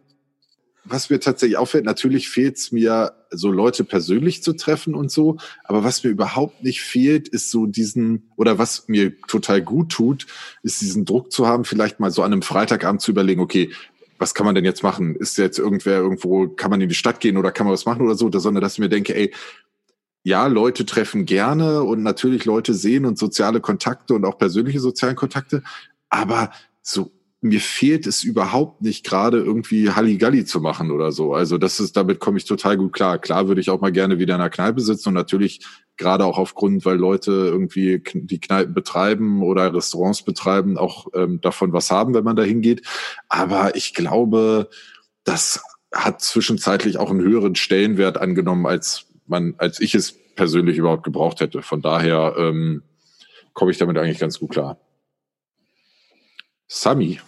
was 0.85 1.11
mir 1.11 1.21
tatsächlich 1.21 1.57
auffällt, 1.57 1.85
natürlich 1.85 2.29
fehlt 2.29 2.57
es 2.57 2.73
mir, 2.73 3.13
so 3.31 3.51
Leute 3.51 3.85
persönlich 3.85 4.43
zu 4.43 4.53
treffen 4.53 4.95
und 4.95 5.11
so, 5.11 5.39
aber 5.65 5.85
was 5.85 6.05
mir 6.05 6.11
überhaupt 6.11 6.63
nicht 6.63 6.83
fehlt, 6.83 7.29
ist 7.29 7.51
so 7.51 7.67
diesen, 7.67 8.31
oder 8.37 8.59
was 8.59 8.89
mir 8.89 9.19
total 9.23 9.63
gut 9.63 9.91
tut, 9.91 10.27
ist 10.63 10.81
diesen 10.81 11.05
Druck 11.05 11.33
zu 11.33 11.47
haben, 11.47 11.65
vielleicht 11.65 12.01
mal 12.01 12.11
so 12.11 12.23
an 12.23 12.33
einem 12.33 12.43
Freitagabend 12.43 13.01
zu 13.01 13.11
überlegen, 13.11 13.41
okay, 13.41 13.71
was 14.19 14.35
kann 14.35 14.47
man 14.47 14.55
denn 14.55 14.65
jetzt 14.65 14.83
machen? 14.83 15.17
Ist 15.17 15.39
jetzt 15.39 15.59
irgendwer 15.59 15.99
irgendwo, 15.99 16.49
kann 16.49 16.71
man 16.71 16.81
in 16.81 16.89
die 16.89 16.95
Stadt 16.95 17.21
gehen 17.21 17.37
oder 17.37 17.51
kann 17.53 17.67
man 17.67 17.75
was 17.75 17.87
machen 17.87 18.03
oder 18.03 18.15
so, 18.15 18.31
sondern 18.31 18.63
dass 18.63 18.75
ich 18.75 18.79
mir 18.79 18.89
denke, 18.89 19.15
ey, 19.15 19.33
ja, 20.25 20.47
Leute 20.47 20.87
treffen 20.87 21.25
gerne 21.25 21.83
und 21.83 22.03
natürlich 22.03 22.45
Leute 22.45 22.75
sehen 22.75 23.05
und 23.05 23.19
soziale 23.19 23.61
Kontakte 23.61 24.15
und 24.15 24.25
auch 24.25 24.39
persönliche 24.39 24.79
soziale 24.79 25.15
Kontakte, 25.15 25.63
aber 26.09 26.53
so 26.83 27.11
mir 27.45 27.61
fehlt 27.61 28.07
es 28.07 28.23
überhaupt 28.23 28.83
nicht 28.83 29.05
gerade 29.05 29.39
irgendwie 29.39 29.91
Halligalli 29.91 30.45
zu 30.45 30.61
machen 30.61 30.93
oder 30.93 31.11
so. 31.11 31.35
Also 31.35 31.59
das 31.59 31.81
ist, 31.81 31.97
damit 31.97 32.21
komme 32.21 32.39
ich 32.39 32.45
total 32.45 32.77
gut 32.77 32.93
klar. 32.93 33.19
Klar 33.19 33.49
würde 33.49 33.61
ich 33.61 33.69
auch 33.69 33.81
mal 33.81 33.91
gerne 33.91 34.21
wieder 34.21 34.37
in 34.37 34.41
einer 34.41 34.49
Kneipe 34.49 34.81
sitzen 34.81 35.09
und 35.09 35.15
natürlich 35.15 35.61
gerade 35.97 36.25
auch 36.25 36.39
aufgrund, 36.39 36.85
weil 36.85 36.97
Leute 36.97 37.33
irgendwie 37.33 38.01
die 38.15 38.41
Kneipen 38.41 38.75
betreiben 38.75 39.43
oder 39.43 39.75
Restaurants 39.75 40.23
betreiben, 40.23 40.79
auch 40.79 41.09
ähm, 41.15 41.41
davon 41.41 41.73
was 41.73 41.91
haben, 41.91 42.15
wenn 42.15 42.23
man 42.23 42.37
da 42.37 42.45
hingeht. 42.45 42.87
Aber 43.29 43.75
ich 43.75 43.93
glaube, 43.93 44.71
das 45.25 45.61
hat 45.93 46.21
zwischenzeitlich 46.21 46.99
auch 46.99 47.11
einen 47.11 47.23
höheren 47.23 47.57
Stellenwert 47.57 48.19
angenommen, 48.19 48.67
als 48.67 49.07
man, 49.27 49.55
als 49.59 49.81
ich 49.81 49.97
es 49.97 50.13
persönlich 50.37 50.79
überhaupt 50.79 51.03
gebraucht 51.03 51.41
hätte. 51.41 51.61
Von 51.63 51.83
daher 51.83 52.37
ähm, 52.39 52.85
komme 53.53 53.73
ich 53.73 53.79
damit 53.79 53.99
eigentlich 53.99 54.21
ganz 54.21 54.39
gut 54.39 54.51
klar. 54.51 54.79
Sami. 56.69 57.19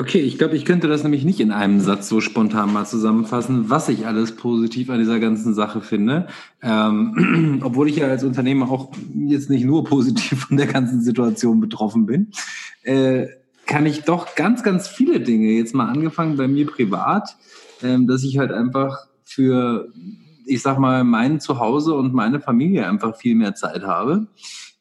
Okay, 0.00 0.20
ich 0.20 0.38
glaube, 0.38 0.56
ich 0.56 0.64
könnte 0.64 0.88
das 0.88 1.02
nämlich 1.02 1.26
nicht 1.26 1.40
in 1.40 1.52
einem 1.52 1.78
Satz 1.78 2.08
so 2.08 2.22
spontan 2.22 2.72
mal 2.72 2.86
zusammenfassen, 2.86 3.68
was 3.68 3.90
ich 3.90 4.06
alles 4.06 4.34
positiv 4.34 4.88
an 4.88 4.98
dieser 4.98 5.20
ganzen 5.20 5.52
Sache 5.52 5.82
finde. 5.82 6.26
Ähm, 6.62 7.60
obwohl 7.62 7.86
ich 7.86 7.96
ja 7.96 8.06
als 8.06 8.24
Unternehmer 8.24 8.70
auch 8.70 8.92
jetzt 9.14 9.50
nicht 9.50 9.66
nur 9.66 9.84
positiv 9.84 10.46
von 10.46 10.56
der 10.56 10.68
ganzen 10.68 11.02
Situation 11.02 11.60
betroffen 11.60 12.06
bin, 12.06 12.30
äh, 12.82 13.26
kann 13.66 13.84
ich 13.84 14.04
doch 14.04 14.34
ganz, 14.36 14.62
ganz 14.62 14.88
viele 14.88 15.20
Dinge, 15.20 15.50
jetzt 15.50 15.74
mal 15.74 15.90
angefangen 15.90 16.38
bei 16.38 16.48
mir 16.48 16.66
privat, 16.66 17.36
ähm, 17.82 18.06
dass 18.06 18.24
ich 18.24 18.38
halt 18.38 18.52
einfach 18.52 19.06
für, 19.22 19.92
ich 20.46 20.62
sag 20.62 20.78
mal, 20.78 21.04
mein 21.04 21.40
Zuhause 21.40 21.92
und 21.92 22.14
meine 22.14 22.40
Familie 22.40 22.88
einfach 22.88 23.18
viel 23.18 23.34
mehr 23.34 23.54
Zeit 23.54 23.82
habe. 23.82 24.28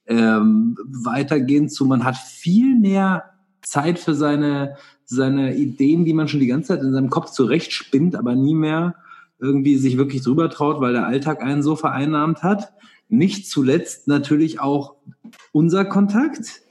Ähm, 0.07 0.77
weitergehend 1.03 1.73
zu, 1.73 1.83
man 1.83 2.05
hat 2.05 2.15
viel 2.15 2.79
mehr 2.79 3.25
Zeit 3.61 3.99
für 3.99 4.15
seine 4.15 4.77
seine 5.09 5.55
Ideen, 5.55 6.05
die 6.05 6.13
man 6.13 6.27
schon 6.27 6.39
die 6.39 6.47
ganze 6.47 6.69
Zeit 6.69 6.81
in 6.81 6.93
seinem 6.93 7.09
Kopf 7.09 7.31
zurechtspinnt, 7.31 8.15
aber 8.15 8.35
nie 8.35 8.53
mehr 8.53 8.93
irgendwie 9.39 9.75
sich 9.77 9.97
wirklich 9.97 10.21
drüber 10.21 10.49
traut, 10.51 10.81
weil 10.81 10.93
der 10.93 11.07
Alltag 11.07 11.41
einen 11.41 11.63
so 11.63 11.75
vereinnahmt 11.75 12.43
hat. 12.43 12.71
Nicht 13.07 13.49
zuletzt 13.49 14.07
natürlich 14.07 14.59
auch 14.59 14.95
unser 15.51 15.83
Kontakt, 15.83 16.61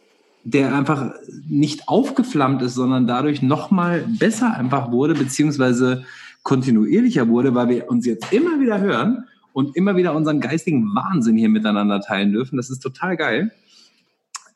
der 0.44 0.72
einfach 0.72 1.14
nicht 1.48 1.88
aufgeflammt 1.88 2.62
ist, 2.62 2.74
sondern 2.74 3.08
dadurch 3.08 3.42
nochmal 3.42 4.06
besser 4.20 4.54
einfach 4.54 4.92
wurde, 4.92 5.14
beziehungsweise 5.14 6.04
kontinuierlicher 6.44 7.28
wurde, 7.28 7.56
weil 7.56 7.68
wir 7.68 7.90
uns 7.90 8.06
jetzt 8.06 8.32
immer 8.32 8.60
wieder 8.60 8.80
hören 8.80 9.24
und 9.52 9.74
immer 9.74 9.96
wieder 9.96 10.14
unseren 10.14 10.40
geistigen 10.40 10.94
Wahnsinn 10.94 11.36
hier 11.36 11.48
miteinander 11.48 12.00
teilen 12.00 12.32
dürfen. 12.32 12.56
Das 12.56 12.70
ist 12.70 12.78
total 12.78 13.16
geil. 13.16 13.50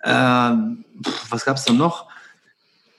Ähm, 0.05 0.85
was 1.31 1.45
gab 1.45 1.57
es 1.57 1.65
da 1.65 1.73
noch? 1.73 2.12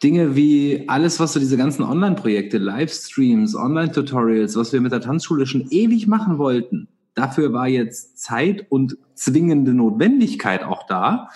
Dinge 0.04 0.36
wie 0.36 0.84
alles, 0.88 1.20
was 1.20 1.34
so 1.34 1.40
diese 1.40 1.58
ganzen 1.58 1.84
Online-Projekte, 1.84 2.58
Livestreams, 2.58 3.56
Online-Tutorials, 3.56 4.58
was 4.58 4.74
wir 4.74 4.82
mit 4.82 4.92
der 4.92 5.02
Tanzschule 5.02 5.46
schon 5.46 5.68
ewig 5.70 6.08
machen 6.08 6.38
wollten, 6.38 6.90
dafür 7.16 7.54
war 7.54 7.68
jetzt 7.68 8.20
Zeit 8.20 8.66
und 8.70 8.98
zwingende 9.16 9.74
Notwendigkeit 9.74 10.64
auch 10.64 10.86
da. 10.88 11.30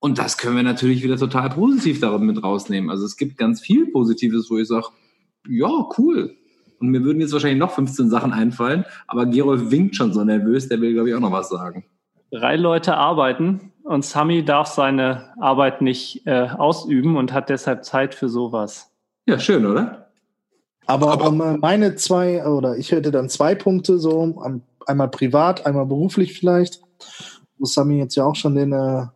Und 0.00 0.18
das 0.18 0.36
können 0.36 0.56
wir 0.56 0.62
natürlich 0.62 1.02
wieder 1.02 1.16
total 1.16 1.48
positiv 1.48 2.00
darin 2.00 2.26
mit 2.26 2.42
rausnehmen. 2.42 2.90
Also 2.90 3.06
es 3.06 3.16
gibt 3.16 3.38
ganz 3.38 3.62
viel 3.62 3.86
Positives, 3.86 4.50
wo 4.50 4.58
ich 4.58 4.68
sage, 4.68 4.88
ja, 5.48 5.88
cool. 5.96 6.36
Und 6.78 6.88
mir 6.88 7.02
würden 7.04 7.20
jetzt 7.20 7.32
wahrscheinlich 7.32 7.58
noch 7.58 7.70
15 7.70 8.10
Sachen 8.10 8.32
einfallen, 8.32 8.84
aber 9.06 9.24
Gerolf 9.24 9.70
winkt 9.70 9.96
schon 9.96 10.12
so 10.12 10.22
nervös, 10.24 10.68
der 10.68 10.80
will, 10.82 10.92
glaube 10.92 11.08
ich, 11.08 11.14
auch 11.14 11.20
noch 11.20 11.32
was 11.32 11.48
sagen. 11.48 11.84
Drei 12.30 12.56
Leute 12.56 12.96
arbeiten 12.96 13.72
und 13.84 14.04
Sami 14.04 14.44
darf 14.44 14.68
seine 14.68 15.32
Arbeit 15.38 15.82
nicht 15.82 16.26
äh, 16.26 16.48
ausüben 16.48 17.16
und 17.16 17.32
hat 17.32 17.50
deshalb 17.50 17.84
Zeit 17.84 18.14
für 18.14 18.28
sowas. 18.28 18.90
Ja, 19.26 19.38
schön, 19.38 19.64
oder? 19.66 20.10
Aber, 20.86 21.12
Aber 21.12 21.28
um, 21.28 21.60
meine 21.60 21.94
zwei, 21.94 22.46
oder 22.46 22.76
ich 22.76 22.92
hätte 22.92 23.10
dann 23.10 23.28
zwei 23.28 23.54
Punkte, 23.54 23.98
so 23.98 24.42
einmal 24.86 25.08
privat, 25.08 25.66
einmal 25.66 25.86
beruflich 25.86 26.38
vielleicht, 26.38 26.82
wo 27.58 27.64
Sami 27.64 27.98
jetzt 27.98 28.16
ja 28.16 28.24
auch 28.24 28.36
schon 28.36 28.54
den 28.54 28.72
äh, 28.72 29.06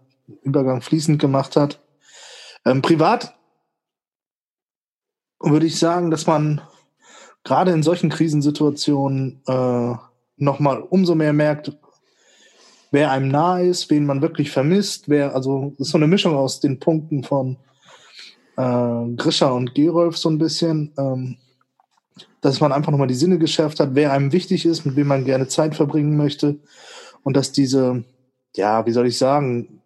Übergang 0.42 0.82
fließend 0.82 1.18
gemacht 1.20 1.56
hat. 1.56 1.80
Ähm, 2.64 2.82
privat 2.82 3.34
würde 5.40 5.66
ich 5.66 5.78
sagen, 5.78 6.10
dass 6.10 6.26
man 6.26 6.60
gerade 7.44 7.70
in 7.72 7.82
solchen 7.82 8.10
Krisensituationen 8.10 9.42
äh, 9.46 9.94
nochmal 10.36 10.82
umso 10.82 11.14
mehr 11.14 11.32
merkt, 11.32 11.72
wer 12.90 13.10
einem 13.10 13.28
nahe 13.28 13.66
ist, 13.66 13.90
wen 13.90 14.06
man 14.06 14.22
wirklich 14.22 14.50
vermisst, 14.50 15.08
wer, 15.08 15.34
also 15.34 15.74
das 15.78 15.88
ist 15.88 15.92
so 15.92 15.98
eine 15.98 16.06
Mischung 16.06 16.34
aus 16.34 16.60
den 16.60 16.78
Punkten 16.78 17.22
von 17.24 17.56
äh, 18.56 19.14
Grisha 19.16 19.50
und 19.50 19.74
Gerolf 19.74 20.16
so 20.16 20.28
ein 20.28 20.38
bisschen, 20.38 20.92
ähm, 20.98 21.36
dass 22.40 22.60
man 22.60 22.72
einfach 22.72 22.92
nochmal 22.92 23.08
die 23.08 23.14
Sinne 23.14 23.38
geschärft 23.38 23.80
hat, 23.80 23.90
wer 23.94 24.12
einem 24.12 24.32
wichtig 24.32 24.64
ist, 24.64 24.84
mit 24.84 24.96
wem 24.96 25.08
man 25.08 25.24
gerne 25.24 25.48
Zeit 25.48 25.74
verbringen 25.74 26.16
möchte 26.16 26.58
und 27.22 27.36
dass 27.36 27.52
diese, 27.52 28.04
ja, 28.56 28.86
wie 28.86 28.92
soll 28.92 29.06
ich 29.06 29.18
sagen, 29.18 29.82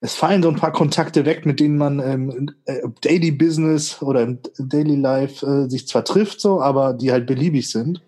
es 0.00 0.14
fallen 0.14 0.42
so 0.42 0.48
ein 0.48 0.56
paar 0.56 0.72
Kontakte 0.72 1.26
weg, 1.26 1.44
mit 1.44 1.58
denen 1.58 1.76
man 1.76 1.98
im 1.98 2.54
äh, 2.66 2.82
Daily 3.00 3.32
Business 3.32 4.00
oder 4.00 4.22
im 4.22 4.38
Daily 4.58 4.94
Life 4.94 5.44
äh, 5.44 5.68
sich 5.68 5.88
zwar 5.88 6.04
trifft, 6.04 6.40
so, 6.40 6.60
aber 6.60 6.92
die 6.92 7.10
halt 7.10 7.26
beliebig 7.26 7.68
sind. 7.70 8.02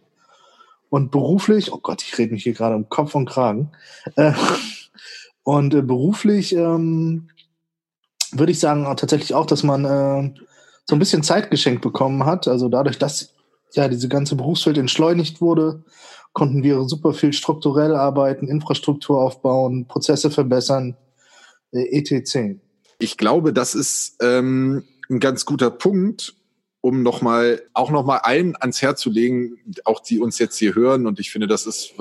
Und 0.90 1.12
beruflich, 1.12 1.72
oh 1.72 1.78
Gott, 1.78 2.02
ich 2.02 2.18
rede 2.18 2.32
mich 2.32 2.42
hier 2.42 2.52
gerade 2.52 2.74
um 2.74 2.88
Kopf 2.88 3.14
und 3.14 3.28
Kragen. 3.28 3.70
Äh, 4.16 4.32
und 5.44 5.72
äh, 5.72 5.82
beruflich 5.82 6.54
ähm, 6.54 7.30
würde 8.32 8.52
ich 8.52 8.60
sagen 8.60 8.84
tatsächlich 8.96 9.34
auch, 9.34 9.46
dass 9.46 9.62
man 9.62 9.84
äh, 9.84 10.34
so 10.84 10.96
ein 10.96 10.98
bisschen 10.98 11.22
Zeit 11.22 11.50
geschenkt 11.50 11.82
bekommen 11.82 12.26
hat. 12.26 12.48
Also 12.48 12.68
dadurch, 12.68 12.98
dass 12.98 13.34
ja 13.72 13.88
diese 13.88 14.08
ganze 14.08 14.34
Berufswelt 14.34 14.78
entschleunigt 14.78 15.40
wurde, 15.40 15.84
konnten 16.32 16.62
wir 16.62 16.82
super 16.84 17.12
viel 17.12 17.32
strukturell 17.32 17.94
arbeiten, 17.94 18.48
Infrastruktur 18.48 19.20
aufbauen, 19.20 19.86
Prozesse 19.86 20.30
verbessern, 20.30 20.96
äh, 21.72 21.98
etc. 21.98 22.60
Ich 22.98 23.16
glaube, 23.16 23.52
das 23.52 23.74
ist 23.74 24.16
ähm, 24.20 24.84
ein 25.08 25.20
ganz 25.20 25.44
guter 25.44 25.70
Punkt, 25.70 26.34
um 26.80 27.02
nochmal, 27.02 27.62
auch 27.74 27.90
nochmal 27.90 28.20
allen 28.20 28.56
ans 28.56 28.82
Herz 28.82 29.00
zu 29.00 29.10
legen, 29.10 29.58
auch 29.84 30.00
die 30.00 30.18
uns 30.18 30.38
jetzt 30.38 30.58
hier 30.58 30.74
hören. 30.74 31.06
Und 31.06 31.20
ich 31.20 31.30
finde, 31.30 31.46
das 31.46 31.66
ist, 31.66 31.94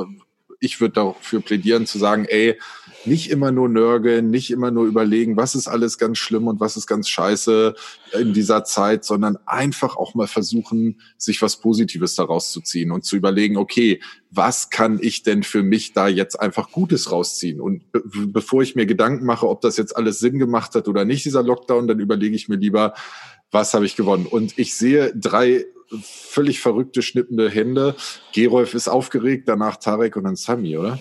ich 0.59 0.79
würde 0.79 0.93
dafür 0.93 1.41
plädieren 1.41 1.85
zu 1.85 1.97
sagen, 1.97 2.25
ey, 2.25 2.57
nicht 3.05 3.29
immer 3.29 3.51
nur 3.51 3.69
nörgeln, 3.69 4.29
nicht 4.29 4.51
immer 4.51 4.71
nur 4.71 4.85
überlegen, 4.85 5.37
was 5.37 5.55
ist 5.55 5.67
alles 5.67 5.97
ganz 5.97 6.17
schlimm 6.17 6.47
und 6.47 6.59
was 6.59 6.75
ist 6.75 6.85
ganz 6.85 7.07
scheiße 7.07 7.75
in 8.19 8.33
dieser 8.33 8.65
Zeit, 8.65 9.05
sondern 9.05 9.37
einfach 9.45 9.95
auch 9.95 10.15
mal 10.15 10.27
versuchen, 10.27 10.99
sich 11.17 11.41
was 11.41 11.57
Positives 11.57 12.15
daraus 12.15 12.51
zu 12.51 12.61
ziehen 12.61 12.91
und 12.91 13.05
zu 13.05 13.15
überlegen, 13.15 13.57
okay, 13.57 14.01
was 14.31 14.69
kann 14.69 14.99
ich 15.01 15.23
denn 15.23 15.43
für 15.43 15.63
mich 15.63 15.93
da 15.93 16.07
jetzt 16.07 16.39
einfach 16.39 16.71
Gutes 16.71 17.11
rausziehen? 17.11 17.61
Und 17.61 17.89
be 17.91 18.03
bevor 18.27 18.61
ich 18.61 18.75
mir 18.75 18.85
Gedanken 18.85 19.25
mache, 19.25 19.47
ob 19.47 19.61
das 19.61 19.77
jetzt 19.77 19.95
alles 19.95 20.19
Sinn 20.19 20.37
gemacht 20.37 20.75
hat 20.75 20.87
oder 20.87 21.05
nicht, 21.05 21.25
dieser 21.25 21.43
Lockdown, 21.43 21.87
dann 21.87 21.99
überlege 21.99 22.35
ich 22.35 22.49
mir 22.49 22.57
lieber, 22.57 22.93
was 23.51 23.73
habe 23.73 23.85
ich 23.85 23.95
gewonnen? 23.95 24.25
Und 24.25 24.57
ich 24.57 24.75
sehe 24.75 25.13
drei 25.15 25.65
völlig 26.01 26.59
verrückte, 26.59 27.01
schnippende 27.01 27.49
Hände. 27.49 27.95
Gerolf 28.33 28.73
ist 28.73 28.87
aufgeregt, 28.87 29.47
danach 29.47 29.77
Tarek 29.77 30.15
und 30.15 30.25
dann 30.25 30.35
Sami, 30.35 30.77
oder? 30.77 30.99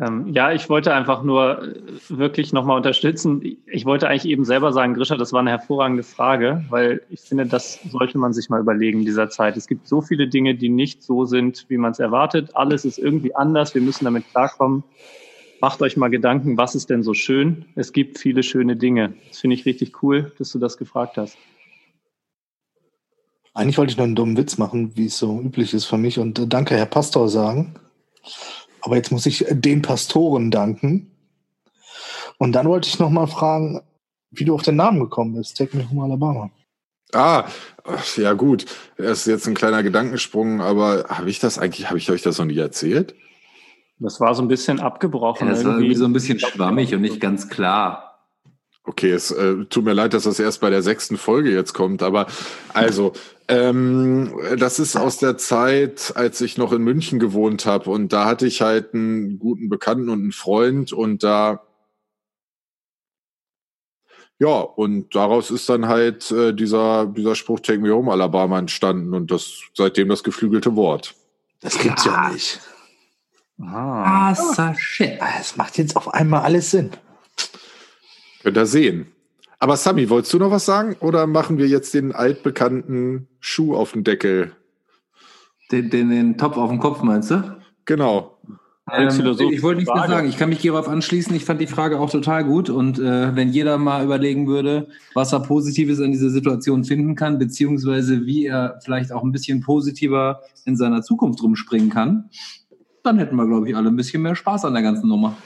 Ähm, 0.00 0.28
ja, 0.32 0.52
ich 0.52 0.68
wollte 0.68 0.94
einfach 0.94 1.24
nur 1.24 1.62
äh, 1.62 1.74
wirklich 2.08 2.52
nochmal 2.52 2.76
unterstützen. 2.76 3.42
Ich 3.66 3.84
wollte 3.84 4.08
eigentlich 4.08 4.30
eben 4.30 4.44
selber 4.44 4.72
sagen, 4.72 4.94
Grisha, 4.94 5.16
das 5.16 5.32
war 5.32 5.40
eine 5.40 5.50
hervorragende 5.50 6.04
Frage, 6.04 6.64
weil 6.70 7.02
ich 7.10 7.20
finde, 7.20 7.46
das 7.46 7.80
sollte 7.90 8.16
man 8.16 8.32
sich 8.32 8.48
mal 8.48 8.60
überlegen 8.60 9.00
in 9.00 9.04
dieser 9.04 9.30
Zeit. 9.30 9.56
Es 9.56 9.66
gibt 9.66 9.88
so 9.88 10.00
viele 10.00 10.28
Dinge, 10.28 10.54
die 10.54 10.68
nicht 10.68 11.02
so 11.02 11.24
sind, 11.24 11.66
wie 11.68 11.76
man 11.76 11.90
es 11.90 11.98
erwartet. 11.98 12.54
Alles 12.54 12.84
ist 12.84 12.98
irgendwie 12.98 13.34
anders. 13.34 13.74
Wir 13.74 13.82
müssen 13.82 14.04
damit 14.04 14.30
klarkommen 14.30 14.84
macht 15.60 15.82
euch 15.82 15.96
mal 15.96 16.08
Gedanken, 16.08 16.56
was 16.56 16.74
ist 16.74 16.90
denn 16.90 17.02
so 17.02 17.14
schön? 17.14 17.66
Es 17.74 17.92
gibt 17.92 18.18
viele 18.18 18.42
schöne 18.42 18.76
Dinge. 18.76 19.14
Das 19.28 19.40
finde 19.40 19.54
ich 19.54 19.66
richtig 19.66 20.02
cool, 20.02 20.32
dass 20.38 20.50
du 20.50 20.58
das 20.58 20.76
gefragt 20.76 21.16
hast. 21.16 21.36
Eigentlich 23.52 23.78
wollte 23.78 23.92
ich 23.92 23.98
noch 23.98 24.04
einen 24.04 24.14
dummen 24.14 24.36
Witz 24.36 24.58
machen, 24.58 24.96
wie 24.96 25.06
es 25.06 25.18
so 25.18 25.40
üblich 25.40 25.74
ist 25.74 25.84
für 25.84 25.98
mich. 25.98 26.18
Und 26.18 26.38
äh, 26.38 26.46
danke, 26.46 26.76
Herr 26.76 26.86
Pastor, 26.86 27.28
sagen. 27.28 27.74
Aber 28.80 28.96
jetzt 28.96 29.10
muss 29.10 29.26
ich 29.26 29.44
den 29.50 29.82
Pastoren 29.82 30.50
danken. 30.50 31.10
Und 32.38 32.52
dann 32.52 32.68
wollte 32.68 32.88
ich 32.88 32.98
noch 32.98 33.10
mal 33.10 33.26
fragen, 33.26 33.82
wie 34.30 34.44
du 34.44 34.54
auf 34.54 34.62
den 34.62 34.76
Namen 34.76 35.00
gekommen 35.00 35.34
bist. 35.34 35.56
Take 35.56 35.76
me 35.76 35.88
home 35.90 36.04
Alabama. 36.04 36.50
Ah, 37.12 37.48
ja 38.16 38.34
gut. 38.34 38.66
Das 38.96 39.20
ist 39.20 39.26
jetzt 39.26 39.46
ein 39.48 39.54
kleiner 39.54 39.82
Gedankensprung, 39.82 40.60
aber 40.60 41.06
habe 41.08 41.28
ich 41.28 41.40
das 41.40 41.58
eigentlich, 41.58 41.88
habe 41.88 41.98
ich 41.98 42.10
euch 42.10 42.22
das 42.22 42.38
noch 42.38 42.44
nie 42.44 42.56
erzählt? 42.56 43.14
Das 44.00 44.18
war 44.18 44.34
so 44.34 44.42
ein 44.42 44.48
bisschen 44.48 44.80
abgebrochen. 44.80 45.46
Ja, 45.46 45.54
das 45.54 45.64
war 45.64 45.74
irgendwie 45.74 45.94
so 45.94 46.06
ein 46.06 46.12
bisschen 46.12 46.40
schwammig 46.40 46.94
und 46.94 47.02
nicht 47.02 47.20
ganz 47.20 47.48
klar. 47.48 48.10
Okay, 48.84 49.10
es 49.10 49.30
äh, 49.30 49.66
tut 49.66 49.84
mir 49.84 49.92
leid, 49.92 50.14
dass 50.14 50.24
das 50.24 50.40
erst 50.40 50.62
bei 50.62 50.70
der 50.70 50.82
sechsten 50.82 51.18
Folge 51.18 51.52
jetzt 51.52 51.74
kommt, 51.74 52.02
aber 52.02 52.26
also, 52.72 53.12
ähm, 53.48 54.34
das 54.58 54.78
ist 54.78 54.96
aus 54.96 55.18
der 55.18 55.36
Zeit, 55.36 56.12
als 56.16 56.40
ich 56.40 56.56
noch 56.56 56.72
in 56.72 56.82
München 56.82 57.18
gewohnt 57.18 57.66
habe 57.66 57.90
und 57.90 58.12
da 58.12 58.24
hatte 58.24 58.46
ich 58.46 58.62
halt 58.62 58.94
einen 58.94 59.38
guten 59.38 59.68
Bekannten 59.68 60.08
und 60.08 60.22
einen 60.22 60.32
Freund 60.32 60.94
und 60.94 61.22
da 61.22 61.60
ja, 64.38 64.60
und 64.60 65.14
daraus 65.14 65.50
ist 65.50 65.68
dann 65.68 65.86
halt 65.86 66.30
äh, 66.30 66.54
dieser, 66.54 67.04
dieser 67.04 67.34
Spruch 67.34 67.60
Take 67.60 67.80
Me 67.80 67.92
Home 67.92 68.10
Alabama 68.10 68.58
entstanden 68.58 69.12
und 69.12 69.30
das 69.30 69.60
seitdem 69.74 70.08
das 70.08 70.24
geflügelte 70.24 70.74
Wort. 70.76 71.14
Das 71.60 71.78
gibt's 71.78 72.06
ja 72.06 72.30
nicht. 72.30 72.58
Ah, 73.62 74.32
ah 74.32 74.74
shit. 74.76 75.18
Es 75.40 75.56
macht 75.56 75.78
jetzt 75.78 75.96
auf 75.96 76.12
einmal 76.14 76.42
alles 76.42 76.70
Sinn. 76.70 76.90
Könnt 78.42 78.56
ihr 78.56 78.66
sehen. 78.66 79.06
Aber 79.58 79.76
Sami, 79.76 80.08
wolltest 80.08 80.32
du 80.32 80.38
noch 80.38 80.50
was 80.50 80.64
sagen? 80.64 80.96
Oder 81.00 81.26
machen 81.26 81.58
wir 81.58 81.68
jetzt 81.68 81.92
den 81.92 82.12
altbekannten 82.12 83.28
Schuh 83.40 83.74
auf 83.74 83.92
den 83.92 84.04
Deckel? 84.04 84.52
Den, 85.70 85.90
den, 85.90 86.08
den 86.08 86.38
Topf 86.38 86.56
auf 86.56 86.70
dem 86.70 86.80
Kopf, 86.80 87.02
meinst 87.02 87.30
du? 87.30 87.60
Genau. 87.84 88.38
Ähm, 88.90 89.08
ich 89.08 89.62
wollte 89.62 89.80
nichts 89.80 89.94
mehr 89.94 90.08
sagen. 90.08 90.28
Ich 90.28 90.38
kann 90.38 90.48
mich 90.48 90.60
hierauf 90.60 90.88
anschließen. 90.88 91.34
Ich 91.36 91.44
fand 91.44 91.60
die 91.60 91.66
Frage 91.66 92.00
auch 92.00 92.10
total 92.10 92.44
gut. 92.44 92.70
Und 92.70 92.98
äh, 92.98 93.36
wenn 93.36 93.50
jeder 93.50 93.78
mal 93.78 94.04
überlegen 94.04 94.46
würde, 94.46 94.88
was 95.14 95.32
er 95.32 95.40
Positives 95.40 96.00
an 96.00 96.12
dieser 96.12 96.30
Situation 96.30 96.84
finden 96.84 97.14
kann, 97.14 97.38
beziehungsweise 97.38 98.24
wie 98.26 98.46
er 98.46 98.80
vielleicht 98.82 99.12
auch 99.12 99.22
ein 99.22 99.32
bisschen 99.32 99.60
positiver 99.60 100.40
in 100.64 100.76
seiner 100.76 101.02
Zukunft 101.02 101.42
rumspringen 101.42 101.90
kann, 101.90 102.30
dann 103.02 103.18
hätten 103.18 103.36
wir, 103.36 103.46
glaube 103.46 103.68
ich, 103.68 103.76
alle 103.76 103.88
ein 103.88 103.96
bisschen 103.96 104.22
mehr 104.22 104.36
Spaß 104.36 104.64
an 104.64 104.74
der 104.74 104.82
ganzen 104.82 105.08
Nummer. 105.08 105.36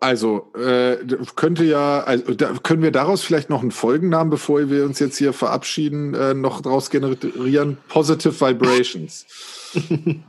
Also 0.00 0.50
äh, 0.54 0.96
könnte 1.36 1.64
ja, 1.64 2.00
also 2.00 2.32
da, 2.34 2.54
können 2.62 2.82
wir 2.82 2.90
daraus 2.90 3.22
vielleicht 3.22 3.50
noch 3.50 3.60
einen 3.60 3.70
Folgennamen, 3.70 4.30
bevor 4.30 4.70
wir 4.70 4.86
uns 4.86 4.98
jetzt 4.98 5.18
hier 5.18 5.34
verabschieden, 5.34 6.14
äh, 6.14 6.32
noch 6.32 6.62
daraus 6.62 6.88
generieren? 6.88 7.76
Positive 7.88 8.40
Vibrations. 8.40 9.26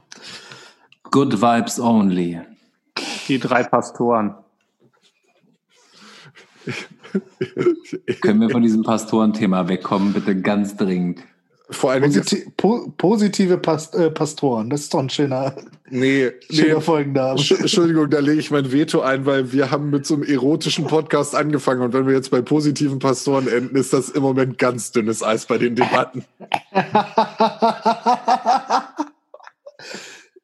Good 1.12 1.41
Vibes 1.41 1.80
Only. 1.80 2.41
Die 3.30 3.39
drei 3.39 3.64
Pastoren. 3.64 4.36
Können 8.22 8.41
wir 8.41 8.50
von 8.50 8.62
diesem 8.62 8.84
Pastorenthema 8.84 9.70
wegkommen, 9.70 10.12
bitte 10.12 10.39
ganz 10.39 10.76
dringend. 10.76 11.22
Vor 11.72 11.91
allem 11.91 12.11
Posit 12.11 12.57
po 12.57 12.93
positive 12.97 13.57
Past 13.57 13.93
äh, 13.93 14.09
Pastoren, 14.09 14.72
das 14.72 14.82
ist 14.82 14.93
doch 14.93 14.99
ein 14.99 15.09
schöner, 15.09 15.55
nee, 15.89 16.32
schöner 16.49 16.76
nee. 16.76 16.82
Folgenname. 16.82 17.39
Entschuldigung, 17.39 18.09
da 18.09 18.20
lege 18.20 18.39
ich 18.39 18.49
mein 18.49 18.72
Veto 18.72 19.01
ein, 19.01 19.28
weil 19.28 19.51
wir 19.51 19.70
haben 19.70 19.91
mit 19.91 20.05
so 20.05 20.15
einem 20.15 20.24
erotischen 20.24 20.88
Podcast 20.88 21.36
angefangen 21.36 21.82
und 21.82 21.93
wenn 21.93 22.07
wir 22.07 22.13
jetzt 22.13 22.32
bei 22.32 22.41
positiven 22.41 22.97
Pastoren 22.97 23.47
enden, 23.47 23.76
ist 23.76 23.93
das 23.93 24.09
im 24.09 24.24
Moment 24.24 24.57
ganz 24.57 24.91
dünnes 24.91 25.22
Eis 25.22 25.45
bei 25.45 25.59
den 25.59 25.76
Debatten. 25.76 26.26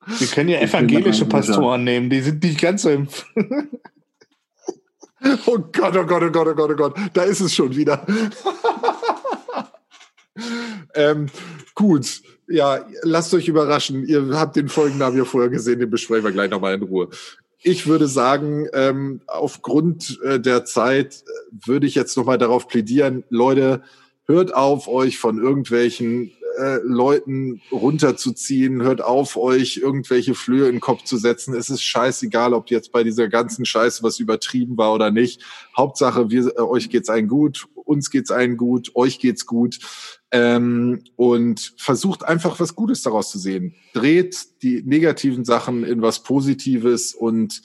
Wir 0.08 0.28
können 0.28 0.50
ja 0.50 0.60
evangelische 0.60 1.26
Pastoren 1.26 1.84
nehmen, 1.84 2.10
die 2.10 2.22
sind 2.22 2.44
nicht 2.44 2.62
ganz 2.62 2.84
so 2.84 2.92
im. 2.92 3.08
oh 5.48 5.58
Gott, 5.74 5.98
oh 5.98 6.06
Gott, 6.06 6.24
oh 6.24 6.30
Gott, 6.30 6.48
oh 6.48 6.54
Gott, 6.54 6.72
oh 6.72 6.76
Gott, 6.76 6.96
da 7.14 7.24
ist 7.24 7.42
es 7.42 7.56
schon 7.56 7.76
wieder. 7.76 8.06
Ähm, 10.94 11.28
gut, 11.74 12.22
ja, 12.48 12.86
lasst 13.02 13.34
euch 13.34 13.48
überraschen. 13.48 14.06
Ihr 14.06 14.30
habt 14.34 14.56
den 14.56 14.70
Folgennamen 14.70 15.18
ja 15.18 15.26
vorher 15.26 15.50
gesehen, 15.50 15.80
den 15.80 15.90
besprechen 15.90 16.24
wir 16.24 16.32
gleich 16.32 16.50
nochmal 16.52 16.76
in 16.76 16.84
Ruhe. 16.84 17.10
Ich 17.62 17.88
würde 17.88 18.08
sagen, 18.08 18.68
ähm, 18.74 19.22
aufgrund 19.28 20.20
äh, 20.24 20.40
der 20.40 20.66
Zeit 20.66 21.24
äh, 21.26 21.68
würde 21.68 21.88
ich 21.88 21.96
jetzt 21.96 22.16
nochmal 22.16 22.38
darauf 22.38 22.68
plädieren, 22.68 23.24
Leute, 23.30 23.82
hört 24.28 24.54
auf, 24.54 24.88
euch 24.88 25.18
von 25.18 25.42
irgendwelchen 25.42 26.32
äh, 26.58 26.80
Leuten 26.84 27.62
runterzuziehen, 27.72 28.82
hört 28.82 29.02
auf, 29.02 29.36
euch 29.36 29.78
irgendwelche 29.78 30.36
Flöhe 30.36 30.68
in 30.68 30.76
den 30.76 30.82
Kopf 30.82 31.04
zu 31.04 31.18
setzen. 31.18 31.54
Es 31.54 31.70
ist 31.70 31.82
scheißegal, 31.84 32.54
ob 32.54 32.70
jetzt 32.70 32.92
bei 32.92 33.04
dieser 33.04 33.28
ganzen 33.28 33.66
Scheiße 33.66 34.04
was 34.04 34.20
übertrieben 34.20 34.78
war 34.78 34.94
oder 34.94 35.12
nicht. 35.12 35.42
Hauptsache, 35.76 36.30
wir, 36.30 36.48
äh, 36.56 36.62
euch 36.62 36.90
geht's 36.90 37.10
allen 37.10 37.28
gut, 37.28 37.68
uns 37.74 38.10
geht's 38.10 38.32
allen 38.32 38.58
gut, 38.58 38.92
euch 38.96 39.20
geht's 39.20 39.46
gut. 39.46 39.80
Ähm, 40.38 41.02
und 41.16 41.76
versucht 41.78 42.26
einfach 42.26 42.60
was 42.60 42.76
Gutes 42.76 43.04
daraus 43.04 43.32
zu 43.32 43.40
sehen. 43.40 43.74
Dreht 43.94 44.62
die 44.64 44.84
negativen 44.84 45.46
Sachen 45.46 45.86
in 45.86 46.02
was 46.02 46.24
Positives 46.24 47.14
und 47.14 47.62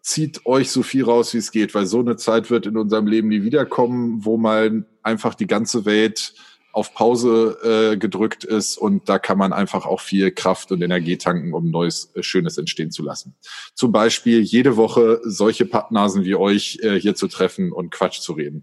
zieht 0.00 0.46
euch 0.46 0.70
so 0.70 0.84
viel 0.84 1.02
raus, 1.02 1.34
wie 1.34 1.38
es 1.38 1.50
geht, 1.50 1.74
weil 1.74 1.86
so 1.86 1.98
eine 1.98 2.16
Zeit 2.16 2.50
wird 2.50 2.66
in 2.66 2.76
unserem 2.76 3.08
Leben 3.08 3.28
nie 3.28 3.42
wiederkommen, 3.42 4.24
wo 4.24 4.36
mal 4.36 4.86
einfach 5.02 5.34
die 5.34 5.48
ganze 5.48 5.84
Welt 5.84 6.34
auf 6.72 6.94
Pause 6.94 7.58
äh, 7.92 7.96
gedrückt 7.96 8.44
ist 8.44 8.78
und 8.78 9.08
da 9.08 9.18
kann 9.18 9.36
man 9.36 9.52
einfach 9.52 9.84
auch 9.84 10.00
viel 10.00 10.30
Kraft 10.30 10.70
und 10.70 10.82
Energie 10.82 11.18
tanken, 11.18 11.52
um 11.52 11.70
Neues, 11.70 12.12
äh, 12.14 12.22
Schönes 12.22 12.58
entstehen 12.58 12.92
zu 12.92 13.02
lassen. 13.02 13.34
Zum 13.74 13.90
Beispiel 13.90 14.40
jede 14.40 14.76
Woche 14.76 15.20
solche 15.24 15.66
Pappnasen 15.66 16.24
wie 16.24 16.36
euch 16.36 16.78
äh, 16.80 16.94
hier 16.94 17.16
zu 17.16 17.26
treffen 17.26 17.72
und 17.72 17.90
Quatsch 17.90 18.20
zu 18.20 18.34
reden. 18.34 18.62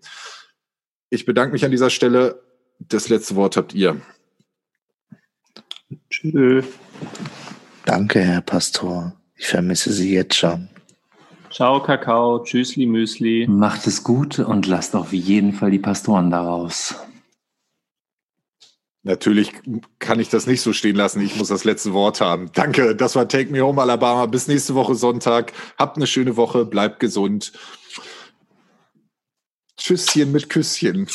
Ich 1.10 1.26
bedanke 1.26 1.52
mich 1.54 1.66
an 1.66 1.72
dieser 1.72 1.90
Stelle. 1.90 2.42
Das 2.80 3.10
letzte 3.10 3.36
Wort 3.36 3.58
habt 3.58 3.74
ihr. 3.74 4.02
Tschüss. 6.10 6.66
Danke, 7.86 8.22
Herr 8.22 8.42
Pastor. 8.42 9.14
Ich 9.36 9.48
vermisse 9.48 9.92
Sie 9.92 10.14
jetzt 10.14 10.36
schon. 10.36 10.70
Ciao, 11.52 11.82
Kakao. 11.82 12.44
Tschüssli, 12.44 12.86
Müsli. 12.86 13.48
Macht 13.48 13.88
es 13.88 14.04
gut 14.04 14.40
und 14.40 14.68
lasst 14.68 14.96
auf 14.96 15.14
jeden 15.14 15.54
Fall 15.54 15.72
die 15.72 15.80
Pastoren 15.80 16.30
daraus. 16.30 16.96
Natürlich 19.02 19.54
kann 19.98 20.20
ich 20.20 20.30
das 20.30 20.46
nicht 20.46 20.62
so 20.62 20.74
stehen 20.74 20.96
lassen. 20.96 21.22
Ich 21.22 21.36
muss 21.38 21.48
das 21.48 21.64
letzte 21.64 21.94
Wort 21.94 22.22
haben. 22.22 22.52
Danke. 22.54 22.96
Das 22.96 23.16
war 23.16 23.28
Take 23.28 23.52
Me 23.52 23.62
Home 23.62 23.82
Alabama. 23.82 24.26
Bis 24.26 24.48
nächste 24.48 24.76
Woche 24.76 24.94
Sonntag. 24.94 25.54
Habt 25.78 25.98
eine 25.98 26.06
schöne 26.06 26.36
Woche. 26.36 26.66
Bleibt 26.66 27.00
gesund. 27.00 27.54
Tschüsschen 29.78 30.32
mit 30.32 30.50
Küsschen. 30.50 31.08